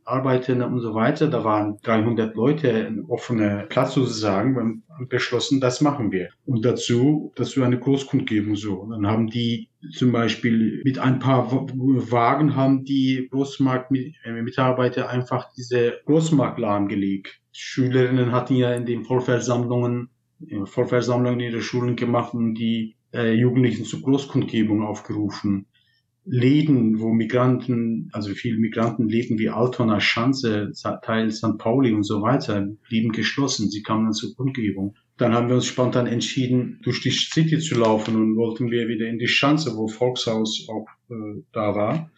Arbeitern 0.05 0.61
und 0.61 0.79
so 0.79 0.93
weiter. 0.93 1.27
Da 1.27 1.43
waren 1.43 1.77
300 1.83 2.35
Leute, 2.35 2.71
ein 2.73 3.05
offener 3.07 3.63
Platz 3.63 3.93
sozusagen. 3.93 4.55
Wir 4.55 4.61
haben 4.61 5.07
beschlossen, 5.07 5.61
das 5.61 5.81
machen 5.81 6.11
wir. 6.11 6.29
Und 6.45 6.65
dazu, 6.65 7.31
dazu 7.35 7.63
eine 7.63 7.79
Großkundgebung 7.79 8.55
so. 8.55 8.87
Dann 8.89 9.07
haben 9.07 9.27
die 9.27 9.69
zum 9.93 10.11
Beispiel 10.11 10.81
mit 10.83 10.99
ein 10.99 11.19
paar 11.19 11.51
Wagen 11.51 12.55
haben 12.55 12.83
die 12.83 13.27
Großmarktmitarbeiter 13.31 15.09
einfach 15.09 15.51
diese 15.57 15.93
Großmarkt 16.05 16.59
lahmgelegt. 16.59 17.39
Schülerinnen 17.51 18.31
hatten 18.31 18.55
ja 18.55 18.73
in 18.73 18.85
den 18.85 19.03
Vollversammlungen, 19.03 20.09
Vollversammlungen 20.65 21.39
in 21.39 21.51
ihre 21.51 21.61
Schulen 21.61 21.95
gemacht 21.95 22.33
und 22.33 22.55
die 22.55 22.95
äh, 23.13 23.33
Jugendlichen 23.33 23.85
zur 23.85 24.01
Großkundgebung 24.01 24.83
aufgerufen. 24.83 25.65
Läden, 26.25 26.99
wo 26.99 27.09
Migranten, 27.09 28.09
also 28.13 28.33
viele 28.33 28.57
Migranten 28.57 29.09
Läden 29.09 29.39
wie 29.39 29.49
Altona, 29.49 29.99
Schanze, 29.99 30.71
Teil 31.03 31.31
St. 31.31 31.57
Pauli 31.57 31.93
und 31.93 32.03
so 32.03 32.21
weiter, 32.21 32.67
blieben 32.87 33.11
geschlossen. 33.11 33.69
Sie 33.69 33.81
kamen 33.81 34.05
dann 34.05 34.13
zur 34.13 34.35
Kundgebung. 34.35 34.95
Dann 35.17 35.33
haben 35.33 35.49
wir 35.49 35.55
uns 35.55 35.65
spontan 35.65 36.07
entschieden, 36.07 36.79
durch 36.83 37.01
die 37.01 37.11
City 37.11 37.59
zu 37.59 37.75
laufen 37.75 38.15
und 38.15 38.35
wollten 38.35 38.71
wir 38.71 38.87
wieder 38.87 39.07
in 39.07 39.19
die 39.19 39.27
Schanze, 39.27 39.75
wo 39.75 39.87
Volkshaus 39.87 40.67
auch 40.69 40.87
äh, 41.09 41.41
da 41.51 41.75
war. 41.75 42.11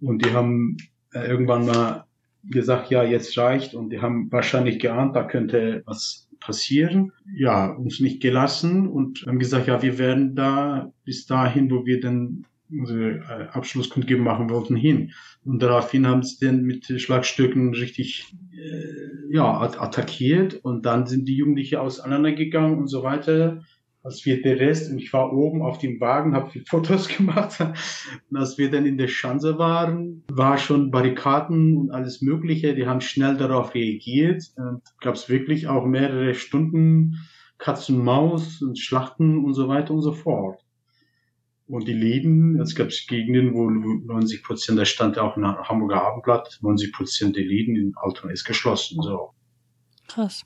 Und 0.00 0.24
die 0.24 0.32
haben 0.32 0.76
äh, 1.12 1.26
irgendwann 1.26 1.66
mal 1.66 2.04
gesagt, 2.44 2.90
ja, 2.90 3.04
jetzt 3.04 3.36
reicht. 3.38 3.74
Und 3.74 3.90
die 3.90 4.00
haben 4.00 4.30
wahrscheinlich 4.30 4.78
geahnt, 4.78 5.16
da 5.16 5.24
könnte 5.24 5.82
was 5.86 6.28
passieren. 6.40 7.12
Ja, 7.36 7.70
uns 7.70 8.00
nicht 8.00 8.22
gelassen 8.22 8.86
und 8.88 9.24
haben 9.26 9.38
gesagt, 9.38 9.66
ja, 9.66 9.82
wir 9.82 9.98
werden 9.98 10.34
da 10.34 10.92
bis 11.04 11.26
dahin, 11.26 11.70
wo 11.70 11.84
wir 11.84 12.00
dann 12.00 12.46
unsere 12.78 13.18
äh, 13.18 13.48
Abschlusskundgebung 13.52 14.24
machen 14.24 14.50
wollten, 14.50 14.76
hin. 14.76 15.12
Und 15.44 15.62
daraufhin 15.62 16.06
haben 16.06 16.22
sie 16.22 16.44
dann 16.44 16.62
mit 16.62 16.86
Schlagstücken 17.00 17.74
richtig 17.74 18.34
äh, 18.52 19.34
ja, 19.34 19.60
attackiert 19.60 20.54
und 20.62 20.84
dann 20.86 21.06
sind 21.06 21.26
die 21.26 21.36
Jugendlichen 21.36 21.76
auseinandergegangen 21.76 22.78
und 22.78 22.88
so 22.88 23.02
weiter. 23.02 23.62
Als 24.02 24.24
wir 24.24 24.40
der 24.40 24.58
Rest, 24.58 24.90
und 24.90 24.98
ich 24.98 25.12
war 25.12 25.30
oben 25.30 25.60
auf 25.60 25.76
dem 25.76 26.00
Wagen, 26.00 26.34
habe 26.34 26.50
viel 26.50 26.64
Fotos 26.68 27.08
gemacht. 27.08 27.60
Und 27.60 28.36
als 28.36 28.56
wir 28.56 28.70
dann 28.70 28.86
in 28.86 28.96
der 28.96 29.08
Schanze 29.08 29.58
waren, 29.58 30.24
war 30.30 30.56
schon 30.56 30.90
Barrikaden 30.90 31.76
und 31.76 31.90
alles 31.90 32.22
Mögliche. 32.22 32.74
Die 32.74 32.86
haben 32.86 33.02
schnell 33.02 33.36
darauf 33.36 33.74
reagiert. 33.74 34.42
Gab 35.00 35.16
es 35.16 35.28
wirklich 35.28 35.68
auch 35.68 35.84
mehrere 35.84 36.34
Stunden 36.34 37.18
Katz 37.60 37.90
und 37.90 38.02
Maus 38.02 38.62
und 38.62 38.78
Schlachten 38.78 39.44
und 39.44 39.52
so 39.52 39.68
weiter 39.68 39.92
und 39.92 40.00
so 40.00 40.12
fort. 40.12 40.64
Und 41.70 41.86
die 41.86 41.92
Läden, 41.92 42.60
es 42.60 42.74
gab 42.74 42.88
Gegenden, 42.88 43.54
wo 43.54 43.70
90 43.70 44.42
Prozent, 44.42 44.78
da 44.78 44.84
stand 44.84 45.18
auch 45.18 45.36
in 45.36 45.46
Hamburger 45.46 46.02
Abendblatt, 46.02 46.58
90 46.62 46.92
Prozent 46.92 47.36
der 47.36 47.44
Läden 47.44 47.76
in 47.76 47.92
Altona 47.96 48.32
ist 48.32 48.44
geschlossen. 48.44 49.00
So. 49.02 49.30
Krass. 50.08 50.44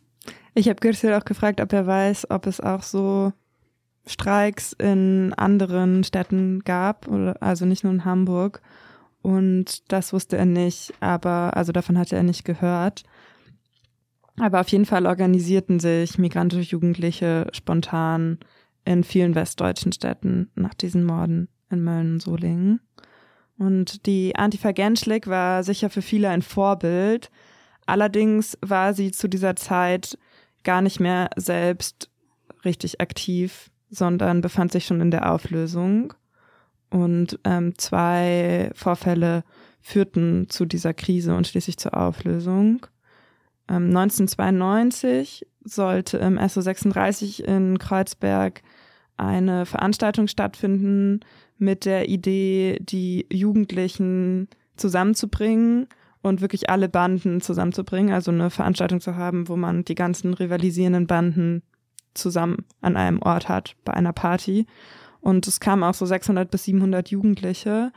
Ich 0.55 0.69
habe 0.69 0.81
Gürsel 0.81 1.15
auch 1.15 1.25
gefragt, 1.25 1.63
ob 1.63 1.73
er 1.73 1.87
weiß, 1.87 2.31
ob 2.31 2.47
es 2.47 2.61
auch 2.61 2.83
so 2.83 3.33
Streiks 4.07 4.75
in 4.75 5.33
anderen 5.33 6.05
Städten 6.05 6.61
gab, 6.61 7.09
also 7.41 7.65
nicht 7.65 7.85
nur 7.85 7.93
in 7.95 8.05
Hamburg. 8.05 8.61
Und 9.23 9.91
das 9.91 10.13
wusste 10.13 10.37
er 10.37 10.45
nicht, 10.45 10.93
aber, 11.01 11.57
also 11.57 11.73
davon 11.73 11.99
hatte 11.99 12.17
er 12.17 12.23
nicht 12.23 12.45
gehört. 12.45 13.05
Aber 14.39 14.61
auf 14.61 14.69
jeden 14.69 14.85
Fall 14.85 15.07
organisierten 15.07 15.81
sich 15.81 16.19
migrantische 16.19 16.73
Jugendliche 16.73 17.47
spontan 17.53 18.39
in 18.85 19.05
vielen 19.05 19.35
westdeutschen 19.35 19.93
Städten 19.93 20.51
nach 20.55 20.75
diesen 20.75 21.05
Morden 21.05 21.49
in 21.71 21.83
Mölln 21.83 22.15
und 22.15 22.21
Solingen. 22.21 22.81
Und 23.57 24.07
die 24.07 24.37
Antifa 24.37 24.73
Genschlik 24.73 25.27
war 25.27 25.63
sicher 25.63 25.91
für 25.91 26.03
viele 26.03 26.29
ein 26.29 26.43
Vorbild. 26.43 27.31
Allerdings 27.87 28.59
war 28.61 28.95
sie 28.95 29.13
zu 29.13 29.29
dieser 29.29 29.57
Zeit 29.57 30.19
gar 30.65 30.83
nicht 30.83 31.01
mehr 31.01 31.31
selbst 31.37 32.11
richtig 32.65 33.01
aktiv 33.01 33.71
sondern 33.95 34.41
befand 34.41 34.73
sich 34.73 34.87
schon 34.87 35.01
in 35.01 35.11
der 35.11 35.33
Auflösung. 35.33 36.13
Und 36.91 37.39
ähm, 37.45 37.77
zwei 37.79 38.71
Vorfälle 38.75 39.45
führten 39.81 40.49
zu 40.49 40.65
dieser 40.65 40.95
Krise 40.95 41.35
und 41.35 41.47
schließlich 41.47 41.77
zur 41.77 41.97
Auflösung. 41.97 42.87
Ähm, 43.69 43.89
1992 43.89 45.47
sollte 45.65 46.19
im 46.19 46.39
SO36 46.39 47.43
in 47.43 47.79
Kreuzberg 47.79 48.63
eine 49.17 49.67
Veranstaltung 49.67 50.27
stattfinden 50.29 51.21
mit 51.59 51.85
der 51.85 52.09
Idee, 52.09 52.79
die 52.81 53.27
Jugendlichen 53.31 54.49
zusammenzubringen 54.77 55.87
und 56.23 56.41
wirklich 56.41 56.71
alle 56.71 56.89
Banden 56.89 57.41
zusammenzubringen. 57.41 58.13
Also 58.13 58.31
eine 58.31 58.51
Veranstaltung 58.51 59.01
zu 59.01 59.17
haben, 59.17 59.49
wo 59.49 59.57
man 59.57 59.85
die 59.85 59.95
ganzen 59.95 60.35
rivalisierenden 60.35 61.07
Banden 61.07 61.63
zusammen 62.15 62.65
an 62.81 62.97
einem 62.97 63.21
Ort 63.23 63.49
hat, 63.49 63.77
bei 63.85 63.93
einer 63.95 64.13
Party. 64.13 64.67
Und 65.21 65.47
es 65.47 65.61
kamen 65.61 65.83
auch 65.83 65.95
so 65.95 66.07
600 66.07 66.51
bis 66.51 66.65
700 66.65 67.11
Jugendliche. 67.11 67.93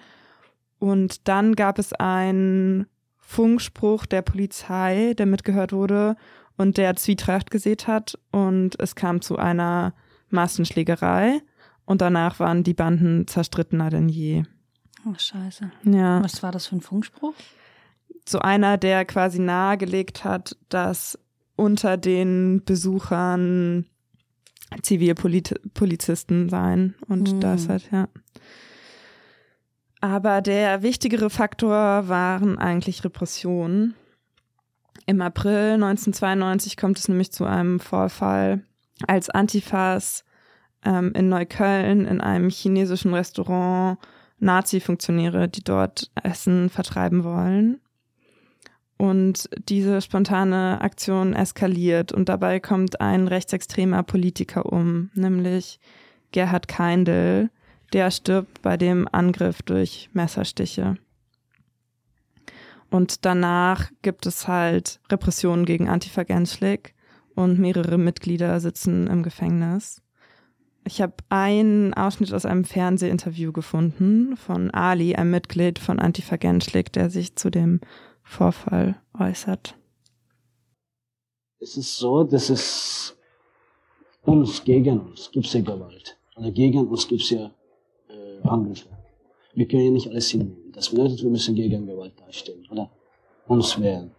Und 0.79 1.27
dann 1.27 1.55
gab 1.55 1.79
es 1.79 1.93
einen 1.93 2.87
Funkspruch 3.17 4.05
der 4.05 4.21
Polizei, 4.21 5.13
der 5.17 5.25
mitgehört 5.25 5.73
wurde 5.73 6.15
und 6.57 6.77
der 6.77 6.95
Zwietracht 6.95 7.51
gesät 7.51 7.87
hat. 7.87 8.17
Und 8.31 8.79
es 8.79 8.95
kam 8.95 9.21
zu 9.21 9.37
einer 9.37 9.93
Massenschlägerei. 10.29 11.41
Und 11.85 12.01
danach 12.01 12.39
waren 12.39 12.63
die 12.63 12.73
Banden 12.73 13.27
zerstrittener 13.27 13.89
denn 13.89 14.09
je. 14.09 14.43
Oh, 15.05 15.13
scheiße. 15.17 15.71
Ja. 15.83 16.23
Was 16.23 16.43
war 16.43 16.51
das 16.51 16.67
für 16.67 16.75
ein 16.75 16.81
Funkspruch? 16.81 17.33
So 18.27 18.39
einer, 18.39 18.77
der 18.77 19.05
quasi 19.05 19.39
nahegelegt 19.39 20.23
hat, 20.25 20.57
dass 20.69 21.17
unter 21.55 21.97
den 21.97 22.61
Besuchern 22.65 23.85
Zivilpolizisten 24.81 26.49
sein 26.49 26.95
und 27.07 27.33
mhm. 27.33 27.39
das 27.39 27.69
halt, 27.69 27.89
ja. 27.91 28.09
Aber 30.01 30.41
der 30.41 30.83
wichtigere 30.83 31.29
Faktor 31.29 32.07
waren 32.07 32.57
eigentlich 32.59 33.03
Repressionen. 33.03 33.95
Im 35.05 35.21
April 35.21 35.73
1992 35.73 36.77
kommt 36.77 36.99
es 36.99 37.07
nämlich 37.07 37.31
zu 37.31 37.45
einem 37.45 37.79
Vorfall, 37.79 38.63
als 39.05 39.29
Antifas 39.29 40.23
ähm, 40.83 41.11
in 41.13 41.29
Neukölln 41.29 42.05
in 42.05 42.21
einem 42.21 42.49
chinesischen 42.49 43.13
Restaurant 43.13 43.99
Nazi-Funktionäre, 44.39 45.47
die 45.47 45.63
dort 45.63 46.11
Essen 46.23 46.69
vertreiben 46.69 47.23
wollen. 47.23 47.81
Und 48.97 49.49
diese 49.69 50.01
spontane 50.01 50.81
Aktion 50.81 51.33
eskaliert 51.33 52.11
und 52.11 52.29
dabei 52.29 52.59
kommt 52.59 52.99
ein 52.99 53.27
rechtsextremer 53.27 54.01
Politiker 54.01 54.71
um, 54.71 55.11
nämlich 55.13 55.79
Gerhard 56.31 56.67
Keindl, 56.67 57.49
der 57.93 58.09
stirbt 58.09 58.61
bei 58.63 58.75
dem 58.75 59.07
Angriff 59.11 59.61
durch 59.61 60.09
Messerstiche. 60.13 60.97
Und 62.89 63.25
danach 63.25 63.91
gibt 64.01 64.25
es 64.25 64.47
halt 64.47 64.99
Repressionen 65.11 65.65
gegen 65.65 65.89
Antifa 65.89 66.23
Genschlik 66.23 66.95
und 67.37 67.59
mehrere 67.59 67.97
Mitglieder 67.97 68.59
sitzen 68.59 69.07
im 69.07 69.23
Gefängnis. 69.23 70.01
Ich 70.85 71.01
habe 71.01 71.15
einen 71.29 71.93
Ausschnitt 71.93 72.33
aus 72.33 72.45
einem 72.45 72.63
Fernsehinterview 72.63 73.51
gefunden 73.51 74.37
von 74.37 74.71
Ali, 74.71 75.15
einem 75.15 75.31
Mitglied 75.31 75.79
von 75.79 75.99
Antifa 75.99 76.37
Genschlik, 76.37 76.91
der 76.93 77.09
sich 77.09 77.35
zu 77.35 77.49
dem 77.49 77.81
Vorfall 78.23 78.95
äußert. 79.17 79.75
Es 81.59 81.75
ist 81.77 81.97
so, 81.97 82.23
dass 82.23 82.49
es 82.49 83.17
uns 84.23 84.63
gegen 84.63 84.99
uns 84.99 85.31
gibt 85.31 85.45
es 85.45 85.53
ja 85.53 85.61
Gewalt. 85.61 86.17
Oder 86.35 86.51
gegen 86.51 86.87
uns 86.87 87.07
gibt 87.07 87.21
es 87.21 87.29
ja 87.31 87.51
äh, 88.09 88.47
Angriffe. 88.47 88.89
Wir 89.53 89.67
können 89.67 89.85
ja 89.85 89.91
nicht 89.91 90.07
alles 90.07 90.29
hinnehmen. 90.29 90.71
Das 90.73 90.89
bedeutet, 90.89 91.21
wir 91.23 91.29
müssen 91.29 91.55
gegen 91.55 91.85
Gewalt 91.85 92.13
dastehen 92.19 92.65
oder 92.69 92.91
uns 93.47 93.79
wehren. 93.81 94.11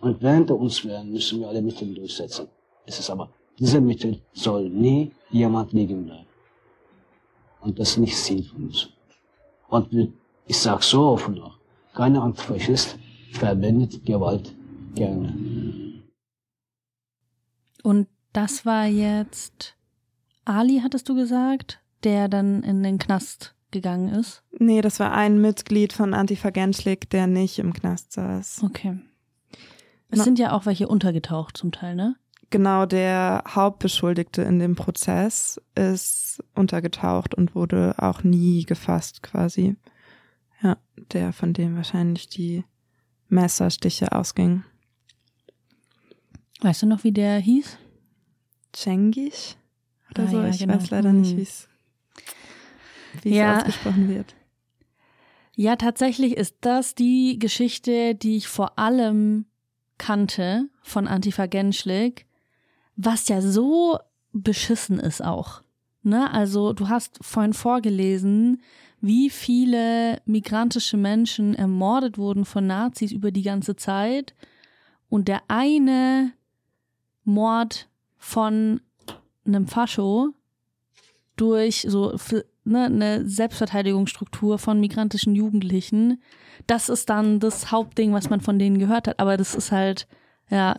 Und 0.00 0.20
während 0.20 0.48
der 0.50 0.56
uns 0.56 0.84
werden, 0.84 1.12
müssen 1.12 1.40
wir 1.40 1.48
alle 1.48 1.62
Mittel 1.62 1.94
durchsetzen. 1.94 2.48
Es 2.84 2.98
ist 2.98 3.10
aber, 3.10 3.30
diese 3.58 3.80
Mittel 3.80 4.20
soll 4.32 4.68
nie 4.68 5.10
jemand 5.30 5.72
liegen 5.72 6.04
bleiben. 6.04 6.26
Und 7.60 7.78
das 7.78 7.90
ist 7.90 7.98
nicht 7.98 8.16
Ziel 8.16 8.44
von 8.44 8.66
uns. 8.66 8.88
Und 9.68 10.12
ich 10.46 10.58
sage 10.58 10.82
so 10.82 11.06
offen 11.08 11.40
auch, 11.40 11.58
keiner 11.94 12.22
Antifaschist 12.22 12.98
verbindet 13.32 14.04
Gewalt 14.04 14.54
gerne. 14.94 15.34
Und 17.82 18.08
das 18.32 18.66
war 18.66 18.86
jetzt 18.86 19.76
Ali, 20.44 20.80
hattest 20.82 21.08
du 21.08 21.14
gesagt, 21.14 21.80
der 22.04 22.28
dann 22.28 22.62
in 22.62 22.82
den 22.82 22.98
Knast 22.98 23.54
gegangen 23.70 24.08
ist? 24.08 24.42
Nee, 24.58 24.80
das 24.80 25.00
war 25.00 25.12
ein 25.12 25.40
Mitglied 25.40 25.92
von 25.92 26.14
Antifa 26.14 26.50
Genschlik, 26.50 27.10
der 27.10 27.26
nicht 27.26 27.58
im 27.58 27.72
Knast 27.72 28.12
saß. 28.12 28.62
Okay. 28.62 28.98
Es 30.08 30.18
Na- 30.18 30.24
sind 30.24 30.38
ja 30.38 30.52
auch 30.52 30.66
welche 30.66 30.88
untergetaucht 30.88 31.56
zum 31.56 31.72
Teil, 31.72 31.94
ne? 31.94 32.16
Genau, 32.50 32.86
der 32.86 33.42
Hauptbeschuldigte 33.48 34.42
in 34.42 34.60
dem 34.60 34.76
Prozess 34.76 35.60
ist 35.74 36.42
untergetaucht 36.54 37.34
und 37.34 37.56
wurde 37.56 37.94
auch 37.98 38.22
nie 38.22 38.64
gefasst 38.64 39.22
quasi. 39.22 39.76
Ja, 40.62 40.76
der 41.12 41.32
von 41.32 41.52
dem 41.52 41.74
wahrscheinlich 41.76 42.28
die 42.28 42.64
Messerstiche 43.28 44.12
ausgingen. 44.12 44.64
Weißt 46.60 46.82
du 46.82 46.86
noch, 46.86 47.02
wie 47.04 47.12
der 47.12 47.38
hieß? 47.38 47.78
Cengiz 48.72 49.56
oder 50.12 50.24
Ah, 50.24 50.30
so? 50.30 50.36
ja, 50.42 50.48
ich 50.48 50.58
genau. 50.60 50.74
weiß 50.74 50.90
leider 50.90 51.12
nicht, 51.12 51.30
Hm. 51.32 51.36
wie 51.38 51.42
es 51.42 51.68
wie 53.22 53.30
es 53.30 53.36
Ja. 53.36 53.58
ausgesprochen 53.58 54.08
wird. 54.08 54.34
Ja, 55.56 55.76
tatsächlich 55.76 56.36
ist 56.36 56.56
das 56.60 56.94
die 56.94 57.38
Geschichte, 57.38 58.14
die 58.14 58.36
ich 58.36 58.46
vor 58.46 58.78
allem 58.78 59.46
kannte 59.98 60.68
von 60.82 61.06
Antifa 61.06 61.46
Genschlik, 61.46 62.26
was 62.96 63.28
ja 63.28 63.40
so 63.40 63.98
beschissen 64.32 64.98
ist 64.98 65.22
auch. 65.22 65.62
Ne? 66.02 66.30
Also 66.30 66.72
du 66.72 66.88
hast 66.88 67.18
vorhin 67.22 67.52
vorgelesen, 67.52 68.62
wie 69.00 69.30
viele 69.30 70.20
migrantische 70.24 70.96
Menschen 70.96 71.54
ermordet 71.54 72.18
wurden 72.18 72.44
von 72.44 72.66
Nazis 72.66 73.12
über 73.12 73.30
die 73.30 73.42
ganze 73.42 73.76
Zeit 73.76 74.34
und 75.08 75.28
der 75.28 75.42
eine 75.48 76.32
Mord 77.24 77.88
von 78.18 78.80
einem 79.44 79.66
Fascho 79.66 80.30
durch 81.36 81.86
so 81.88 82.16
ne, 82.66 82.84
eine 82.86 83.28
Selbstverteidigungsstruktur 83.28 84.58
von 84.58 84.80
migrantischen 84.80 85.34
Jugendlichen. 85.34 86.22
Das 86.66 86.88
ist 86.88 87.08
dann 87.10 87.40
das 87.40 87.70
Hauptding, 87.70 88.12
was 88.12 88.30
man 88.30 88.40
von 88.40 88.58
denen 88.58 88.78
gehört 88.78 89.08
hat. 89.08 89.18
Aber 89.20 89.36
das 89.36 89.54
ist 89.54 89.72
halt, 89.72 90.06
ja, 90.50 90.76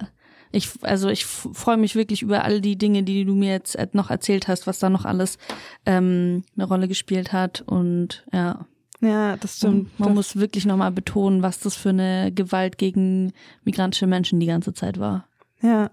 ich, 0.52 0.70
also 0.82 1.10
ich 1.10 1.26
freue 1.26 1.78
mich 1.78 1.96
wirklich 1.96 2.22
über 2.22 2.44
all 2.44 2.62
die 2.62 2.78
Dinge, 2.78 3.04
die 3.04 3.26
du 3.26 3.36
mir 3.36 3.52
jetzt 3.52 3.78
noch 3.94 4.10
erzählt 4.10 4.48
hast, 4.48 4.68
was 4.68 4.80
da 4.80 4.90
noch 4.90 5.06
alles 5.06 5.38
ähm, 5.86 6.44
eine 6.56 6.66
Rolle 6.66 6.88
gespielt 6.88 7.34
hat. 7.34 7.62
Und 7.66 8.26
ja, 8.32 8.66
Ja, 9.02 9.36
das 9.38 9.58
stimmt. 9.58 10.00
man 10.00 10.10
das, 10.10 10.16
muss 10.16 10.36
wirklich 10.38 10.66
nochmal 10.66 10.92
betonen, 10.92 11.42
was 11.44 11.60
das 11.60 11.76
für 11.76 11.90
eine 11.90 12.32
Gewalt 12.34 12.78
gegen 12.78 13.34
migrantische 13.64 14.08
Menschen 14.08 14.40
die 14.40 14.46
ganze 14.48 14.74
Zeit 14.74 15.00
war. 15.00 15.28
Ja. 15.62 15.92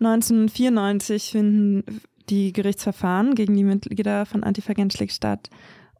1994 0.00 1.30
finden 1.30 2.00
die 2.30 2.52
Gerichtsverfahren 2.52 3.34
gegen 3.34 3.56
die 3.56 3.64
Mitglieder 3.64 4.26
von 4.26 4.44
Antifa 4.44 4.72
Genschlik 4.72 5.10
statt. 5.12 5.50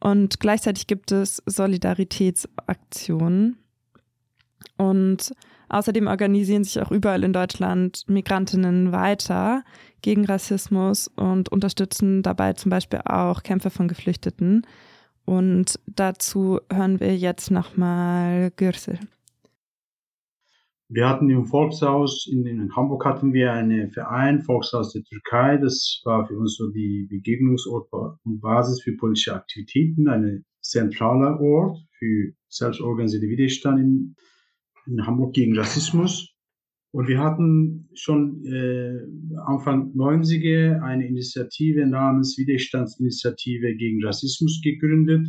Und 0.01 0.41
gleichzeitig 0.41 0.87
gibt 0.87 1.13
es 1.13 1.43
Solidaritätsaktionen. 1.47 3.59
Und 4.77 5.35
außerdem 5.69 6.07
organisieren 6.07 6.65
sich 6.65 6.81
auch 6.81 6.91
überall 6.91 7.25
in 7.25 7.33
Deutschland 7.33 8.05
Migrantinnen 8.09 8.93
weiter 8.93 9.65
gegen 10.03 10.25
Rassismus 10.25 11.09
und 11.09 11.51
unterstützen 11.51 12.23
dabei 12.23 12.55
zum 12.55 12.71
Beispiel 12.71 13.01
auch 13.05 13.43
Kämpfe 13.43 13.71
von 13.71 13.89
Geflüchteten. 13.89 14.67
Und 15.25 15.81
dazu 15.87 16.61
hören 16.71 17.01
wir 17.01 17.17
jetzt 17.17 17.51
nochmal 17.51 18.53
Gürsel. 18.57 18.99
Wir 20.95 21.09
hatten 21.09 21.29
im 21.29 21.45
Volkshaus, 21.45 22.29
in, 22.31 22.47
in 22.47 22.77
Hamburg 22.77 23.05
hatten 23.05 23.33
wir 23.33 23.53
einen 23.53 23.91
Verein, 23.91 24.43
Volkshaus 24.43 24.93
der 24.93 25.03
Türkei. 25.03 25.57
Das 25.57 26.01
war 26.05 26.25
für 26.25 26.39
uns 26.39 26.55
so 26.55 26.71
die 26.71 27.09
Begegnungsort 27.11 27.89
und 28.23 28.41
Basis 28.41 28.81
für 28.81 28.93
politische 28.93 29.35
Aktivitäten, 29.35 30.07
ein 30.07 30.45
zentraler 30.61 31.41
Ort 31.41 31.79
für 31.99 32.33
selbstorganisierten 32.49 33.29
Widerstand 33.29 33.81
in, 33.81 34.15
in 34.87 35.05
Hamburg 35.05 35.35
gegen 35.35 35.59
Rassismus. 35.59 36.33
Und 36.93 37.09
wir 37.09 37.19
hatten 37.19 37.89
schon 37.95 38.45
äh, 38.47 38.97
Anfang 39.47 39.93
90er 39.97 40.81
eine 40.81 41.09
Initiative 41.09 41.87
namens 41.87 42.39
Widerstandsinitiative 42.39 43.75
gegen 43.75 44.05
Rassismus 44.05 44.61
gegründet, 44.63 45.27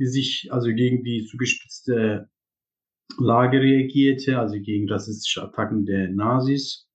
die 0.00 0.06
sich 0.06 0.48
also 0.50 0.74
gegen 0.74 1.04
die 1.04 1.26
zugespitzte 1.26 2.28
Lage 3.18 3.60
reagierte, 3.60 4.38
also 4.38 4.60
gegen 4.60 4.88
rassistische 4.90 5.42
Attacken 5.42 5.84
der 5.84 6.10
Nazis. 6.10 6.86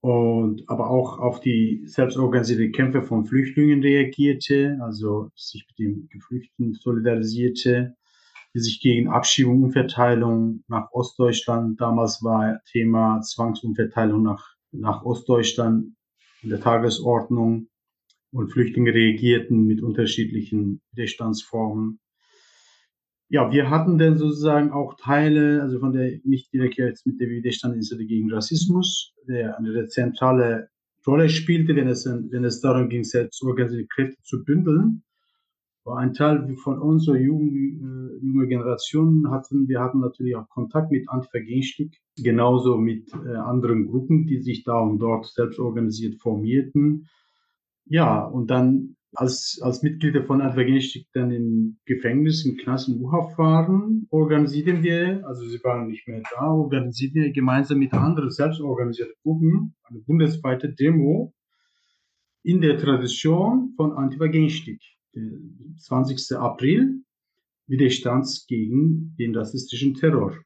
Und 0.00 0.68
aber 0.68 0.90
auch 0.90 1.20
auf 1.20 1.40
die 1.40 1.82
selbstorganisierten 1.86 2.72
Kämpfe 2.72 3.02
von 3.02 3.24
Flüchtlingen 3.24 3.82
reagierte, 3.82 4.78
also 4.82 5.30
sich 5.36 5.64
mit 5.68 5.78
den 5.78 6.08
Geflüchteten 6.08 6.74
solidarisierte, 6.74 7.94
die 8.54 8.58
sich 8.58 8.80
gegen 8.80 9.08
Abschiebung 9.08 9.62
und 9.62 9.72
Verteilung 9.72 10.64
nach 10.66 10.90
Ostdeutschland, 10.90 11.80
damals 11.80 12.22
war 12.22 12.60
Thema 12.70 13.20
Zwangsumverteilung 13.20 14.22
nach, 14.24 14.44
nach 14.72 15.04
Ostdeutschland 15.04 15.94
in 16.42 16.50
der 16.50 16.60
Tagesordnung. 16.60 17.68
Und 18.34 18.50
Flüchtlinge 18.50 18.94
reagierten 18.94 19.66
mit 19.66 19.82
unterschiedlichen 19.82 20.80
Widerstandsformen 20.92 22.00
ja, 23.32 23.50
wir 23.50 23.70
hatten 23.70 23.96
dann 23.96 24.18
sozusagen 24.18 24.72
auch 24.72 24.94
Teile, 24.98 25.62
also 25.62 25.80
von 25.80 25.94
der, 25.94 26.20
nicht 26.22 26.52
direkt 26.52 26.76
jetzt 26.76 27.06
mit 27.06 27.18
der 27.18 27.30
Widerstandsinitiative 27.30 28.06
gegen 28.06 28.30
Rassismus, 28.30 29.14
der 29.26 29.56
eine 29.56 29.86
zentrale 29.88 30.68
Rolle 31.06 31.30
spielte, 31.30 31.74
wenn 31.74 31.88
es, 31.88 32.04
wenn 32.04 32.44
es 32.44 32.60
darum 32.60 32.90
ging, 32.90 33.04
selbstorganisierte 33.04 33.88
Kräfte 33.88 34.22
zu 34.22 34.44
bündeln. 34.44 35.02
War 35.84 35.96
ein 35.96 36.12
Teil 36.12 36.54
von 36.56 36.78
uns, 36.78 37.06
so 37.06 37.14
jungen, 37.14 38.20
äh, 38.20 38.26
junge 38.26 38.48
Generationen 38.48 39.30
hatten, 39.30 39.66
wir 39.66 39.80
hatten 39.80 40.00
natürlich 40.00 40.36
auch 40.36 40.50
Kontakt 40.50 40.92
mit 40.92 41.08
Antifa 41.08 41.38
Genstieg, 41.38 42.02
genauso 42.18 42.76
mit 42.76 43.14
äh, 43.14 43.34
anderen 43.34 43.86
Gruppen, 43.86 44.26
die 44.26 44.42
sich 44.42 44.62
da 44.62 44.78
und 44.78 44.98
dort 44.98 45.24
selbstorganisiert 45.24 46.20
formierten. 46.20 47.08
Ja, 47.86 48.24
und 48.24 48.50
dann 48.50 48.96
als, 49.14 49.58
als 49.62 49.82
Mitglieder 49.82 50.24
von 50.24 50.40
Advergenstick 50.40 51.06
dann 51.12 51.30
im 51.30 51.78
Gefängnis, 51.84 52.44
im 52.44 52.56
Knast 52.56 52.88
in 52.88 53.00
U-Haft 53.00 53.38
waren, 53.38 54.06
organisierten 54.10 54.82
wir, 54.82 55.22
also 55.26 55.44
sie 55.44 55.62
waren 55.62 55.88
nicht 55.88 56.06
mehr 56.08 56.22
da, 56.30 56.46
organisierten 56.46 57.22
wir 57.22 57.32
gemeinsam 57.32 57.78
mit 57.78 57.92
anderen 57.92 58.30
selbstorganisierten 58.30 59.14
Gruppen 59.22 59.74
eine 59.84 60.00
bundesweite 60.00 60.72
Demo 60.72 61.34
in 62.42 62.60
der 62.60 62.78
Tradition 62.78 63.74
von 63.76 63.92
Antifa-Genstick, 63.92 64.80
der 65.14 65.30
20. 65.78 66.36
April, 66.38 67.02
Widerstands 67.66 68.46
gegen 68.46 69.14
den 69.18 69.36
rassistischen 69.36 69.94
Terror. 69.94 70.36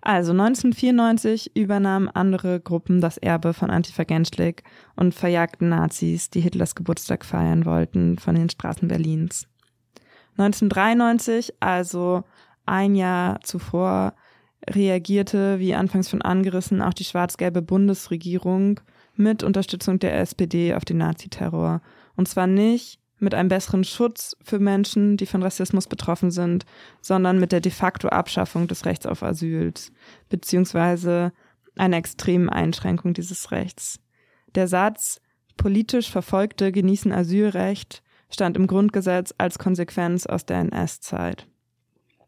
Also 0.00 0.32
1994 0.32 1.56
übernahmen 1.56 2.08
andere 2.08 2.60
Gruppen 2.60 3.00
das 3.00 3.18
Erbe 3.18 3.52
von 3.52 3.70
Antifa 3.70 4.04
Genschlik 4.04 4.62
und 4.96 5.14
verjagten 5.14 5.68
Nazis, 5.68 6.30
die 6.30 6.40
Hitlers 6.40 6.74
Geburtstag 6.74 7.24
feiern 7.24 7.64
wollten, 7.64 8.18
von 8.18 8.34
den 8.34 8.48
Straßen 8.48 8.88
Berlins. 8.88 9.48
1993, 10.36 11.54
also 11.60 12.22
ein 12.64 12.94
Jahr 12.94 13.40
zuvor, 13.42 14.14
reagierte, 14.68 15.58
wie 15.58 15.74
anfangs 15.74 16.10
schon 16.10 16.22
angerissen, 16.22 16.82
auch 16.82 16.94
die 16.94 17.04
schwarz-gelbe 17.04 17.62
Bundesregierung 17.62 18.80
mit 19.14 19.42
Unterstützung 19.42 19.98
der 19.98 20.18
SPD 20.20 20.74
auf 20.74 20.84
den 20.84 20.98
Naziterror. 20.98 21.80
Und 22.16 22.28
zwar 22.28 22.46
nicht 22.46 23.00
mit 23.18 23.34
einem 23.34 23.48
besseren 23.48 23.84
Schutz 23.84 24.36
für 24.42 24.58
Menschen, 24.58 25.16
die 25.16 25.26
von 25.26 25.42
Rassismus 25.42 25.86
betroffen 25.86 26.30
sind, 26.30 26.64
sondern 27.00 27.38
mit 27.38 27.52
der 27.52 27.60
de 27.60 27.72
facto 27.72 28.08
Abschaffung 28.08 28.68
des 28.68 28.84
Rechts 28.84 29.06
auf 29.06 29.22
Asyls, 29.22 29.92
beziehungsweise 30.28 31.32
einer 31.76 31.96
extremen 31.96 32.48
Einschränkung 32.48 33.14
dieses 33.14 33.50
Rechts. 33.50 34.00
Der 34.54 34.68
Satz, 34.68 35.20
politisch 35.56 36.10
Verfolgte 36.10 36.72
genießen 36.72 37.12
Asylrecht, 37.12 38.02
stand 38.30 38.56
im 38.56 38.66
Grundgesetz 38.66 39.34
als 39.38 39.58
Konsequenz 39.58 40.26
aus 40.26 40.44
der 40.46 40.58
NS-Zeit. 40.58 41.46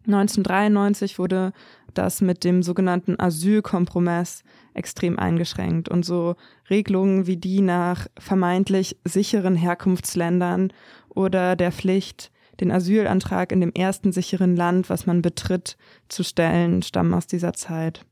1993 0.07 1.19
wurde 1.19 1.53
das 1.95 2.21
mit 2.21 2.45
dem 2.45 2.63
sogenannten 2.63 3.19
Asylkompromiss 3.19 4.45
extrem 4.75 5.19
eingeschränkt 5.19 5.89
und 5.89 6.05
so 6.05 6.37
Regelungen 6.69 7.27
wie 7.27 7.37
die 7.37 7.61
nach 7.61 8.07
vermeintlich 8.19 8.97
sicheren 9.05 9.57
Herkunftsländern 9.57 10.73
oder 11.09 11.57
der 11.57 11.73
Pflicht, 11.73 12.31
den 12.61 12.71
Asylantrag 12.71 13.53
in 13.53 13.61
dem 13.61 13.73
ersten 13.73 14.13
sicheren 14.13 14.57
Land, 14.57 14.91
was 14.91 15.07
man 15.07 15.23
betritt, 15.23 15.77
zu 16.09 16.23
stellen, 16.23 16.83
stammen 16.83 17.15
aus 17.15 17.27
dieser 17.27 17.53
Zeit. 17.53 18.05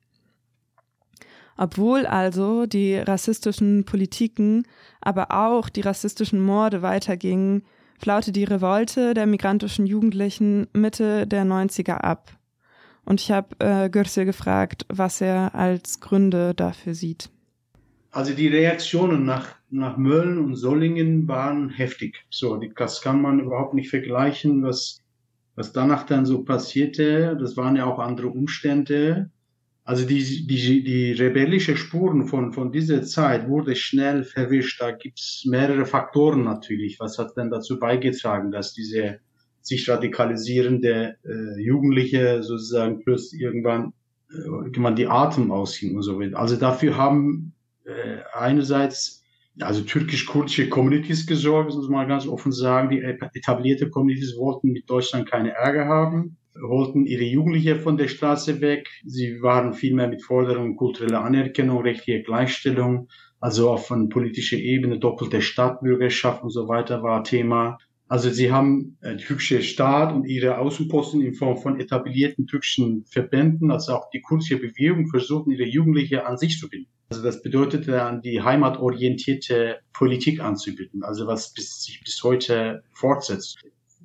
Obwohl 1.57 2.07
also 2.07 2.67
die 2.67 2.97
rassistischen 2.97 3.85
Politiken, 3.85 4.65
aber 5.01 5.33
auch 5.33 5.69
die 5.69 5.81
rassistischen 5.81 6.41
Morde 6.41 6.83
weitergingen, 6.83 7.65
flaute 7.99 8.33
die 8.33 8.45
Revolte 8.45 9.15
der 9.15 9.27
migrantischen 9.27 9.87
Jugendlichen 9.87 10.69
Mitte 10.73 11.27
der 11.27 11.45
90er 11.45 11.97
ab. 11.97 12.33
Und 13.05 13.21
ich 13.21 13.31
habe 13.31 13.49
äh, 13.59 13.89
Gürsel 13.89 14.25
gefragt, 14.25 14.85
was 14.89 15.21
er 15.21 15.55
als 15.55 16.01
Gründe 16.01 16.55
dafür 16.55 16.95
sieht. 16.95 17.31
Also 18.11 18.35
die 18.35 18.49
Reaktionen 18.49 19.25
nach, 19.25 19.55
nach 19.71 19.97
Mölln 19.97 20.39
und 20.39 20.57
Sollingen 20.57 21.29
waren 21.29 21.71
heftig. 21.71 22.25
So, 22.31 22.57
das 22.57 23.01
kann 23.03 23.21
man 23.21 23.41
überhaupt 23.41 23.75
nicht 23.75 23.91
vergleichen, 23.91 24.63
was, 24.63 25.01
was 25.55 25.73
danach 25.73 26.05
dann 26.05 26.27
so 26.27 26.43
passierte. 26.43 27.37
Das 27.39 27.57
waren 27.57 27.77
ja 27.77 27.85
auch 27.85 27.99
andere 27.99 28.29
Umstände. 28.29 29.31
Also 29.89 30.05
die, 30.05 30.47
die, 30.47 30.85
die 30.85 31.13
rebellische 31.13 31.75
Spuren 31.75 32.27
von, 32.27 32.53
von 32.53 32.73
dieser 32.73 33.05
Zeit 33.05 33.49
wurde 33.49 33.75
schnell 33.75 34.23
verwischt. 34.23 34.83
Da 34.83 34.91
gibt's 34.91 35.47
mehrere 35.47 35.87
Faktoren 35.87 36.45
natürlich. 36.45 37.01
Was 37.01 37.17
hat 37.17 37.39
denn 37.39 37.49
dazu 37.51 37.79
beigetragen, 37.79 38.51
dass 38.51 38.75
diese 38.75 39.21
sich 39.63 39.89
radikalisierende 39.89 41.17
äh, 41.25 41.63
Jugendliche 41.63 42.43
sozusagen 42.43 43.01
plötzlich 43.03 43.41
irgendwann 43.41 43.95
äh, 44.31 44.95
die 44.95 45.07
Atem 45.07 45.51
ausging 45.51 45.97
und 45.97 46.03
so 46.03 46.21
weiter. 46.21 46.39
Also 46.39 46.57
dafür 46.57 46.99
haben 46.99 47.55
äh, 47.87 48.19
einerseits 48.35 49.25
also 49.59 49.81
türkisch-kurdische 49.81 50.69
Communities 50.69 51.27
gesorgt, 51.27 51.75
muss 51.75 51.89
man 51.89 52.07
ganz 52.09 52.27
offen 52.27 52.53
sagen. 52.53 52.91
Die 52.91 53.01
etablierte 53.01 53.89
Communities 53.89 54.37
wollten 54.37 54.71
mit 54.71 54.91
Deutschland 54.91 55.31
keine 55.31 55.53
Ärger 55.53 55.87
haben 55.87 56.37
holten 56.63 57.07
ihre 57.07 57.25
Jugendliche 57.25 57.77
von 57.77 57.97
der 57.97 58.09
Straße 58.09 58.61
weg. 58.61 58.89
Sie 59.05 59.43
waren 59.43 59.75
vielmehr 59.75 60.09
mit 60.09 60.23
Forderungen 60.23 60.77
kultureller 60.77 61.25
Anerkennung, 61.25 61.83
rechtliche 61.83 62.23
Gleichstellung, 62.23 63.09
also 63.41 63.71
auf 63.71 63.87
von 63.87 64.09
politischer 64.09 64.57
Ebene 64.57 64.99
doppelte 64.99 65.43
Staatsbürgerschaft 65.43 66.43
und 66.43 66.51
so 66.51 66.69
weiter 66.69 67.03
war 67.03 67.25
Thema. 67.25 67.79
Also 68.09 68.31
sie 68.31 68.51
haben 68.51 68.97
äh, 69.03 69.17
türkische 69.17 69.63
Staat 69.63 70.15
und 70.15 70.25
ihre 70.25 70.59
Außenposten 70.59 71.21
in 71.21 71.35
Form 71.35 71.59
von 71.59 71.79
etablierten 71.79 72.47
türkischen 72.47 73.05
Verbänden, 73.05 73.71
also 73.71 73.93
auch 73.93 74.09
die 74.11 74.23
kurdische 74.23 74.57
Bewegung 74.57 75.09
versuchten, 75.09 75.51
ihre 75.51 75.69
Jugendliche 75.69 76.27
an 76.27 76.39
sich 76.39 76.59
zu 76.59 76.71
binden. 76.71 76.89
Also 77.11 77.23
das 77.23 77.43
bedeutete 77.43 77.93
dann 77.93 78.23
die 78.23 78.43
heimatorientierte 78.43 79.79
Politik 79.93 80.41
anzubieten, 80.41 81.03
also 81.03 81.27
was 81.27 81.53
bis, 81.53 81.83
sich 81.83 82.03
bis 82.03 82.23
heute 82.23 82.83
fortsetzt. 82.93 83.59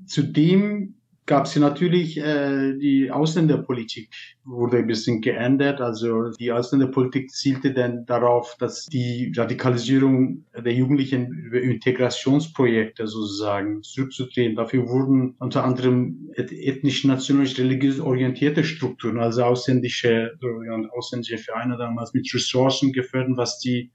Zudem 0.06 0.96
gab 1.26 1.46
es 1.46 1.56
natürlich 1.56 2.18
äh, 2.18 2.74
die 2.78 3.10
Ausländerpolitik 3.10 4.10
wurde 4.44 4.78
ein 4.78 4.88
bisschen 4.88 5.22
geändert. 5.22 5.80
Also 5.80 6.32
die 6.32 6.52
Ausländerpolitik 6.52 7.32
zielte 7.32 7.74
dann 7.74 8.06
darauf, 8.06 8.56
dass 8.60 8.86
die 8.86 9.32
Radikalisierung 9.36 10.46
der 10.54 10.74
Jugendlichen 10.74 11.28
über 11.32 11.62
Integrationsprojekte 11.62 13.08
sozusagen 13.08 13.84
zurückzudrehen. 13.84 14.56
Dafür 14.56 14.88
wurden 14.90 15.36
unter 15.40 15.64
anderem 15.64 16.30
ethnisch, 16.36 17.06
nationalisch, 17.06 17.58
religiös 17.58 18.00
orientierte 18.00 18.64
Strukturen, 18.64 19.20
also 19.20 19.44
ausländische, 19.44 20.34
ausländische 20.92 21.38
Vereine 21.38 21.78
damals 21.78 22.14
mit 22.14 22.30
Ressourcen 22.34 22.92
gefördert, 22.92 23.38
was 23.38 23.60
die 23.60 23.92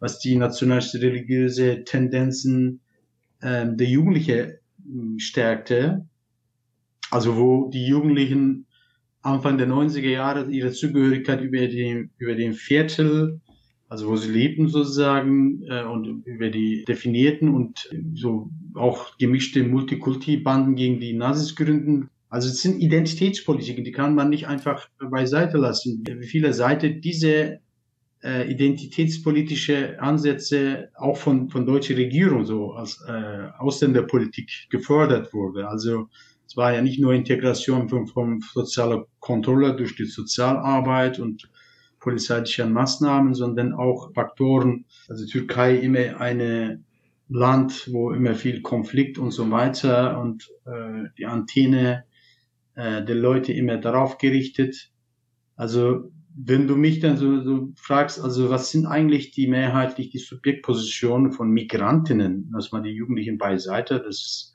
was 0.00 0.20
die 0.20 0.36
nationalisch-religiöse 0.36 1.82
Tendenzen 1.82 2.80
ähm, 3.42 3.76
der 3.76 3.88
Jugendlichen 3.88 4.58
stärkte 5.16 6.06
also 7.10 7.36
wo 7.36 7.70
die 7.70 7.86
Jugendlichen 7.86 8.66
Anfang 9.22 9.58
der 9.58 9.68
90er 9.68 10.08
Jahre 10.08 10.50
ihre 10.50 10.70
Zugehörigkeit 10.70 11.40
über 11.40 11.66
den, 11.66 12.10
über 12.18 12.34
den 12.34 12.54
Viertel, 12.54 13.40
also 13.88 14.08
wo 14.08 14.16
sie 14.16 14.30
lebten 14.30 14.68
sozusagen, 14.68 15.62
äh, 15.68 15.82
und 15.84 16.26
über 16.26 16.50
die 16.50 16.84
definierten 16.86 17.48
und 17.54 17.88
so 18.14 18.50
auch 18.74 19.16
gemischte 19.18 19.62
Multikulti-Banden 19.64 20.76
gegen 20.76 21.00
die 21.00 21.14
Nazis 21.14 21.56
gründen. 21.56 22.10
Also 22.28 22.48
es 22.48 22.60
sind 22.60 22.80
Identitätspolitiken, 22.80 23.84
die 23.84 23.92
kann 23.92 24.14
man 24.14 24.28
nicht 24.28 24.46
einfach 24.46 24.88
beiseite 24.98 25.56
lassen. 25.56 26.04
Wie 26.06 26.26
viele 26.26 26.52
Seiten 26.52 27.00
diese 27.00 27.60
äh, 28.22 28.50
identitätspolitische 28.50 30.00
Ansätze 30.00 30.90
auch 30.94 31.16
von, 31.16 31.48
von 31.48 31.64
deutscher 31.64 31.96
Regierung 31.96 32.44
so 32.44 32.72
als 32.72 33.02
äh, 33.06 33.48
Ausländerpolitik 33.58 34.66
gefördert 34.70 35.32
wurde. 35.32 35.68
Also 35.68 36.08
es 36.48 36.56
war 36.56 36.72
ja 36.72 36.80
nicht 36.80 36.98
nur 36.98 37.12
Integration 37.12 37.90
von, 37.90 38.06
von 38.06 38.40
sozialer 38.40 39.06
Kontrolle 39.20 39.76
durch 39.76 39.96
die 39.96 40.06
Sozialarbeit 40.06 41.18
und 41.18 41.50
polizeiliche 42.00 42.64
Maßnahmen, 42.64 43.34
sondern 43.34 43.74
auch 43.74 44.14
Faktoren, 44.14 44.86
also 45.08 45.26
Türkei 45.26 45.76
immer 45.76 46.18
eine 46.20 46.82
Land, 47.28 47.90
wo 47.92 48.12
immer 48.12 48.34
viel 48.34 48.62
Konflikt 48.62 49.18
und 49.18 49.32
so 49.32 49.50
weiter 49.50 50.18
und 50.18 50.48
äh, 50.64 51.10
die 51.18 51.26
Antenne 51.26 52.04
äh, 52.76 53.04
der 53.04 53.16
Leute 53.16 53.52
immer 53.52 53.76
darauf 53.76 54.16
gerichtet. 54.16 54.90
Also 55.54 56.10
wenn 56.34 56.66
du 56.66 56.76
mich 56.76 57.00
dann 57.00 57.18
so, 57.18 57.42
so 57.42 57.72
fragst, 57.76 58.22
also 58.22 58.48
was 58.48 58.70
sind 58.70 58.86
eigentlich 58.86 59.32
die 59.32 59.48
mehrheitlich 59.48 60.08
die 60.08 60.18
Subjektpositionen 60.18 61.32
von 61.32 61.50
Migrantinnen, 61.50 62.50
dass 62.52 62.72
man 62.72 62.84
die 62.84 62.90
Jugendlichen 62.90 63.36
beiseite, 63.36 64.00
das 64.00 64.16
ist 64.16 64.54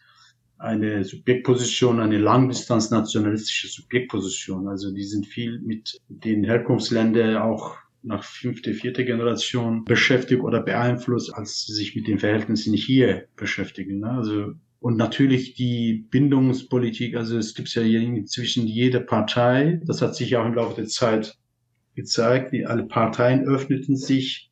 eine 0.64 1.04
Subjektposition, 1.04 2.00
eine 2.00 2.18
langdistanznationalistische 2.18 3.68
Subjektposition. 3.68 4.68
Also 4.68 4.94
die 4.94 5.04
sind 5.04 5.28
viel 5.28 5.60
mit 5.60 6.00
den 6.08 6.44
Herkunftsländern 6.44 7.38
auch 7.38 7.76
nach 8.02 8.24
fünfte, 8.24 8.74
vierte 8.74 9.06
Generation 9.06 9.84
beschäftigt 9.86 10.42
oder 10.42 10.62
beeinflusst, 10.62 11.34
als 11.34 11.66
sie 11.66 11.74
sich 11.74 11.96
mit 11.96 12.08
den 12.08 12.20
Verhältnissen 12.20 12.74
hier 12.74 13.26
beschäftigen. 13.36 14.00
Ne? 14.00 14.12
Also 14.12 14.54
und 14.80 14.98
natürlich 14.98 15.54
die 15.54 16.06
Bindungspolitik, 16.10 17.16
also 17.16 17.38
es 17.38 17.54
gibt 17.56 17.74
ja 17.74 17.84
inzwischen 17.84 18.68
jede 18.68 19.00
Partei, 19.00 19.80
das 19.86 20.02
hat 20.02 20.16
sich 20.16 20.36
auch 20.36 20.46
im 20.46 20.56
Laufe 20.56 20.76
der 20.76 20.88
Zeit 20.88 21.38
gezeigt, 21.96 22.54
alle 22.66 22.84
Parteien 22.84 23.48
öffneten 23.48 23.96
sich 23.96 24.52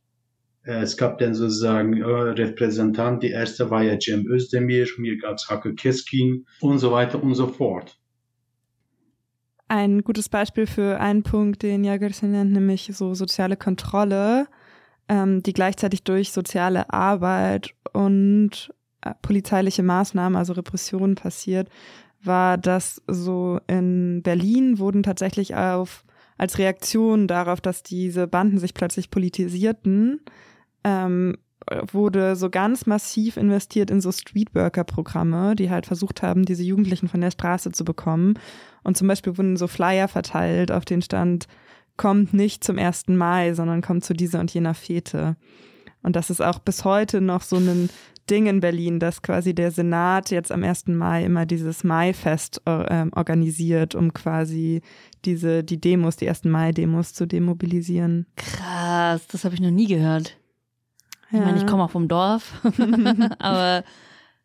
es 0.63 0.95
gab 0.95 1.17
dann 1.17 1.33
sozusagen 1.33 1.97
äh, 1.97 2.05
Repräsentant, 2.05 3.23
die 3.23 3.31
erste 3.31 3.69
war 3.71 3.83
ja 3.83 3.97
Cem 3.99 4.27
Özdemir, 4.27 4.87
mir 4.97 5.17
gab 5.17 5.35
es 5.35 5.49
Hakkı 5.49 5.73
Keskin 5.73 6.45
und 6.59 6.79
so 6.79 6.91
weiter 6.91 7.21
und 7.21 7.33
so 7.33 7.47
fort. 7.47 7.97
Ein 9.67 10.03
gutes 10.03 10.29
Beispiel 10.29 10.67
für 10.67 10.99
einen 10.99 11.23
Punkt, 11.23 11.63
den 11.63 11.83
Jagersen 11.83 12.31
nennt, 12.31 12.51
nämlich 12.51 12.91
so 12.93 13.13
soziale 13.13 13.55
Kontrolle, 13.55 14.47
ähm, 15.07 15.41
die 15.41 15.53
gleichzeitig 15.53 16.03
durch 16.03 16.31
soziale 16.31 16.91
Arbeit 16.91 17.73
und 17.93 18.73
äh, 19.01 19.13
polizeiliche 19.21 19.81
Maßnahmen, 19.81 20.35
also 20.35 20.53
Repression 20.53 21.15
passiert, 21.15 21.69
war, 22.21 22.57
dass 22.57 23.01
so 23.07 23.59
in 23.67 24.21
Berlin 24.21 24.77
wurden 24.77 25.03
tatsächlich 25.03 25.55
auf 25.55 26.03
als 26.37 26.57
Reaktion 26.57 27.27
darauf, 27.27 27.61
dass 27.61 27.81
diese 27.81 28.27
Banden 28.27 28.57
sich 28.57 28.73
plötzlich 28.73 29.09
politisierten, 29.09 30.21
ähm, 30.83 31.37
wurde 31.91 32.35
so 32.35 32.49
ganz 32.49 32.85
massiv 32.85 33.37
investiert 33.37 33.91
in 33.91 34.01
so 34.01 34.11
Streetworker-Programme, 34.11 35.55
die 35.55 35.69
halt 35.69 35.85
versucht 35.85 36.21
haben, 36.21 36.45
diese 36.45 36.63
Jugendlichen 36.63 37.07
von 37.07 37.21
der 37.21 37.31
Straße 37.31 37.71
zu 37.71 37.85
bekommen. 37.85 38.33
Und 38.83 38.97
zum 38.97 39.07
Beispiel 39.07 39.37
wurden 39.37 39.57
so 39.57 39.67
Flyer 39.67 40.07
verteilt, 40.07 40.71
auf 40.71 40.85
den 40.85 41.01
stand, 41.01 41.47
kommt 41.97 42.33
nicht 42.33 42.63
zum 42.63 42.77
1. 42.77 43.09
Mai, 43.09 43.53
sondern 43.53 43.81
kommt 43.81 44.03
zu 44.03 44.13
dieser 44.13 44.39
und 44.39 44.53
jener 44.53 44.73
Fete. 44.73 45.35
Und 46.01 46.15
das 46.15 46.29
ist 46.29 46.41
auch 46.41 46.59
bis 46.59 46.83
heute 46.83 47.21
noch 47.21 47.43
so 47.43 47.57
ein 47.57 47.89
Ding 48.29 48.47
in 48.47 48.59
Berlin, 48.59 48.99
dass 48.99 49.21
quasi 49.21 49.53
der 49.53 49.71
Senat 49.71 50.31
jetzt 50.31 50.51
am 50.51 50.63
1. 50.63 50.87
Mai 50.87 51.25
immer 51.25 51.45
dieses 51.45 51.83
Maifest 51.83 52.61
äh, 52.65 53.05
organisiert, 53.11 53.93
um 53.93 54.13
quasi 54.13 54.81
diese, 55.25 55.63
die 55.63 55.79
Demos, 55.79 56.15
die 56.15 56.29
1. 56.29 56.45
Mai-Demos 56.45 57.13
zu 57.13 57.27
demobilisieren. 57.27 58.25
Krass, 58.35 59.27
das 59.27 59.43
habe 59.43 59.53
ich 59.53 59.61
noch 59.61 59.71
nie 59.71 59.87
gehört. 59.87 60.40
Ich 61.31 61.39
meine, 61.39 61.57
ich 61.57 61.67
komme 61.67 61.83
auch 61.83 61.91
vom 61.91 62.07
Dorf, 62.07 62.61
aber 63.39 63.83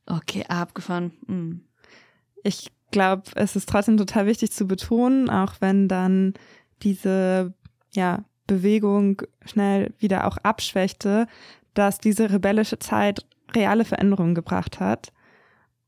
okay, 0.06 0.44
abgefahren. 0.48 1.12
Mhm. 1.26 1.62
Ich 2.42 2.70
glaube, 2.92 3.22
es 3.34 3.56
ist 3.56 3.68
trotzdem 3.68 3.96
total 3.96 4.26
wichtig 4.26 4.52
zu 4.52 4.66
betonen, 4.66 5.28
auch 5.28 5.54
wenn 5.60 5.88
dann 5.88 6.34
diese 6.82 7.52
ja, 7.92 8.24
Bewegung 8.46 9.22
schnell 9.44 9.92
wieder 9.98 10.26
auch 10.26 10.36
abschwächte, 10.38 11.26
dass 11.74 11.98
diese 11.98 12.30
rebellische 12.30 12.78
Zeit 12.78 13.26
reale 13.54 13.84
Veränderungen 13.84 14.34
gebracht 14.34 14.80
hat. 14.80 15.12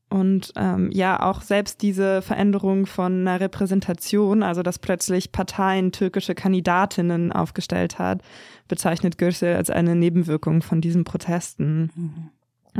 Und 0.09 0.53
ähm, 0.55 0.89
ja, 0.91 1.21
auch 1.21 1.41
selbst 1.41 1.83
diese 1.83 2.23
Veränderung 2.23 2.87
von 2.87 3.27
einer 3.27 3.39
Repräsentation, 3.39 4.41
also 4.41 4.63
dass 4.63 4.79
plötzlich 4.79 5.31
Parteien 5.31 5.91
türkische 5.91 6.33
Kandidatinnen 6.33 7.31
aufgestellt 7.31 7.99
hat, 7.99 8.23
bezeichnet 8.67 9.19
Gürsel 9.19 9.55
als 9.55 9.69
eine 9.69 9.95
Nebenwirkung 9.95 10.63
von 10.63 10.81
diesen 10.81 11.03
Protesten. 11.03 11.91
Mhm. 11.95 12.29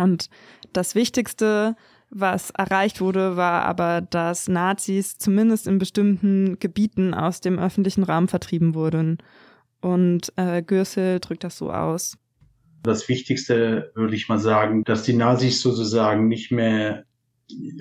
Und 0.02 0.30
das 0.74 0.96
Wichtigste, 0.96 1.76
was 2.10 2.50
erreicht 2.50 3.00
wurde, 3.00 3.38
war 3.38 3.64
aber, 3.64 4.02
dass 4.02 4.48
Nazis 4.48 5.20
zumindest 5.20 5.68
in 5.68 5.78
bestimmten 5.78 6.58
Gebieten 6.60 7.14
aus 7.14 7.42
dem 7.42 7.60
öffentlichen 7.60 8.04
Raum 8.04 8.28
vertrieben 8.28 8.74
wurden. 8.74 9.20
Und 9.82 10.34
äh, 10.36 10.64
Gürsel 10.64 11.20
drückt 11.20 11.44
das 11.44 11.58
so 11.58 11.72
aus. 11.72 12.18
Das 12.82 13.08
Wichtigste 13.08 13.92
würde 13.94 14.16
ich 14.16 14.30
mal 14.30 14.40
sagen, 14.40 14.84
dass 14.84 15.04
die 15.04 15.14
Nazis 15.14 15.62
sozusagen 15.62 16.28
nicht 16.28 16.52
mehr 16.52 17.06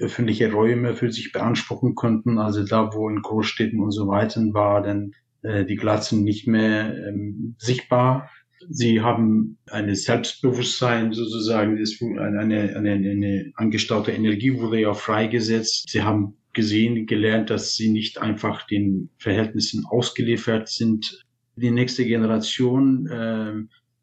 öffentliche 0.00 0.52
Räume 0.52 0.94
für 0.94 1.12
sich 1.12 1.32
beanspruchen 1.32 1.94
konnten, 1.94 2.38
also 2.38 2.64
da, 2.64 2.92
wo 2.94 3.08
in 3.08 3.22
Großstädten 3.22 3.80
und 3.80 3.90
so 3.90 4.08
weiter 4.08 4.40
war, 4.52 4.82
dann 4.82 5.12
äh, 5.42 5.64
die 5.64 5.76
Glatzen 5.76 6.24
nicht 6.24 6.46
mehr 6.46 7.08
ähm, 7.08 7.54
sichtbar. 7.58 8.30
Sie 8.68 9.00
haben 9.00 9.58
ein 9.66 9.94
Selbstbewusstsein 9.94 11.12
sozusagen, 11.12 11.78
eine, 12.18 12.40
eine, 12.40 12.76
eine, 12.76 12.92
eine 12.92 13.52
angestaute 13.54 14.10
Energie 14.10 14.58
wurde 14.58 14.80
ja 14.80 14.94
freigesetzt. 14.94 15.88
Sie 15.88 16.02
haben 16.02 16.34
gesehen, 16.52 17.06
gelernt, 17.06 17.50
dass 17.50 17.76
sie 17.76 17.90
nicht 17.90 18.18
einfach 18.20 18.66
den 18.66 19.10
Verhältnissen 19.18 19.84
ausgeliefert 19.86 20.68
sind. 20.68 21.24
Die 21.54 21.70
nächste 21.70 22.04
Generation, 22.04 23.06
äh, 23.06 23.52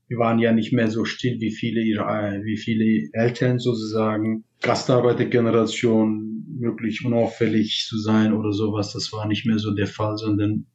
wir 0.07 0.17
waren 0.17 0.39
ja 0.39 0.51
nicht 0.51 0.71
mehr 0.71 0.89
so 0.89 1.05
still 1.05 1.39
wie 1.39 1.51
viele 1.51 1.81
ihre, 1.81 2.41
wie 2.43 2.57
viele 2.57 3.09
Eltern 3.13 3.59
sozusagen. 3.59 4.43
Gastarbeitergeneration, 4.61 6.45
möglich 6.59 7.03
unauffällig 7.05 7.85
zu 7.87 7.97
sein 7.97 8.33
oder 8.33 8.51
sowas, 8.51 8.93
das 8.93 9.11
war 9.11 9.27
nicht 9.27 9.45
mehr 9.45 9.59
so 9.59 9.73
der 9.73 9.87
Fall, 9.87 10.17
sondern 10.17 10.67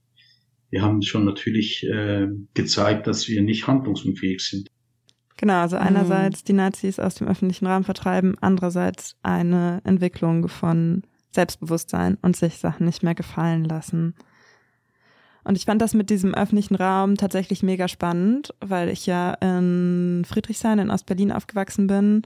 wir 0.70 0.82
haben 0.82 1.02
schon 1.02 1.24
natürlich 1.24 1.84
äh, 1.84 2.28
gezeigt, 2.54 3.06
dass 3.06 3.28
wir 3.28 3.42
nicht 3.42 3.66
handlungsunfähig 3.66 4.40
sind. 4.40 4.68
Genau, 5.36 5.54
also 5.62 5.76
einerseits 5.76 6.42
mhm. 6.42 6.46
die 6.46 6.52
Nazis 6.52 6.98
aus 6.98 7.14
dem 7.14 7.26
öffentlichen 7.26 7.66
Raum 7.66 7.82
vertreiben, 7.82 8.36
andererseits 8.40 9.16
eine 9.22 9.80
Entwicklung 9.84 10.48
von 10.48 11.02
Selbstbewusstsein 11.30 12.18
und 12.20 12.36
sich 12.36 12.58
Sachen 12.58 12.86
nicht 12.86 13.02
mehr 13.02 13.14
gefallen 13.14 13.64
lassen. 13.64 14.14
Und 15.44 15.56
ich 15.56 15.64
fand 15.64 15.80
das 15.80 15.94
mit 15.94 16.10
diesem 16.10 16.34
öffentlichen 16.34 16.74
Raum 16.74 17.16
tatsächlich 17.16 17.62
mega 17.62 17.88
spannend, 17.88 18.54
weil 18.60 18.88
ich 18.88 19.06
ja 19.06 19.34
in 19.34 20.24
Friedrichshain 20.26 20.78
in 20.78 20.90
Ostberlin 20.90 21.32
aufgewachsen 21.32 21.86
bin. 21.86 22.22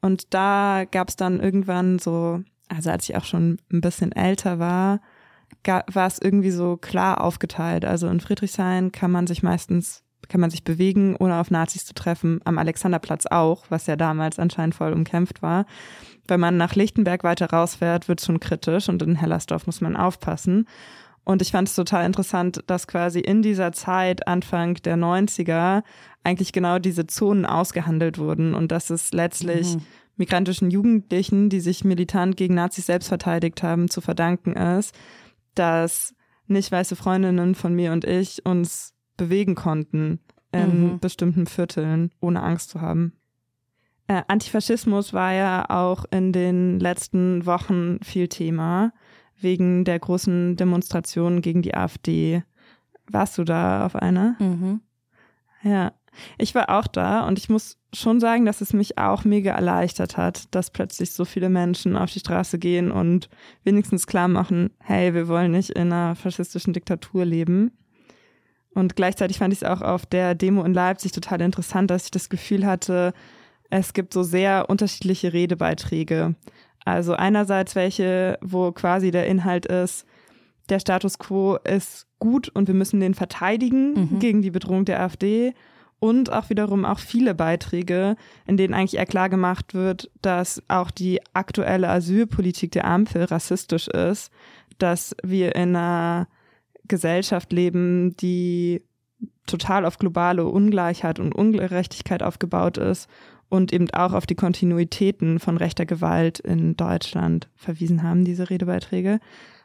Und 0.00 0.34
da 0.34 0.84
gab 0.90 1.08
es 1.08 1.16
dann 1.16 1.40
irgendwann 1.40 1.98
so, 1.98 2.42
also 2.68 2.90
als 2.90 3.08
ich 3.08 3.16
auch 3.16 3.24
schon 3.24 3.58
ein 3.72 3.80
bisschen 3.80 4.12
älter 4.12 4.58
war, 4.58 5.00
war 5.64 6.06
es 6.06 6.18
irgendwie 6.18 6.50
so 6.50 6.76
klar 6.76 7.22
aufgeteilt. 7.22 7.84
Also 7.84 8.08
in 8.08 8.20
Friedrichshain 8.20 8.92
kann 8.92 9.10
man 9.10 9.26
sich 9.26 9.42
meistens, 9.42 10.02
kann 10.28 10.40
man 10.40 10.50
sich 10.50 10.64
bewegen, 10.64 11.16
ohne 11.16 11.36
auf 11.36 11.50
Nazis 11.50 11.86
zu 11.86 11.94
treffen. 11.94 12.40
Am 12.44 12.58
Alexanderplatz 12.58 13.26
auch, 13.26 13.64
was 13.70 13.86
ja 13.86 13.96
damals 13.96 14.38
anscheinend 14.38 14.74
voll 14.74 14.92
umkämpft 14.92 15.42
war. 15.42 15.66
Wenn 16.26 16.40
man 16.40 16.56
nach 16.56 16.74
Lichtenberg 16.74 17.24
weiter 17.24 17.50
rausfährt, 17.50 18.08
wird 18.08 18.20
schon 18.20 18.40
kritisch 18.40 18.88
und 18.88 19.02
in 19.02 19.16
Hellersdorf 19.16 19.66
muss 19.66 19.80
man 19.80 19.96
aufpassen. 19.96 20.66
Und 21.24 21.40
ich 21.40 21.52
fand 21.52 21.68
es 21.68 21.74
total 21.74 22.04
interessant, 22.04 22.62
dass 22.66 22.86
quasi 22.86 23.18
in 23.20 23.42
dieser 23.42 23.72
Zeit, 23.72 24.28
Anfang 24.28 24.74
der 24.74 24.96
90er, 24.96 25.82
eigentlich 26.22 26.52
genau 26.52 26.78
diese 26.78 27.06
Zonen 27.06 27.46
ausgehandelt 27.46 28.18
wurden 28.18 28.54
und 28.54 28.72
dass 28.72 28.90
es 28.90 29.12
letztlich 29.12 29.76
mhm. 29.76 29.82
migrantischen 30.16 30.70
Jugendlichen, 30.70 31.48
die 31.48 31.60
sich 31.60 31.84
militant 31.84 32.36
gegen 32.36 32.54
Nazis 32.54 32.86
selbst 32.86 33.08
verteidigt 33.08 33.62
haben, 33.62 33.88
zu 33.88 34.00
verdanken 34.00 34.54
ist, 34.54 34.94
dass 35.54 36.14
nicht 36.46 36.70
weiße 36.70 36.96
Freundinnen 36.96 37.54
von 37.54 37.74
mir 37.74 37.92
und 37.92 38.04
ich 38.04 38.44
uns 38.44 38.94
bewegen 39.16 39.54
konnten 39.54 40.20
in 40.52 40.92
mhm. 40.92 40.98
bestimmten 40.98 41.46
Vierteln, 41.46 42.10
ohne 42.20 42.42
Angst 42.42 42.70
zu 42.70 42.80
haben. 42.80 43.14
Äh, 44.06 44.22
Antifaschismus 44.28 45.12
war 45.12 45.32
ja 45.32 45.64
auch 45.70 46.04
in 46.10 46.32
den 46.32 46.78
letzten 46.78 47.46
Wochen 47.46 47.98
viel 48.02 48.28
Thema, 48.28 48.92
wegen 49.40 49.84
der 49.84 49.98
großen 49.98 50.56
Demonstrationen 50.56 51.42
gegen 51.42 51.62
die 51.62 51.74
AfD. 51.74 52.42
Warst 53.10 53.38
du 53.38 53.44
da 53.44 53.86
auf 53.86 53.96
einer? 53.96 54.36
Mhm. 54.38 54.80
Ja. 55.62 55.92
Ich 56.38 56.54
war 56.54 56.70
auch 56.70 56.86
da 56.86 57.26
und 57.26 57.38
ich 57.38 57.48
muss 57.48 57.76
schon 57.92 58.20
sagen, 58.20 58.46
dass 58.46 58.60
es 58.60 58.72
mich 58.72 58.98
auch 58.98 59.24
mega 59.24 59.52
erleichtert 59.52 60.16
hat, 60.16 60.54
dass 60.54 60.70
plötzlich 60.70 61.12
so 61.12 61.24
viele 61.24 61.48
Menschen 61.48 61.96
auf 61.96 62.12
die 62.12 62.20
Straße 62.20 62.58
gehen 62.58 62.92
und 62.92 63.28
wenigstens 63.64 64.06
klar 64.06 64.28
machen, 64.28 64.70
hey, 64.78 65.12
wir 65.12 65.26
wollen 65.26 65.50
nicht 65.50 65.70
in 65.70 65.92
einer 65.92 66.14
faschistischen 66.14 66.72
Diktatur 66.72 67.24
leben. 67.24 67.72
Und 68.74 68.96
gleichzeitig 68.96 69.38
fand 69.38 69.52
ich 69.52 69.62
es 69.62 69.68
auch 69.68 69.82
auf 69.82 70.06
der 70.06 70.34
Demo 70.34 70.62
in 70.64 70.74
Leipzig 70.74 71.12
total 71.12 71.40
interessant, 71.40 71.90
dass 71.90 72.04
ich 72.04 72.10
das 72.10 72.28
Gefühl 72.28 72.66
hatte, 72.66 73.12
es 73.70 73.92
gibt 73.92 74.12
so 74.12 74.22
sehr 74.22 74.68
unterschiedliche 74.68 75.32
Redebeiträge. 75.32 76.34
Also 76.84 77.14
einerseits 77.14 77.74
welche, 77.74 78.38
wo 78.42 78.72
quasi 78.72 79.10
der 79.10 79.26
Inhalt 79.26 79.66
ist, 79.66 80.06
der 80.68 80.78
Status 80.78 81.18
quo 81.18 81.56
ist 81.56 82.06
gut 82.18 82.48
und 82.48 82.68
wir 82.68 82.74
müssen 82.74 83.00
den 83.00 83.14
verteidigen 83.14 83.92
mhm. 84.12 84.18
gegen 84.18 84.42
die 84.42 84.50
Bedrohung 84.50 84.84
der 84.84 85.00
AfD 85.00 85.54
und 85.98 86.30
auch 86.32 86.50
wiederum 86.50 86.84
auch 86.84 86.98
viele 86.98 87.34
Beiträge, 87.34 88.16
in 88.46 88.56
denen 88.56 88.74
eigentlich 88.74 88.96
eher 88.96 89.06
klar 89.06 89.28
gemacht 89.28 89.74
wird, 89.74 90.10
dass 90.20 90.62
auch 90.68 90.90
die 90.90 91.20
aktuelle 91.32 91.88
Asylpolitik 91.88 92.72
der 92.72 92.86
Ampel 92.86 93.24
rassistisch 93.24 93.88
ist, 93.88 94.30
dass 94.78 95.16
wir 95.22 95.54
in 95.54 95.76
einer 95.76 96.28
Gesellschaft 96.86 97.52
leben, 97.52 98.16
die 98.16 98.82
total 99.46 99.86
auf 99.86 99.98
globale 99.98 100.44
Ungleichheit 100.44 101.18
und 101.18 101.34
Ungerechtigkeit 101.34 102.22
aufgebaut 102.22 102.76
ist 102.78 103.08
und 103.54 103.72
eben 103.72 103.88
auch 103.90 104.12
auf 104.12 104.26
die 104.26 104.34
Kontinuitäten 104.34 105.38
von 105.38 105.56
rechter 105.56 105.86
Gewalt 105.86 106.40
in 106.40 106.76
Deutschland 106.76 107.48
verwiesen 107.54 108.02
haben, 108.02 108.24
diese 108.24 108.50
Redebeiträge. 108.50 109.20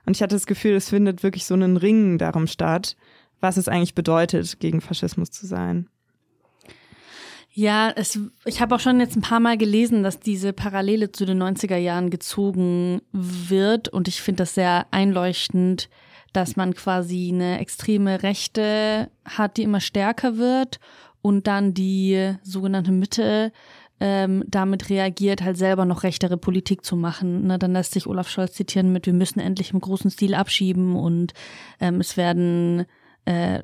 Und 0.06 0.16
ich 0.16 0.22
hatte 0.22 0.36
das 0.36 0.46
Gefühl, 0.46 0.76
es 0.76 0.90
findet 0.90 1.24
wirklich 1.24 1.46
so 1.46 1.56
einen 1.56 1.76
Ringen 1.76 2.18
darum 2.18 2.48
statt, 2.48 2.96
was 3.40 3.58
es 3.58 3.68
eigentlich 3.68 3.96
bedeutet, 3.96 4.60
gegen 4.60 4.82
Faschismus 4.82 5.32
zu 5.32 5.48
sein. 5.48 5.88
Ja, 7.52 7.92
es, 7.96 8.20
ich 8.46 8.62
habe 8.62 8.76
auch 8.76 8.80
schon 8.80 9.00
jetzt 9.00 9.18
ein 9.18 9.22
paar 9.22 9.40
Mal 9.40 9.58
gelesen, 9.58 10.04
dass 10.04 10.20
diese 10.20 10.54
Parallele 10.54 11.12
zu 11.12 11.26
den 11.26 11.42
90er 11.42 11.78
Jahren 11.78 12.12
gezogen 12.12 13.02
wird 13.12 13.90
und 13.90 14.08
ich 14.08 14.22
finde 14.22 14.44
das 14.44 14.54
sehr 14.54 14.86
einleuchtend, 14.92 15.90
dass 16.32 16.56
man 16.56 16.76
quasi 16.76 17.32
eine 17.34 17.60
extreme 17.60 18.22
Rechte 18.22 19.10
hat, 19.26 19.58
die 19.58 19.64
immer 19.64 19.82
stärker 19.82 20.38
wird 20.38 20.80
und 21.22 21.48
dann 21.48 21.74
die 21.74 22.36
sogenannte 22.44 22.92
Mitte 22.92 23.52
ähm, 24.00 24.44
damit 24.48 24.90
reagiert, 24.90 25.42
halt 25.42 25.58
selber 25.58 25.86
noch 25.86 26.04
rechtere 26.04 26.38
Politik 26.38 26.86
zu 26.86 26.96
machen. 26.96 27.48
Ne, 27.48 27.60
dann 27.60 27.74
lässt 27.74 27.94
sich 27.94 28.08
Olaf 28.08 28.30
Scholz 28.30 28.54
zitieren 28.54 28.92
mit, 28.92 29.06
wir 29.06 29.14
müssen 29.14 29.40
endlich 29.40 29.74
im 29.74 29.80
großen 29.80 30.12
Stil 30.12 30.34
abschieben 30.34 30.96
und 30.96 31.34
ähm, 31.80 32.00
es 32.00 32.18
werden 32.18 32.86
äh, 33.26 33.60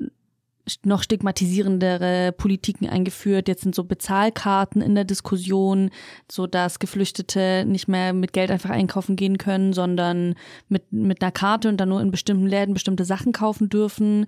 noch 0.84 1.02
stigmatisierendere 1.02 2.32
Politiken 2.32 2.88
eingeführt. 2.88 3.48
Jetzt 3.48 3.62
sind 3.62 3.74
so 3.74 3.84
Bezahlkarten 3.84 4.82
in 4.82 4.94
der 4.94 5.04
Diskussion, 5.04 5.90
so 6.30 6.46
dass 6.46 6.78
Geflüchtete 6.78 7.64
nicht 7.66 7.86
mehr 7.88 8.12
mit 8.12 8.32
Geld 8.32 8.50
einfach 8.50 8.70
einkaufen 8.70 9.16
gehen 9.16 9.38
können, 9.38 9.72
sondern 9.72 10.34
mit, 10.68 10.92
mit 10.92 11.22
einer 11.22 11.30
Karte 11.30 11.68
und 11.68 11.76
dann 11.76 11.88
nur 11.88 12.00
in 12.00 12.10
bestimmten 12.10 12.46
Läden 12.46 12.74
bestimmte 12.74 13.04
Sachen 13.04 13.32
kaufen 13.32 13.68
dürfen. 13.68 14.26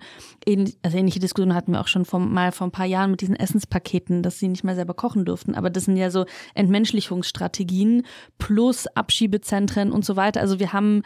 also 0.83 0.97
ähnliche 0.97 1.19
Diskussionen 1.19 1.55
hatten 1.55 1.73
wir 1.73 1.81
auch 1.81 1.87
schon 1.87 2.05
vor, 2.05 2.19
mal 2.19 2.51
vor 2.51 2.67
ein 2.67 2.71
paar 2.71 2.85
Jahren 2.85 3.11
mit 3.11 3.21
diesen 3.21 3.35
Essenspaketen, 3.35 4.23
dass 4.23 4.39
sie 4.39 4.47
nicht 4.47 4.63
mehr 4.63 4.75
selber 4.75 4.93
kochen 4.93 5.25
durften. 5.25 5.55
Aber 5.55 5.69
das 5.69 5.85
sind 5.85 5.97
ja 5.97 6.09
so 6.09 6.25
Entmenschlichungsstrategien 6.53 8.05
plus 8.37 8.87
Abschiebezentren 8.87 9.91
und 9.91 10.05
so 10.05 10.15
weiter. 10.15 10.39
Also 10.39 10.59
wir 10.59 10.71
haben 10.71 11.03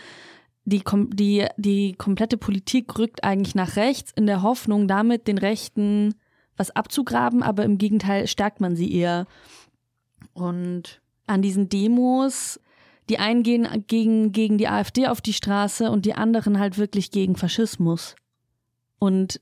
die, 0.65 0.83
die, 1.13 1.45
die 1.57 1.93
komplette 1.93 2.37
Politik 2.37 2.97
rückt 2.97 3.23
eigentlich 3.23 3.55
nach 3.55 3.75
rechts 3.75 4.11
in 4.15 4.25
der 4.25 4.41
Hoffnung, 4.41 4.87
damit 4.87 5.27
den 5.27 5.37
Rechten 5.37 6.15
was 6.55 6.71
abzugraben, 6.71 7.43
aber 7.43 7.63
im 7.63 7.77
Gegenteil 7.77 8.27
stärkt 8.27 8.61
man 8.61 8.75
sie 8.75 8.93
eher. 8.93 9.25
Und 10.33 11.01
an 11.27 11.41
diesen 11.41 11.69
Demos, 11.69 12.59
die 13.09 13.19
einen 13.19 13.43
gehen 13.43 13.67
gegen, 13.87 14.31
gegen 14.31 14.57
die 14.57 14.67
AfD 14.67 15.07
auf 15.07 15.21
die 15.21 15.33
Straße 15.33 15.89
und 15.89 16.05
die 16.05 16.13
anderen 16.13 16.59
halt 16.59 16.77
wirklich 16.77 17.11
gegen 17.11 17.35
Faschismus. 17.35 18.15
Und 18.99 19.41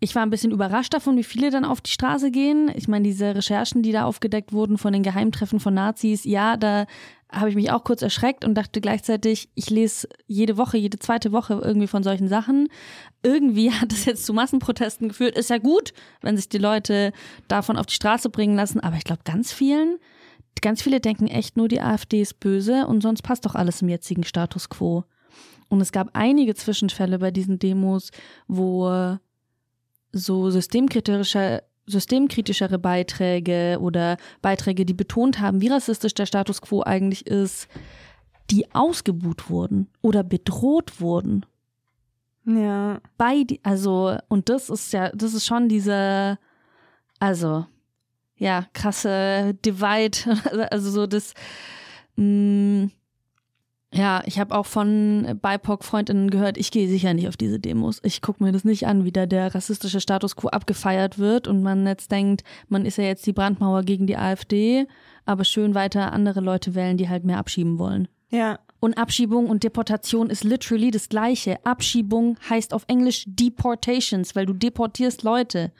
ich 0.00 0.14
war 0.14 0.22
ein 0.22 0.30
bisschen 0.30 0.52
überrascht 0.52 0.92
davon, 0.92 1.16
wie 1.16 1.24
viele 1.24 1.50
dann 1.50 1.64
auf 1.64 1.80
die 1.80 1.90
Straße 1.90 2.30
gehen. 2.30 2.70
Ich 2.74 2.86
meine, 2.88 3.04
diese 3.04 3.34
Recherchen, 3.34 3.82
die 3.82 3.92
da 3.92 4.04
aufgedeckt 4.04 4.52
wurden 4.52 4.78
von 4.78 4.92
den 4.92 5.02
Geheimtreffen 5.02 5.60
von 5.60 5.74
Nazis, 5.74 6.24
ja, 6.24 6.56
da 6.56 6.86
habe 7.30 7.50
ich 7.50 7.56
mich 7.56 7.70
auch 7.70 7.82
kurz 7.82 8.02
erschreckt 8.02 8.44
und 8.44 8.54
dachte 8.54 8.80
gleichzeitig, 8.80 9.48
ich 9.54 9.68
lese 9.68 10.08
jede 10.26 10.56
Woche, 10.56 10.76
jede 10.76 10.98
zweite 10.98 11.32
Woche 11.32 11.60
irgendwie 11.62 11.88
von 11.88 12.02
solchen 12.02 12.28
Sachen. 12.28 12.68
Irgendwie 13.22 13.70
hat 13.72 13.92
es 13.92 14.04
jetzt 14.04 14.24
zu 14.24 14.32
Massenprotesten 14.32 15.08
geführt. 15.08 15.36
Ist 15.36 15.50
ja 15.50 15.58
gut, 15.58 15.92
wenn 16.22 16.36
sich 16.36 16.48
die 16.48 16.58
Leute 16.58 17.12
davon 17.48 17.76
auf 17.76 17.86
die 17.86 17.94
Straße 17.94 18.30
bringen 18.30 18.56
lassen, 18.56 18.80
aber 18.80 18.96
ich 18.96 19.04
glaube, 19.04 19.22
ganz 19.24 19.52
vielen, 19.52 19.98
ganz 20.62 20.82
viele 20.82 21.00
denken 21.00 21.26
echt 21.26 21.56
nur, 21.56 21.68
die 21.68 21.80
AfD 21.80 22.22
ist 22.22 22.40
böse 22.40 22.86
und 22.86 23.02
sonst 23.02 23.22
passt 23.22 23.44
doch 23.44 23.54
alles 23.54 23.82
im 23.82 23.88
jetzigen 23.88 24.24
Status 24.24 24.68
quo. 24.68 25.04
Und 25.68 25.80
es 25.80 25.90
gab 25.90 26.10
einige 26.12 26.54
Zwischenfälle 26.54 27.18
bei 27.18 27.32
diesen 27.32 27.58
Demos, 27.58 28.10
wo 28.46 29.18
so 30.12 30.50
systemkritische 30.50 31.62
systemkritischere 31.86 32.78
Beiträge 32.78 33.78
oder 33.80 34.16
Beiträge, 34.42 34.84
die 34.84 34.94
betont 34.94 35.40
haben, 35.40 35.60
wie 35.60 35.68
rassistisch 35.68 36.14
der 36.14 36.26
Status 36.26 36.60
quo 36.60 36.82
eigentlich 36.82 37.26
ist, 37.26 37.68
die 38.50 38.72
ausgebuht 38.74 39.50
wurden 39.50 39.88
oder 40.02 40.22
bedroht 40.24 41.00
wurden. 41.00 41.44
Ja. 42.44 43.00
Bei, 43.18 43.42
die- 43.44 43.60
also, 43.64 44.16
und 44.28 44.48
das 44.48 44.70
ist 44.70 44.92
ja, 44.92 45.10
das 45.10 45.34
ist 45.34 45.46
schon 45.46 45.68
diese, 45.68 46.38
also, 47.18 47.66
ja, 48.36 48.66
krasse 48.72 49.54
Divide, 49.64 50.68
also 50.70 50.90
so 50.90 51.06
das, 51.06 51.34
mh, 52.16 52.88
ja, 53.96 54.22
ich 54.26 54.38
habe 54.38 54.54
auch 54.54 54.66
von 54.66 55.38
BIPOC-Freundinnen 55.40 56.30
gehört, 56.30 56.58
ich 56.58 56.70
gehe 56.70 56.88
sicher 56.88 57.14
nicht 57.14 57.28
auf 57.28 57.36
diese 57.36 57.58
Demos. 57.58 58.00
Ich 58.02 58.20
gucke 58.20 58.42
mir 58.42 58.52
das 58.52 58.64
nicht 58.64 58.86
an, 58.86 59.04
wie 59.04 59.12
da 59.12 59.26
der 59.26 59.54
rassistische 59.54 60.00
Status 60.00 60.36
quo 60.36 60.48
abgefeiert 60.48 61.18
wird 61.18 61.48
und 61.48 61.62
man 61.62 61.86
jetzt 61.86 62.10
denkt, 62.10 62.44
man 62.68 62.84
ist 62.84 62.98
ja 62.98 63.04
jetzt 63.04 63.26
die 63.26 63.32
Brandmauer 63.32 63.82
gegen 63.82 64.06
die 64.06 64.16
AfD, 64.16 64.86
aber 65.24 65.44
schön 65.44 65.74
weiter 65.74 66.12
andere 66.12 66.40
Leute 66.40 66.74
wählen, 66.74 66.96
die 66.96 67.08
halt 67.08 67.24
mehr 67.24 67.38
abschieben 67.38 67.78
wollen. 67.78 68.08
Ja. 68.30 68.58
Und 68.80 68.98
Abschiebung 68.98 69.48
und 69.48 69.64
Deportation 69.64 70.28
ist 70.28 70.44
literally 70.44 70.90
das 70.90 71.08
gleiche. 71.08 71.64
Abschiebung 71.64 72.36
heißt 72.48 72.74
auf 72.74 72.84
Englisch 72.88 73.24
Deportations, 73.26 74.36
weil 74.36 74.46
du 74.46 74.52
deportierst 74.52 75.22
Leute. 75.22 75.72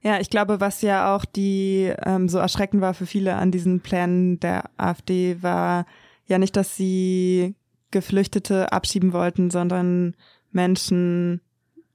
Ja, 0.00 0.20
ich 0.20 0.30
glaube, 0.30 0.60
was 0.60 0.80
ja 0.80 1.14
auch 1.14 1.24
die 1.24 1.92
ähm, 2.04 2.28
so 2.28 2.38
erschreckend 2.38 2.80
war 2.80 2.94
für 2.94 3.06
viele 3.06 3.34
an 3.34 3.50
diesen 3.50 3.80
Plänen 3.80 4.40
der 4.40 4.70
AfD, 4.78 5.42
war 5.42 5.84
ja 6.28 6.38
nicht, 6.38 6.56
dass 6.56 6.76
sie 6.76 7.56
Geflüchtete 7.90 8.72
abschieben 8.72 9.12
wollten, 9.12 9.50
sondern 9.50 10.14
Menschen, 10.52 11.40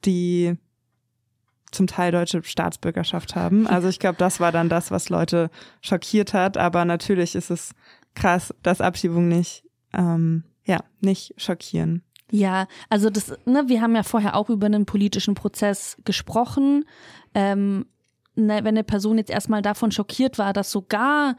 die 0.05 0.57
zum 1.71 1.87
Teil 1.87 2.11
deutsche 2.11 2.43
Staatsbürgerschaft 2.43 3.35
haben. 3.35 3.67
Also 3.73 3.87
ich 3.87 3.99
glaube, 3.99 4.17
das 4.17 4.39
war 4.39 4.51
dann 4.51 4.69
das, 4.69 4.91
was 4.91 5.09
Leute 5.09 5.49
schockiert 5.81 6.33
hat. 6.33 6.57
Aber 6.57 6.85
natürlich 6.85 7.35
ist 7.35 7.49
es 7.49 7.71
krass, 8.15 8.53
dass 8.61 8.81
Abschiebungen 8.81 9.29
nicht, 9.29 9.63
ähm, 9.93 10.43
ja, 10.65 10.79
nicht 11.01 11.33
schockieren. 11.37 12.03
Ja, 12.31 12.67
also 12.89 13.09
das, 13.09 13.33
ne, 13.45 13.63
wir 13.67 13.81
haben 13.81 13.95
ja 13.95 14.03
vorher 14.03 14.35
auch 14.35 14.49
über 14.49 14.65
einen 14.65 14.85
politischen 14.85 15.35
Prozess 15.35 15.97
gesprochen. 16.03 16.85
Ähm, 17.33 17.85
ne, 18.35 18.57
wenn 18.63 18.67
eine 18.67 18.83
Person 18.83 19.17
jetzt 19.17 19.31
erstmal 19.31 19.61
davon 19.61 19.91
schockiert 19.91 20.37
war, 20.37 20.53
dass 20.53 20.71
sogar 20.71 21.35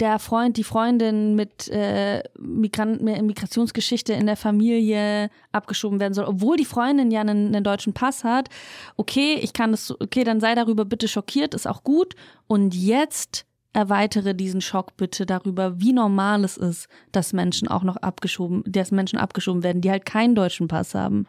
der 0.00 0.18
Freund, 0.18 0.56
die 0.56 0.64
Freundin 0.64 1.34
mit 1.34 1.68
äh, 1.68 2.22
Migrant, 2.38 3.00
Migrationsgeschichte 3.02 4.12
in 4.12 4.26
der 4.26 4.36
Familie 4.36 5.30
abgeschoben 5.52 6.00
werden 6.00 6.12
soll, 6.12 6.26
obwohl 6.26 6.56
die 6.56 6.66
Freundin 6.66 7.10
ja 7.10 7.22
einen, 7.22 7.48
einen 7.48 7.64
deutschen 7.64 7.94
Pass 7.94 8.22
hat. 8.22 8.48
Okay, 8.96 9.38
ich 9.40 9.52
kann 9.54 9.70
das, 9.70 9.90
okay, 9.90 10.22
dann 10.24 10.40
sei 10.40 10.54
darüber 10.54 10.84
bitte 10.84 11.08
schockiert, 11.08 11.54
ist 11.54 11.66
auch 11.66 11.82
gut. 11.82 12.14
Und 12.46 12.74
jetzt 12.74 13.46
erweitere 13.72 14.34
diesen 14.34 14.60
Schock 14.60 14.96
bitte 14.96 15.24
darüber, 15.24 15.80
wie 15.80 15.92
normal 15.92 16.44
es 16.44 16.56
ist, 16.56 16.88
dass 17.12 17.32
Menschen 17.32 17.68
auch 17.68 17.82
noch 17.82 17.96
abgeschoben, 17.96 18.64
dass 18.66 18.90
Menschen 18.90 19.18
abgeschoben 19.18 19.62
werden, 19.62 19.80
die 19.80 19.90
halt 19.90 20.04
keinen 20.04 20.34
deutschen 20.34 20.68
Pass 20.68 20.94
haben. 20.94 21.26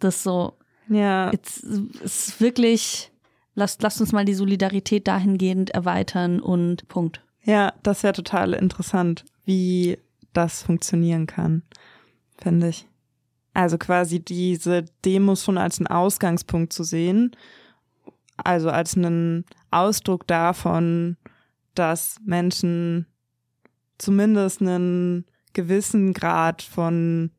Das 0.00 0.22
so, 0.22 0.54
Ja, 0.88 1.30
jetzt 1.32 1.62
ist 1.64 2.40
wirklich, 2.40 3.12
lasst, 3.54 3.82
lasst 3.82 4.00
uns 4.00 4.12
mal 4.12 4.24
die 4.24 4.34
Solidarität 4.34 5.06
dahingehend 5.06 5.70
erweitern 5.70 6.40
und 6.40 6.86
Punkt. 6.88 7.22
Ja, 7.48 7.72
das 7.82 8.02
wäre 8.02 8.12
total 8.12 8.52
interessant, 8.52 9.24
wie 9.46 9.96
das 10.34 10.60
funktionieren 10.62 11.26
kann, 11.26 11.62
finde 12.36 12.68
ich. 12.68 12.86
Also 13.54 13.78
quasi 13.78 14.20
diese 14.20 14.84
Demos 15.06 15.44
schon 15.44 15.56
als 15.56 15.78
einen 15.78 15.86
Ausgangspunkt 15.86 16.74
zu 16.74 16.84
sehen, 16.84 17.34
also 18.36 18.68
als 18.68 18.98
einen 18.98 19.46
Ausdruck 19.70 20.26
davon, 20.26 21.16
dass 21.74 22.20
Menschen 22.22 23.06
zumindest 23.96 24.60
einen 24.60 25.24
gewissen 25.54 26.12
Grad 26.12 26.60
von 26.60 27.30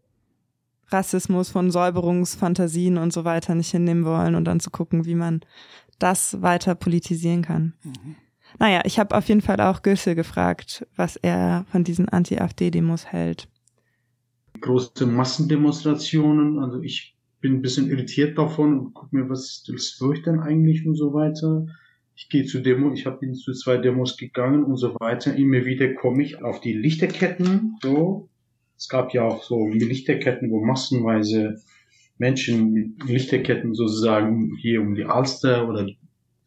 Rassismus, 0.88 1.50
von 1.50 1.70
Säuberungsfantasien 1.70 2.98
und 2.98 3.14
so 3.14 3.26
weiter 3.26 3.54
nicht 3.54 3.70
hinnehmen 3.70 4.06
wollen 4.06 4.34
und 4.34 4.46
dann 4.46 4.60
zu 4.60 4.72
gucken, 4.72 5.06
wie 5.06 5.14
man 5.14 5.42
das 6.00 6.42
weiter 6.42 6.74
politisieren 6.74 7.44
kann. 7.44 7.76
Naja, 8.60 8.82
ich 8.84 9.00
habe 9.00 9.16
auf 9.16 9.28
jeden 9.30 9.42
Fall 9.42 9.60
auch 9.62 9.82
Güssel 9.82 10.16
gefragt, 10.16 10.86
was 10.98 11.16
er 11.16 11.66
von 11.72 11.86
diesen 11.86 12.10
Anti-AfD-Demos 12.10 13.08
hält. 13.08 13.48
Große 14.60 15.06
Massendemonstrationen, 15.06 16.60
also 16.60 16.82
ich 16.82 17.16
bin 17.40 17.54
ein 17.54 17.62
bisschen 17.62 17.90
irritiert 17.90 18.38
davon 18.38 18.78
und 18.78 18.94
guck 18.94 19.14
mir, 19.14 19.30
was 19.30 19.64
das 19.66 19.98
wird 20.02 20.26
denn 20.26 20.42
eigentlich 20.42 20.86
und 20.86 20.96
so 20.96 21.14
weiter. 21.14 21.66
Ich 22.16 22.28
gehe 22.28 22.44
zu 22.44 22.60
Demo, 22.60 22.92
ich 22.92 23.06
habe 23.06 23.32
zu 23.32 23.54
zwei 23.54 23.78
Demos 23.78 24.18
gegangen 24.18 24.66
und 24.66 24.76
so 24.76 24.94
weiter. 25.00 25.34
Immer 25.36 25.64
wieder 25.64 25.94
komme 25.94 26.22
ich 26.22 26.44
auf 26.44 26.60
die 26.60 26.74
Lichterketten. 26.74 27.78
So, 27.82 28.28
es 28.78 28.90
gab 28.90 29.14
ja 29.14 29.24
auch 29.24 29.42
so 29.44 29.70
Lichterketten, 29.70 30.52
wo 30.52 30.64
massenweise 30.66 31.62
Menschen 32.18 32.74
mit 32.74 33.04
Lichterketten 33.06 33.74
sozusagen 33.74 34.54
hier 34.58 34.82
um 34.82 34.96
die 34.96 35.06
Alster 35.06 35.70
oder 35.70 35.88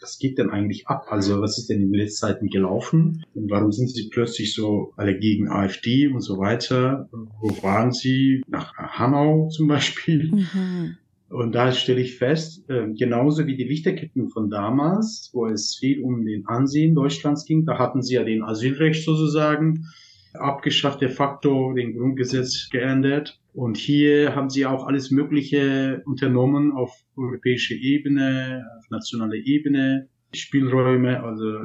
was 0.02 0.18
geht 0.18 0.38
denn 0.38 0.50
eigentlich 0.50 0.86
ab? 0.88 1.06
Also 1.08 1.40
was 1.40 1.58
ist 1.58 1.68
denn 1.68 1.80
in 1.80 1.92
den 1.92 2.00
letzten 2.00 2.26
Zeiten 2.26 2.48
gelaufen? 2.48 3.24
Und 3.34 3.50
warum 3.50 3.72
sind 3.72 3.88
sie 3.90 4.08
plötzlich 4.10 4.54
so 4.54 4.92
alle 4.96 5.18
gegen 5.18 5.48
AfD 5.48 6.08
und 6.08 6.20
so 6.20 6.38
weiter? 6.38 7.08
Wo 7.12 7.62
waren 7.62 7.92
sie? 7.92 8.42
Nach 8.48 8.74
Hanau 8.76 9.48
zum 9.48 9.68
Beispiel. 9.68 10.30
Mhm. 10.32 10.96
Und 11.28 11.54
da 11.54 11.72
stelle 11.72 12.02
ich 12.02 12.18
fest, 12.18 12.68
äh, 12.68 12.88
genauso 12.92 13.46
wie 13.46 13.56
die 13.56 13.64
Lichterketten 13.64 14.28
von 14.28 14.50
damals, 14.50 15.30
wo 15.32 15.46
es 15.46 15.76
viel 15.80 16.02
um 16.02 16.26
den 16.26 16.44
Ansehen 16.46 16.94
Deutschlands 16.94 17.46
ging, 17.46 17.64
da 17.64 17.78
hatten 17.78 18.02
sie 18.02 18.14
ja 18.14 18.24
den 18.24 18.42
Asylrecht 18.42 19.02
sozusagen 19.02 19.86
abgeschafft, 20.34 21.00
de 21.00 21.08
facto 21.08 21.72
den 21.72 21.96
Grundgesetz 21.96 22.68
geändert. 22.70 23.38
Und 23.52 23.76
hier 23.76 24.34
haben 24.34 24.50
sie 24.50 24.66
auch 24.66 24.86
alles 24.86 25.10
Mögliche 25.10 26.02
unternommen 26.06 26.72
auf 26.72 26.92
europäischer 27.16 27.74
Ebene, 27.74 28.64
auf 28.78 28.90
nationaler 28.90 29.34
Ebene. 29.34 30.08
Spielräume, 30.34 31.22
also 31.22 31.58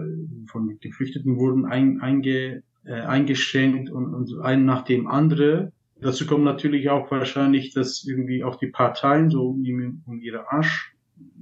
von 0.47 0.77
Geflüchteten 0.81 1.37
wurden 1.37 1.65
ein, 1.65 2.01
einge, 2.01 2.63
äh, 2.83 2.91
eingeschränkt 2.91 3.89
und, 3.89 4.13
und 4.13 4.41
ein 4.41 4.65
nach 4.65 4.83
dem 4.83 5.07
anderen. 5.07 5.71
Dazu 6.01 6.27
kommt 6.27 6.43
natürlich 6.43 6.89
auch 6.89 7.09
wahrscheinlich, 7.09 7.73
dass 7.73 8.03
irgendwie 8.05 8.43
auch 8.43 8.57
die 8.57 8.67
Parteien 8.67 9.29
so 9.29 9.49
um, 9.49 10.03
um 10.05 10.19
ihre 10.19 10.51
Arsch 10.51 10.93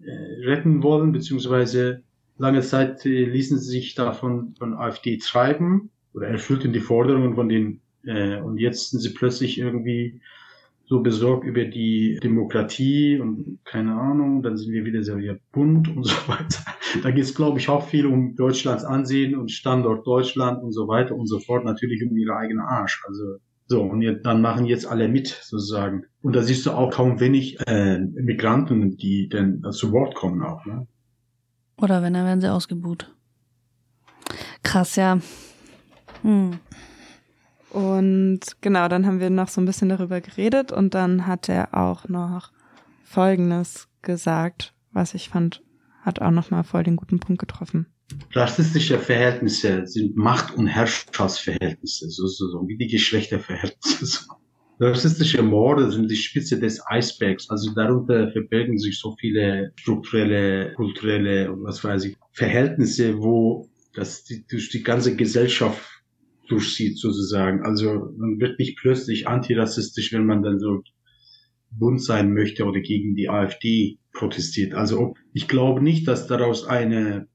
äh, 0.04 0.46
retten 0.46 0.84
wollen, 0.84 1.12
beziehungsweise 1.12 2.04
lange 2.38 2.62
Zeit 2.62 3.04
äh, 3.08 3.26
ließen 3.26 3.58
sie 3.58 3.72
sich 3.72 3.96
davon 3.96 4.54
von 4.60 4.76
AfD 4.76 5.18
treiben 5.18 5.90
oder 6.16 6.28
erfüllten 6.28 6.74
die 6.74 6.80
Forderungen 6.80 7.36
von 7.36 7.50
den 7.50 7.82
äh, 8.06 8.40
und 8.40 8.58
jetzt 8.58 8.92
sind 8.92 9.02
sie 9.02 9.14
plötzlich 9.14 9.58
irgendwie 9.58 10.22
so 10.88 11.02
besorgt 11.02 11.46
über 11.46 11.66
die 11.66 12.20
Demokratie 12.22 13.20
und 13.20 13.60
keine 13.66 13.96
Ahnung, 13.96 14.44
dann 14.44 14.56
sind 14.56 14.72
wir 14.72 14.86
wieder 14.86 15.02
sehr 15.04 15.40
bunt 15.52 15.90
und 15.90 16.04
so 16.06 16.16
weiter. 16.28 16.64
Da 17.02 17.12
geht 17.12 17.24
es, 17.24 17.36
glaube 17.36 17.60
ich, 17.60 17.70
auch 17.70 17.88
viel 17.88 18.06
um 18.06 18.36
Deutschlands 18.36 18.84
Ansehen 18.84 19.36
und 19.36 19.52
Standort 19.52 20.06
Deutschland 20.06 20.64
und 20.64 20.72
so 20.72 20.88
weiter 20.88 21.16
und 21.16 21.28
so 21.28 21.40
fort, 21.40 21.66
natürlich 21.66 22.04
um 22.08 22.16
ihre 22.16 22.36
eigene 22.36 22.64
Arsch. 22.64 23.04
Also 23.08 23.38
so, 23.68 23.82
und 23.82 24.04
jetzt, 24.04 24.24
dann 24.26 24.42
machen 24.42 24.66
jetzt 24.66 24.86
alle 24.86 25.08
mit, 25.08 25.28
sozusagen. 25.28 26.04
Und 26.22 26.36
da 26.36 26.44
siehst 26.44 26.68
du 26.68 26.72
auch 26.72 26.92
kaum 26.92 27.20
wenig 27.20 27.58
äh, 27.66 27.98
Migranten, 27.98 28.96
die 28.96 29.28
denn 29.28 29.64
zu 29.72 29.92
Wort 29.92 30.14
kommen 30.14 30.44
auch. 30.44 30.64
Ne? 30.66 30.86
Oder 31.82 32.04
wenn, 32.04 32.14
dann 32.14 32.26
werden 32.26 32.42
sie 32.42 32.52
ausgebuht. 32.52 33.12
Krass, 34.62 34.96
ja. 34.96 35.20
Hm. 36.26 36.60
Und 37.70 38.40
genau, 38.62 38.88
dann 38.88 39.06
haben 39.06 39.20
wir 39.20 39.30
noch 39.30 39.48
so 39.48 39.62
ein 39.62 39.66
bisschen 39.66 39.90
darüber 39.90 40.22
geredet 40.22 40.72
und 40.72 40.94
dann 40.94 41.28
hat 41.28 41.50
er 41.50 41.74
auch 41.74 42.08
noch 42.08 42.52
Folgendes 43.04 43.88
gesagt, 44.02 44.74
was 44.92 45.14
ich 45.14 45.30
fand, 45.30 45.62
hat 46.02 46.22
auch 46.22 46.32
nochmal 46.32 46.64
voll 46.64 46.84
den 46.84 46.96
guten 46.96 47.20
Punkt 47.20 47.40
getroffen. 47.40 47.86
Rassistische 48.34 48.98
Verhältnisse 48.98 49.86
sind 49.86 50.16
Macht- 50.16 50.56
und 50.56 50.68
Herrschaftsverhältnisse, 50.68 52.10
so, 52.10 52.28
so, 52.28 52.50
so 52.50 52.68
wie 52.68 52.78
die 52.78 52.88
Geschlechterverhältnisse. 52.88 54.26
So. 54.78 54.86
Rassistische 54.86 55.42
Morde 55.42 55.90
sind 55.90 56.12
die 56.12 56.18
Spitze 56.18 56.60
des 56.60 56.82
Eisbergs, 56.88 57.50
also 57.50 57.74
darunter 57.74 58.30
verbergen 58.32 58.78
sich 58.78 59.00
so 59.00 59.16
viele 59.18 59.72
strukturelle, 59.78 60.74
kulturelle 60.74 61.50
und 61.50 61.64
was 61.64 61.82
weiß 61.82 62.04
ich, 62.04 62.18
Verhältnisse, 62.34 63.18
wo 63.18 63.70
das 63.94 64.26
die, 64.26 64.46
durch 64.48 64.70
die 64.70 64.84
ganze 64.84 65.16
Gesellschaft 65.16 65.82
durchzieht 66.48 66.98
sozusagen. 66.98 67.64
Also 67.64 68.14
man 68.18 68.40
wird 68.40 68.60
nicht 68.60 68.78
plötzlich 68.78 69.28
antirassistisch, 69.28 70.14
wenn 70.14 70.26
man 70.26 70.44
dann 70.44 70.60
so 70.60 70.84
bunt 71.72 72.04
sein 72.04 72.34
möchte 72.34 72.66
oder 72.66 72.80
gegen 72.80 73.16
die 73.16 73.30
AfD 73.30 73.98
protestiert. 74.14 74.74
Also 74.74 75.16
ich 75.34 75.48
glaube 75.48 75.82
nicht, 75.82 76.08
dass 76.08 76.28
daraus 76.28 76.66
eine 76.66 77.28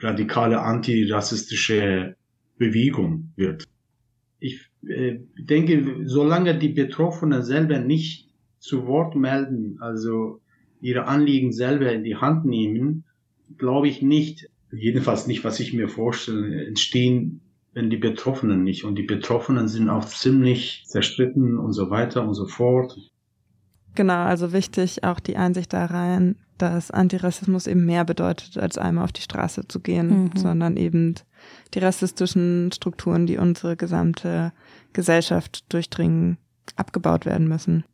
radikale 0.00 0.60
antirassistische 0.60 2.16
Bewegung 2.58 3.32
wird. 3.36 3.64
Ich 4.38 4.70
äh, 4.86 5.20
denke, 5.38 6.02
solange 6.04 6.58
die 6.58 6.68
Betroffenen 6.68 7.42
selber 7.42 7.78
nicht 7.78 8.30
zu 8.58 8.86
Wort 8.86 9.16
melden, 9.16 9.78
also 9.80 10.40
ihre 10.80 11.06
Anliegen 11.06 11.52
selber 11.52 11.92
in 11.92 12.04
die 12.04 12.16
Hand 12.16 12.44
nehmen, 12.44 13.04
glaube 13.56 13.88
ich 13.88 14.02
nicht, 14.02 14.50
jedenfalls 14.72 15.26
nicht, 15.26 15.44
was 15.44 15.60
ich 15.60 15.72
mir 15.72 15.88
vorstelle, 15.88 16.66
entstehen 16.66 17.40
wenn 17.76 17.90
die 17.90 17.98
Betroffenen 17.98 18.64
nicht. 18.64 18.84
Und 18.84 18.94
die 18.94 19.02
Betroffenen 19.02 19.68
sind 19.68 19.90
auch 19.90 20.06
ziemlich 20.06 20.84
zerstritten 20.86 21.58
und 21.58 21.74
so 21.74 21.90
weiter 21.90 22.26
und 22.26 22.32
so 22.32 22.46
fort. 22.46 22.96
Genau, 23.94 24.24
also 24.24 24.54
wichtig 24.54 25.04
auch 25.04 25.20
die 25.20 25.36
Einsicht 25.36 25.74
da 25.74 25.84
rein, 25.84 26.36
dass 26.56 26.90
Antirassismus 26.90 27.66
eben 27.66 27.84
mehr 27.84 28.06
bedeutet, 28.06 28.56
als 28.56 28.78
einmal 28.78 29.04
auf 29.04 29.12
die 29.12 29.20
Straße 29.20 29.68
zu 29.68 29.80
gehen, 29.80 30.24
Mhm. 30.24 30.30
sondern 30.36 30.78
eben 30.78 31.16
die 31.74 31.78
rassistischen 31.80 32.72
Strukturen, 32.72 33.26
die 33.26 33.36
unsere 33.36 33.76
gesamte 33.76 34.54
Gesellschaft 34.94 35.70
durchdringen, 35.70 36.38
abgebaut 36.76 37.26
werden 37.26 37.46
müssen. 37.46 37.84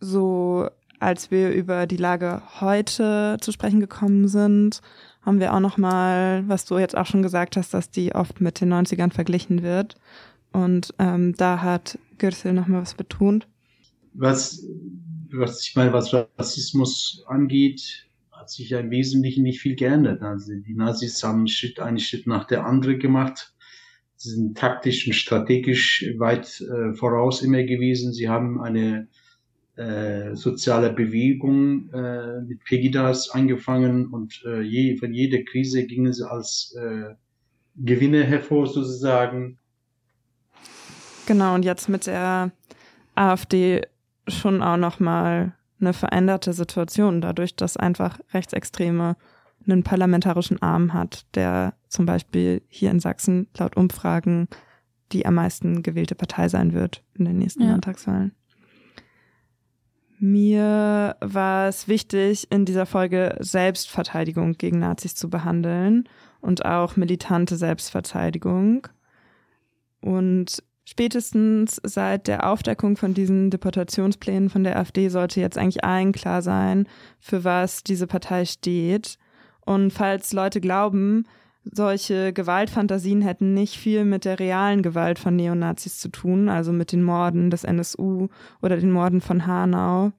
So, 0.00 0.70
als 0.98 1.30
wir 1.30 1.52
über 1.52 1.86
die 1.86 1.98
Lage 1.98 2.40
heute 2.60 3.36
zu 3.42 3.52
sprechen 3.52 3.80
gekommen 3.80 4.28
sind, 4.28 4.80
haben 5.24 5.40
wir 5.40 5.54
auch 5.54 5.60
noch 5.60 5.78
mal, 5.78 6.44
was 6.46 6.64
du 6.64 6.78
jetzt 6.78 6.96
auch 6.96 7.06
schon 7.06 7.22
gesagt 7.22 7.56
hast, 7.56 7.72
dass 7.72 7.90
die 7.90 8.14
oft 8.14 8.40
mit 8.40 8.60
den 8.60 8.72
90ern 8.72 9.12
verglichen 9.12 9.62
wird. 9.62 9.96
Und 10.52 10.94
ähm, 10.98 11.34
da 11.36 11.62
hat 11.62 11.98
Gürsel 12.18 12.52
noch 12.52 12.66
mal 12.66 12.82
was 12.82 12.94
betont. 12.94 13.48
Was, 14.12 14.64
was 15.32 15.66
ich 15.66 15.74
meine, 15.74 15.92
was 15.92 16.14
Rassismus 16.38 17.24
angeht, 17.26 18.06
hat 18.30 18.50
sich 18.50 18.70
ja 18.70 18.80
im 18.80 18.90
Wesentlichen 18.90 19.42
nicht 19.42 19.60
viel 19.60 19.74
geändert. 19.74 20.22
Also 20.22 20.52
die 20.54 20.74
Nazis 20.74 21.22
haben 21.24 21.38
einen 21.38 21.48
Schritt, 21.48 21.80
einen 21.80 21.98
Schritt 21.98 22.26
nach 22.26 22.44
der 22.44 22.66
andere 22.66 22.98
gemacht. 22.98 23.54
Sie 24.16 24.30
sind 24.30 24.56
taktisch 24.56 25.06
und 25.06 25.14
strategisch 25.14 26.04
weit 26.18 26.60
äh, 26.60 26.94
voraus 26.94 27.42
immer 27.42 27.64
gewesen. 27.64 28.12
Sie 28.12 28.28
haben 28.28 28.60
eine 28.60 29.08
äh, 29.76 30.34
soziale 30.34 30.92
Bewegung 30.92 31.90
äh, 31.92 32.40
mit 32.42 32.62
Pegidas 32.64 33.30
angefangen 33.30 34.06
und 34.06 34.42
äh, 34.46 34.60
je, 34.60 34.96
von 34.96 35.12
jeder 35.12 35.42
Krise 35.42 35.86
gingen 35.86 36.12
sie 36.12 36.28
als 36.28 36.76
äh, 36.78 37.14
Gewinner 37.76 38.22
hervor 38.22 38.66
sozusagen. 38.66 39.58
Genau, 41.26 41.54
und 41.54 41.64
jetzt 41.64 41.88
mit 41.88 42.06
der 42.06 42.52
AfD 43.14 43.82
schon 44.28 44.62
auch 44.62 44.76
nochmal 44.76 45.54
eine 45.80 45.92
veränderte 45.92 46.52
Situation, 46.52 47.20
dadurch, 47.20 47.56
dass 47.56 47.76
einfach 47.76 48.18
Rechtsextreme 48.32 49.16
einen 49.66 49.82
parlamentarischen 49.82 50.62
Arm 50.62 50.92
hat, 50.92 51.26
der 51.34 51.74
zum 51.88 52.06
Beispiel 52.06 52.62
hier 52.68 52.90
in 52.90 53.00
Sachsen 53.00 53.48
laut 53.56 53.76
Umfragen 53.76 54.48
die 55.12 55.26
am 55.26 55.34
meisten 55.34 55.82
gewählte 55.82 56.14
Partei 56.14 56.48
sein 56.48 56.72
wird 56.72 57.02
in 57.14 57.24
den 57.24 57.38
nächsten 57.38 57.62
Ja. 57.62 57.70
Landtagswahlen. 57.70 58.32
Mir 60.18 61.16
war 61.20 61.68
es 61.68 61.88
wichtig, 61.88 62.46
in 62.50 62.64
dieser 62.64 62.86
Folge 62.86 63.36
Selbstverteidigung 63.40 64.52
gegen 64.52 64.78
Nazis 64.78 65.14
zu 65.14 65.28
behandeln 65.28 66.08
und 66.40 66.64
auch 66.64 66.96
militante 66.96 67.56
Selbstverteidigung. 67.56 68.86
Und 70.00 70.62
spätestens 70.84 71.80
seit 71.82 72.28
der 72.28 72.48
Aufdeckung 72.48 72.96
von 72.96 73.14
diesen 73.14 73.50
Deportationsplänen 73.50 74.50
von 74.50 74.62
der 74.62 74.78
AfD 74.78 75.08
sollte 75.08 75.40
jetzt 75.40 75.58
eigentlich 75.58 75.82
allen 75.82 76.12
klar 76.12 76.42
sein, 76.42 76.86
für 77.18 77.42
was 77.42 77.82
diese 77.82 78.06
Partei 78.06 78.44
steht. 78.44 79.18
Und 79.60 79.92
falls 79.92 80.32
Leute 80.32 80.60
glauben, 80.60 81.26
solche 81.64 82.32
Gewaltfantasien 82.32 83.22
hätten 83.22 83.54
nicht 83.54 83.76
viel 83.76 84.04
mit 84.04 84.24
der 84.24 84.38
realen 84.38 84.82
Gewalt 84.82 85.18
von 85.18 85.36
Neonazis 85.36 85.98
zu 85.98 86.08
tun, 86.08 86.48
also 86.48 86.72
mit 86.72 86.92
den 86.92 87.02
Morden 87.02 87.50
des 87.50 87.64
NSU 87.64 88.28
oder 88.62 88.76
den 88.76 88.92
Morden 88.92 89.20
von 89.20 89.46
Hanau, 89.46 90.12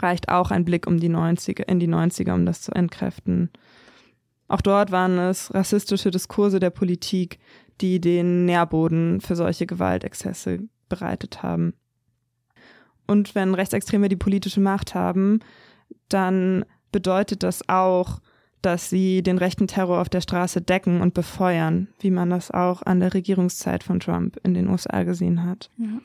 reicht 0.00 0.28
auch 0.28 0.50
ein 0.50 0.64
Blick 0.64 0.86
um 0.86 0.98
die 0.98 1.10
90er, 1.10 1.68
in 1.68 1.80
die 1.80 1.88
90er, 1.88 2.32
um 2.34 2.46
das 2.46 2.62
zu 2.62 2.72
entkräften. 2.72 3.50
Auch 4.48 4.60
dort 4.60 4.92
waren 4.92 5.18
es 5.18 5.52
rassistische 5.52 6.10
Diskurse 6.10 6.60
der 6.60 6.70
Politik, 6.70 7.38
die 7.80 8.00
den 8.00 8.44
Nährboden 8.44 9.20
für 9.20 9.36
solche 9.36 9.66
Gewaltexzesse 9.66 10.60
bereitet 10.88 11.42
haben. 11.42 11.74
Und 13.06 13.34
wenn 13.34 13.54
Rechtsextreme 13.54 14.08
die 14.08 14.16
politische 14.16 14.60
Macht 14.60 14.94
haben, 14.94 15.40
dann 16.08 16.64
bedeutet 16.92 17.42
das 17.42 17.68
auch, 17.68 18.20
dass 18.64 18.90
sie 18.90 19.22
den 19.22 19.38
rechten 19.38 19.66
Terror 19.66 20.00
auf 20.00 20.08
der 20.08 20.20
Straße 20.20 20.60
decken 20.60 21.00
und 21.00 21.14
befeuern, 21.14 21.88
wie 22.00 22.10
man 22.10 22.30
das 22.30 22.50
auch 22.50 22.82
an 22.82 23.00
der 23.00 23.14
Regierungszeit 23.14 23.84
von 23.84 24.00
Trump 24.00 24.38
in 24.42 24.54
den 24.54 24.68
USA 24.68 25.02
gesehen 25.02 25.44
hat. 25.44 25.70
Ja. 25.76 26.00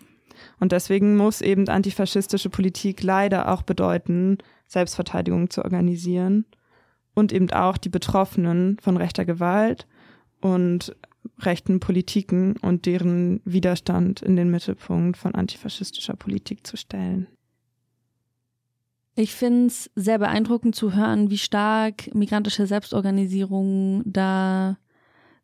Und 0.59 0.71
deswegen 0.71 1.17
muss 1.17 1.41
eben 1.41 1.67
antifaschistische 1.67 2.49
Politik 2.49 3.03
leider 3.03 3.51
auch 3.51 3.61
bedeuten, 3.61 4.37
Selbstverteidigung 4.67 5.49
zu 5.49 5.63
organisieren 5.63 6.45
und 7.13 7.33
eben 7.33 7.49
auch 7.51 7.77
die 7.77 7.89
Betroffenen 7.89 8.77
von 8.81 8.97
rechter 8.97 9.25
Gewalt 9.25 9.87
und 10.41 10.95
rechten 11.39 11.79
Politiken 11.79 12.55
und 12.57 12.85
deren 12.85 13.41
Widerstand 13.45 14.21
in 14.21 14.35
den 14.35 14.49
Mittelpunkt 14.49 15.17
von 15.17 15.35
antifaschistischer 15.35 16.15
Politik 16.15 16.65
zu 16.65 16.77
stellen. 16.77 17.27
Ich 19.19 19.35
finde 19.35 19.67
es 19.67 19.91
sehr 19.95 20.17
beeindruckend 20.17 20.75
zu 20.75 20.95
hören, 20.95 21.29
wie 21.29 21.37
stark 21.37 22.15
migrantische 22.15 22.65
Selbstorganisierung 22.65 24.01
da 24.05 24.77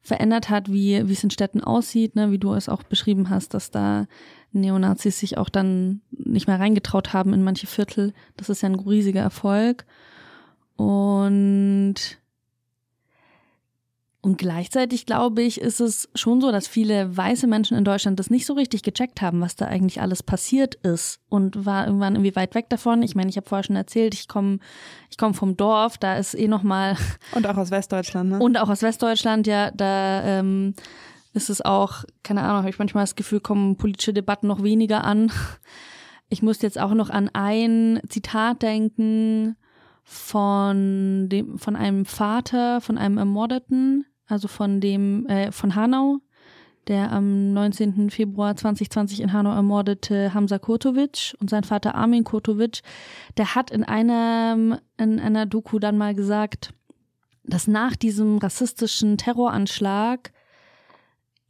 verändert 0.02 0.50
hat, 0.50 0.72
wie, 0.72 0.96
es 0.96 1.26
in 1.26 1.30
Städten 1.30 1.62
aussieht, 1.62 2.16
ne, 2.16 2.32
wie 2.32 2.38
du 2.38 2.54
es 2.54 2.70
auch 2.70 2.84
beschrieben 2.84 3.30
hast, 3.30 3.54
dass 3.54 3.72
da 3.72 4.08
Neonazis 4.54 5.20
sich 5.20 5.38
auch 5.38 5.50
dann 5.50 6.00
nicht 6.12 6.48
mehr 6.48 6.58
reingetraut 6.58 7.12
haben 7.12 7.34
in 7.34 7.44
manche 7.44 7.68
Viertel. 7.68 8.14
Das 8.38 8.48
ist 8.48 8.62
ja 8.62 8.70
ein 8.70 8.80
riesiger 8.80 9.20
Erfolg. 9.20 9.86
Und 10.78 11.96
und 14.26 14.40
gleichzeitig 14.40 15.06
glaube 15.06 15.44
ich, 15.44 15.62
ist 15.62 15.80
es 15.80 16.10
schon 16.16 16.42
so, 16.42 16.52
dass 16.52 16.68
viele 16.68 17.16
weiße 17.16 17.46
Menschen 17.46 17.78
in 17.78 17.84
Deutschland 17.84 18.20
das 18.20 18.32
nicht 18.32 18.48
so 18.48 18.54
richtig 18.54 18.82
gecheckt 18.82 19.22
haben, 19.22 19.40
was 19.40 19.56
da 19.56 19.68
eigentlich 19.68 20.02
alles 20.02 20.24
passiert 20.24 20.74
ist 20.74 21.20
und 21.30 21.68
war 21.68 21.86
irgendwann 21.86 22.16
irgendwie 22.16 22.36
weit 22.36 22.56
weg 22.56 22.68
davon. 22.70 23.04
Ich 23.04 23.14
meine, 23.14 23.30
ich 23.30 23.38
habe 23.38 23.48
vorher 23.48 23.64
schon 23.64 23.76
erzählt, 23.76 24.16
ich 24.16 24.28
komme 24.28 24.58
ich 25.12 25.20
komm 25.20 25.36
vom 25.36 25.56
Dorf, 25.56 26.00
da 26.00 26.18
ist 26.18 26.34
eh 26.34 26.48
noch 26.48 26.64
mal 26.64 26.98
Und 27.36 27.46
auch 27.46 27.56
aus 27.56 27.70
Westdeutschland, 27.70 28.32
ne? 28.32 28.40
und 28.40 28.58
auch 28.58 28.68
aus 28.68 28.82
Westdeutschland, 28.82 29.46
ja, 29.46 29.70
da 29.70 30.24
ähm, 30.24 30.74
ist 31.34 31.52
es 31.52 31.62
auch, 31.62 32.04
keine 32.24 32.42
Ahnung, 32.42 32.58
habe 32.58 32.70
ich 32.72 32.80
manchmal 32.80 33.04
das 33.04 33.14
Gefühl, 33.14 33.42
kommen 33.42 33.78
politische 33.78 34.12
Debatten 34.12 34.48
noch 34.48 34.64
weniger 34.64 35.04
an. 35.04 35.32
Ich 36.30 36.42
muss 36.42 36.64
jetzt 36.64 36.80
auch 36.80 36.96
noch 36.96 37.12
an 37.12 37.30
ein 37.34 38.02
Zitat 38.10 38.64
denken 38.64 39.56
von 40.04 41.30
dem, 41.30 41.60
von 41.60 41.76
einem 41.76 42.06
Vater, 42.06 42.82
von 42.82 42.98
einem 42.98 43.20
Ermordeten, 43.20 44.06
also 44.28 44.48
von 44.48 44.82
dem, 44.82 45.28
äh, 45.28 45.52
von 45.52 45.76
Hanau, 45.76 46.20
der 46.88 47.12
am 47.12 47.54
19. 47.54 48.10
Februar 48.10 48.56
2020 48.56 49.22
in 49.22 49.34
Hanau 49.34 49.54
ermordete 49.54 50.34
Hamza 50.34 50.60
Kurtovic 50.60 51.36
und 51.40 51.50
sein 51.50 51.64
Vater 51.64 51.96
Armin 51.96 52.24
Kurtovic, 52.24 52.82
der 53.38 53.56
hat 53.56 53.72
in 53.72 53.84
einem, 53.84 54.78
in 54.98 55.20
einer 55.20 55.46
Doku 55.46 55.80
dann 55.80 55.98
mal 55.98 56.14
gesagt, 56.14 56.74
dass 57.44 57.68
nach 57.68 57.96
diesem 57.96 58.38
rassistischen 58.38 59.18
Terroranschlag 59.18 60.32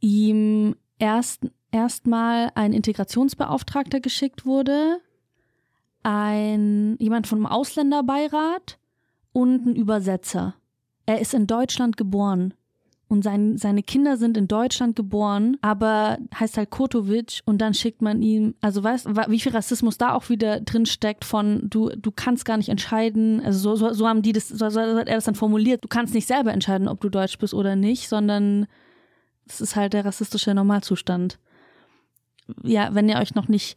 ihm 0.00 0.76
erst 0.98 1.46
erstmal 1.72 2.50
ein 2.54 2.72
Integrationsbeauftragter 2.72 4.00
geschickt 4.00 4.46
wurde, 4.46 4.98
ein 6.02 6.96
jemand 6.98 7.26
vom 7.26 7.44
Ausländerbeirat 7.44 8.78
und 9.32 9.66
ein 9.66 9.76
Übersetzer. 9.76 10.54
Er 11.04 11.20
ist 11.20 11.34
in 11.34 11.46
Deutschland 11.46 11.96
geboren 11.96 12.54
und 13.08 13.22
sein, 13.22 13.56
seine 13.56 13.82
Kinder 13.82 14.16
sind 14.16 14.36
in 14.36 14.48
Deutschland 14.48 14.96
geboren, 14.96 15.56
aber 15.60 16.18
heißt 16.34 16.56
halt 16.56 16.70
Kotovic 16.70 17.40
und 17.44 17.58
dann 17.58 17.72
schickt 17.72 18.02
man 18.02 18.20
ihm, 18.20 18.54
also 18.60 18.82
weißt 18.82 19.06
wie 19.28 19.38
viel 19.38 19.52
Rassismus 19.52 19.96
da 19.96 20.12
auch 20.14 20.28
wieder 20.28 20.60
drin 20.60 20.86
steckt 20.86 21.24
von 21.24 21.68
du 21.70 21.90
du 21.90 22.10
kannst 22.10 22.44
gar 22.44 22.56
nicht 22.56 22.68
entscheiden, 22.68 23.40
also 23.44 23.58
so, 23.58 23.76
so, 23.76 23.92
so 23.92 24.08
haben 24.08 24.22
die 24.22 24.32
das, 24.32 24.48
so, 24.48 24.68
so 24.70 24.80
hat 24.80 25.08
er 25.08 25.14
das 25.14 25.24
dann 25.24 25.36
formuliert, 25.36 25.84
du 25.84 25.88
kannst 25.88 26.14
nicht 26.14 26.26
selber 26.26 26.52
entscheiden, 26.52 26.88
ob 26.88 27.00
du 27.00 27.08
deutsch 27.08 27.38
bist 27.38 27.54
oder 27.54 27.76
nicht, 27.76 28.08
sondern 28.08 28.66
es 29.48 29.60
ist 29.60 29.76
halt 29.76 29.92
der 29.92 30.04
rassistische 30.04 30.54
Normalzustand. 30.54 31.38
Ja, 32.62 32.94
wenn 32.94 33.08
ihr 33.08 33.18
euch 33.18 33.34
noch 33.34 33.48
nicht 33.48 33.76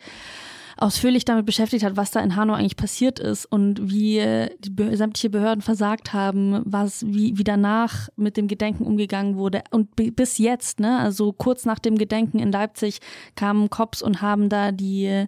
ausführlich 0.79 1.25
damit 1.25 1.45
beschäftigt 1.45 1.83
hat, 1.83 1.97
was 1.97 2.11
da 2.11 2.21
in 2.21 2.35
Hanau 2.35 2.53
eigentlich 2.53 2.77
passiert 2.77 3.19
ist 3.19 3.45
und 3.45 3.91
wie 3.91 4.47
die 4.59 4.69
Be 4.69 4.95
sämtliche 4.95 5.29
Behörden 5.29 5.61
versagt 5.61 6.13
haben, 6.13 6.61
was 6.65 7.05
wie, 7.05 7.37
wie 7.37 7.43
danach 7.43 8.09
mit 8.15 8.37
dem 8.37 8.47
Gedenken 8.47 8.85
umgegangen 8.85 9.35
wurde 9.35 9.63
und 9.71 9.95
bi- 9.95 10.11
bis 10.11 10.37
jetzt, 10.37 10.79
ne, 10.79 10.99
also 10.99 11.33
kurz 11.33 11.65
nach 11.65 11.79
dem 11.79 11.97
Gedenken 11.97 12.39
in 12.39 12.51
Leipzig 12.51 12.99
kamen 13.35 13.69
Cops 13.69 14.01
und 14.01 14.21
haben 14.21 14.49
da 14.49 14.71
die 14.71 15.25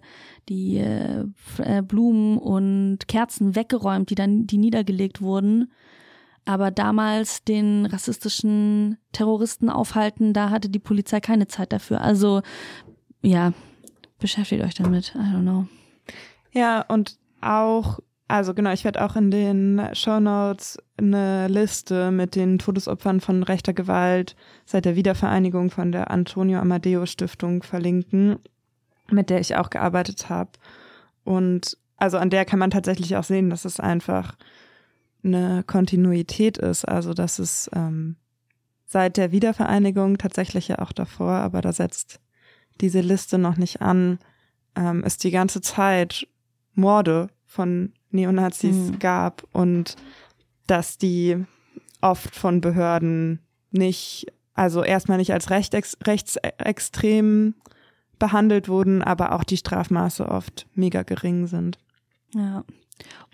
die 0.48 0.78
äh, 0.78 1.24
Blumen 1.82 2.38
und 2.38 3.06
Kerzen 3.06 3.54
weggeräumt, 3.54 4.10
die 4.10 4.16
dann 4.16 4.46
die 4.46 4.58
niedergelegt 4.58 5.20
wurden. 5.20 5.70
Aber 6.44 6.72
damals 6.72 7.44
den 7.44 7.86
rassistischen 7.86 8.98
Terroristen 9.12 9.70
aufhalten, 9.70 10.32
da 10.32 10.50
hatte 10.50 10.68
die 10.68 10.80
Polizei 10.80 11.20
keine 11.20 11.46
Zeit 11.46 11.72
dafür. 11.72 12.00
Also 12.00 12.42
ja, 13.22 13.52
beschäftigt 14.22 14.62
euch 14.62 14.74
damit. 14.74 15.14
I 15.14 15.18
don't 15.18 15.42
know. 15.42 15.66
Ja, 16.52 16.82
und 16.88 17.18
auch, 17.42 17.98
also 18.28 18.54
genau, 18.54 18.72
ich 18.72 18.84
werde 18.84 19.04
auch 19.04 19.16
in 19.16 19.30
den 19.30 19.82
Show 19.92 20.20
Notes 20.20 20.78
eine 20.96 21.48
Liste 21.48 22.10
mit 22.10 22.34
den 22.34 22.58
Todesopfern 22.58 23.20
von 23.20 23.42
rechter 23.42 23.74
Gewalt 23.74 24.36
seit 24.64 24.84
der 24.84 24.96
Wiedervereinigung 24.96 25.70
von 25.70 25.92
der 25.92 26.10
Antonio 26.10 26.60
Amadeo 26.60 27.04
Stiftung 27.04 27.62
verlinken, 27.62 28.38
mit 29.10 29.28
der 29.28 29.40
ich 29.40 29.56
auch 29.56 29.68
gearbeitet 29.68 30.30
habe. 30.30 30.52
Und 31.24 31.76
also 31.96 32.18
an 32.18 32.30
der 32.30 32.44
kann 32.44 32.58
man 32.58 32.70
tatsächlich 32.70 33.16
auch 33.16 33.24
sehen, 33.24 33.50
dass 33.50 33.64
es 33.64 33.80
einfach 33.80 34.36
eine 35.24 35.62
Kontinuität 35.66 36.58
ist. 36.58 36.84
Also 36.84 37.12
dass 37.12 37.38
es 37.38 37.70
ähm, 37.74 38.16
seit 38.86 39.16
der 39.16 39.32
Wiedervereinigung 39.32 40.18
tatsächlich 40.18 40.68
ja 40.68 40.78
auch 40.78 40.92
davor, 40.92 41.32
aber 41.32 41.60
da 41.60 41.72
setzt 41.72 42.20
diese 42.82 43.00
Liste 43.00 43.38
noch 43.38 43.56
nicht 43.56 43.80
an, 43.80 44.18
ähm, 44.76 45.02
es 45.04 45.16
die 45.16 45.30
ganze 45.30 45.60
Zeit 45.60 46.26
Morde 46.74 47.30
von 47.46 47.92
Neonazis 48.10 48.90
mhm. 48.90 48.98
gab 48.98 49.44
und 49.52 49.96
dass 50.66 50.98
die 50.98 51.44
oft 52.00 52.34
von 52.34 52.60
Behörden 52.60 53.40
nicht, 53.70 54.26
also 54.54 54.82
erstmal 54.82 55.18
nicht 55.18 55.32
als 55.32 55.50
rechtex 55.50 55.96
rechtsextrem 56.04 57.54
behandelt 58.18 58.68
wurden, 58.68 59.02
aber 59.02 59.32
auch 59.32 59.44
die 59.44 59.56
Strafmaße 59.56 60.28
oft 60.28 60.66
mega 60.74 61.02
gering 61.02 61.46
sind. 61.46 61.78
Ja. 62.34 62.64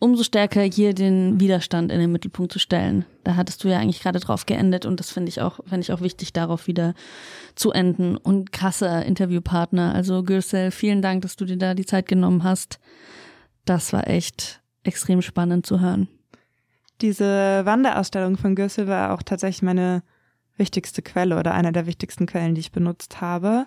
Umso 0.00 0.22
stärker 0.22 0.62
hier 0.62 0.94
den 0.94 1.40
Widerstand 1.40 1.90
in 1.90 1.98
den 1.98 2.12
Mittelpunkt 2.12 2.52
zu 2.52 2.58
stellen. 2.58 3.04
Da 3.24 3.34
hattest 3.34 3.64
du 3.64 3.68
ja 3.68 3.78
eigentlich 3.78 4.00
gerade 4.00 4.20
drauf 4.20 4.46
geendet 4.46 4.86
und 4.86 5.00
das 5.00 5.10
finde 5.10 5.28
ich 5.28 5.40
auch, 5.40 5.58
finde 5.64 5.80
ich 5.80 5.92
auch 5.92 6.00
wichtig, 6.00 6.32
darauf 6.32 6.68
wieder 6.68 6.94
zu 7.56 7.72
enden. 7.72 8.16
Und 8.16 8.52
krasser 8.52 9.04
Interviewpartner. 9.04 9.94
Also 9.94 10.22
Gürsel, 10.22 10.70
vielen 10.70 11.02
Dank, 11.02 11.22
dass 11.22 11.36
du 11.36 11.44
dir 11.44 11.58
da 11.58 11.74
die 11.74 11.86
Zeit 11.86 12.06
genommen 12.06 12.44
hast. 12.44 12.78
Das 13.64 13.92
war 13.92 14.08
echt 14.08 14.60
extrem 14.84 15.20
spannend 15.20 15.66
zu 15.66 15.80
hören. 15.80 16.08
Diese 17.00 17.64
Wanderausstellung 17.64 18.36
von 18.36 18.54
Gürsel 18.54 18.86
war 18.86 19.12
auch 19.12 19.22
tatsächlich 19.22 19.62
meine 19.62 20.02
wichtigste 20.56 21.02
Quelle 21.02 21.38
oder 21.38 21.54
einer 21.54 21.72
der 21.72 21.86
wichtigsten 21.86 22.26
Quellen, 22.26 22.54
die 22.54 22.60
ich 22.60 22.72
benutzt 22.72 23.20
habe. 23.20 23.66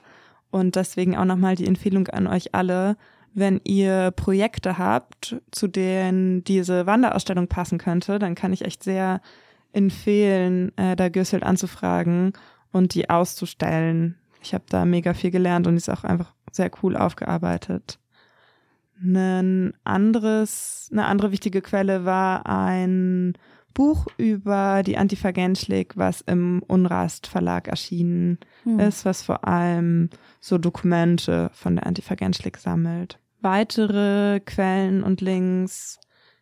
Und 0.49 0.75
deswegen 0.75 1.17
auch 1.17 1.25
nochmal 1.25 1.55
die 1.55 1.67
Empfehlung 1.67 2.07
an 2.07 2.27
euch 2.27 2.53
alle, 2.53 2.97
wenn 3.33 3.61
ihr 3.63 4.11
Projekte 4.11 4.77
habt, 4.77 5.37
zu 5.51 5.67
denen 5.67 6.43
diese 6.43 6.85
Wanderausstellung 6.85 7.47
passen 7.47 7.77
könnte, 7.77 8.19
dann 8.19 8.35
kann 8.35 8.53
ich 8.53 8.65
echt 8.65 8.83
sehr 8.83 9.21
empfehlen, 9.73 10.77
äh, 10.77 10.95
da 10.95 11.09
Gürsel 11.09 11.43
anzufragen 11.43 12.33
und 12.71 12.93
die 12.93 13.09
auszustellen. 13.09 14.17
Ich 14.41 14.53
habe 14.53 14.65
da 14.69 14.85
mega 14.85 15.13
viel 15.13 15.31
gelernt 15.31 15.67
und 15.67 15.77
ist 15.77 15.89
auch 15.89 16.03
einfach 16.03 16.33
sehr 16.51 16.71
cool 16.83 16.97
aufgearbeitet. 16.97 17.99
Ein 19.01 19.73
anderes, 19.83 20.89
eine 20.91 21.05
andere 21.05 21.31
wichtige 21.31 21.61
Quelle 21.61 22.05
war 22.05 22.45
ein 22.45 23.33
Buch 23.73 24.07
über 24.17 24.83
die 24.83 24.97
Antifa 24.97 25.31
Genschlik, 25.31 25.97
was 25.97 26.21
im 26.21 26.63
Unrast 26.67 27.27
Verlag 27.27 27.67
erschienen 27.67 28.39
hm. 28.63 28.79
ist, 28.79 29.05
was 29.05 29.23
vor 29.23 29.47
allem 29.47 30.09
so 30.39 30.57
Dokumente 30.57 31.49
von 31.53 31.75
der 31.75 31.85
Antifa 31.85 32.15
Genschlik 32.15 32.57
sammelt. 32.57 33.19
Weitere 33.41 34.39
Quellen 34.41 35.03
und 35.03 35.21
Links 35.21 35.99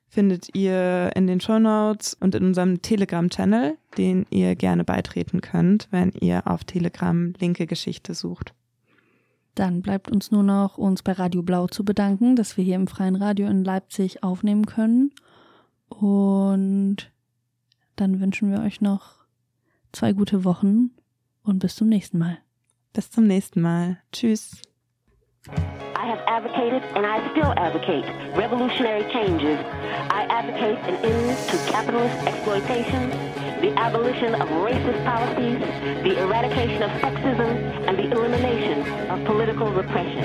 findet 0.10 0.56
ihr 0.56 1.12
in 1.16 1.28
den 1.28 1.40
Show 1.40 1.60
Notes 1.60 2.16
und 2.20 2.36
in 2.36 2.44
unserem 2.44 2.82
Telegram-Channel, 2.82 3.78
den 3.98 4.26
ihr 4.30 4.56
gerne 4.56 4.84
beitreten 4.84 5.42
könnt, 5.42 5.88
wenn 5.92 6.12
ihr 6.20 6.48
auf 6.48 6.64
Telegram 6.64 7.34
linke 7.40 7.68
Geschichte 7.68 8.14
sucht. 8.14 8.54
Dann 9.56 9.82
bleibt 9.82 10.10
uns 10.10 10.32
nur 10.32 10.44
noch, 10.44 10.78
uns 10.78 11.04
bei 11.04 11.12
Radio 11.12 11.44
Blau 11.44 11.68
zu 11.68 11.84
bedanken, 11.84 12.36
dass 12.36 12.58
wir 12.58 12.64
hier 12.64 12.76
im 12.76 12.88
Freien 12.88 13.16
Radio 13.16 13.48
in 13.48 13.64
Leipzig 13.64 14.24
aufnehmen 14.24 14.66
können. 14.66 15.12
Und 15.90 17.12
dann 18.00 18.20
wünschen 18.22 18.52
wir 18.52 18.62
euch 18.62 18.82
noch 18.82 19.26
zwei 19.92 20.14
gute 20.14 20.44
Wochen 20.46 20.92
und 21.44 21.60
bis 21.60 21.76
zum 21.76 21.90
nächsten 21.90 22.18
Mal. 22.18 22.38
Bis 22.94 23.12
zum 23.12 23.28
nächsten 23.28 23.62
Mal. 23.62 23.98
Tschüss. 24.12 24.62
I 25.48 26.06
have 26.06 26.22
advocated 26.28 26.84
and 26.96 27.06
I 27.06 27.20
still 27.32 27.54
advocate 27.58 28.06
revolutionary 28.36 29.04
changes. 29.12 29.60
I 30.10 30.26
advocate 30.30 30.78
an 30.88 30.96
end 31.04 31.38
to 31.50 31.58
capitalist 31.72 32.16
exploitation, 32.26 33.10
the 33.62 33.74
abolition 33.78 34.36
of 34.36 34.48
racist 34.50 35.04
policies, 35.06 35.60
the 36.04 36.20
eradication 36.20 36.84
of 36.84 36.92
sexism, 37.02 37.88
and 37.88 37.98
the 37.98 38.12
elimination 38.12 39.10
of 39.10 39.26
political 39.26 39.72
repression. 39.72 40.24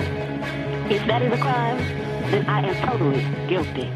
If 0.91 1.07
that 1.07 1.23
is 1.23 1.33
a 1.33 1.39
crime, 1.39 1.79
then 2.31 2.47
I 2.47 2.61
am 2.67 2.75
totally 2.89 3.23
guilty. 3.49 3.91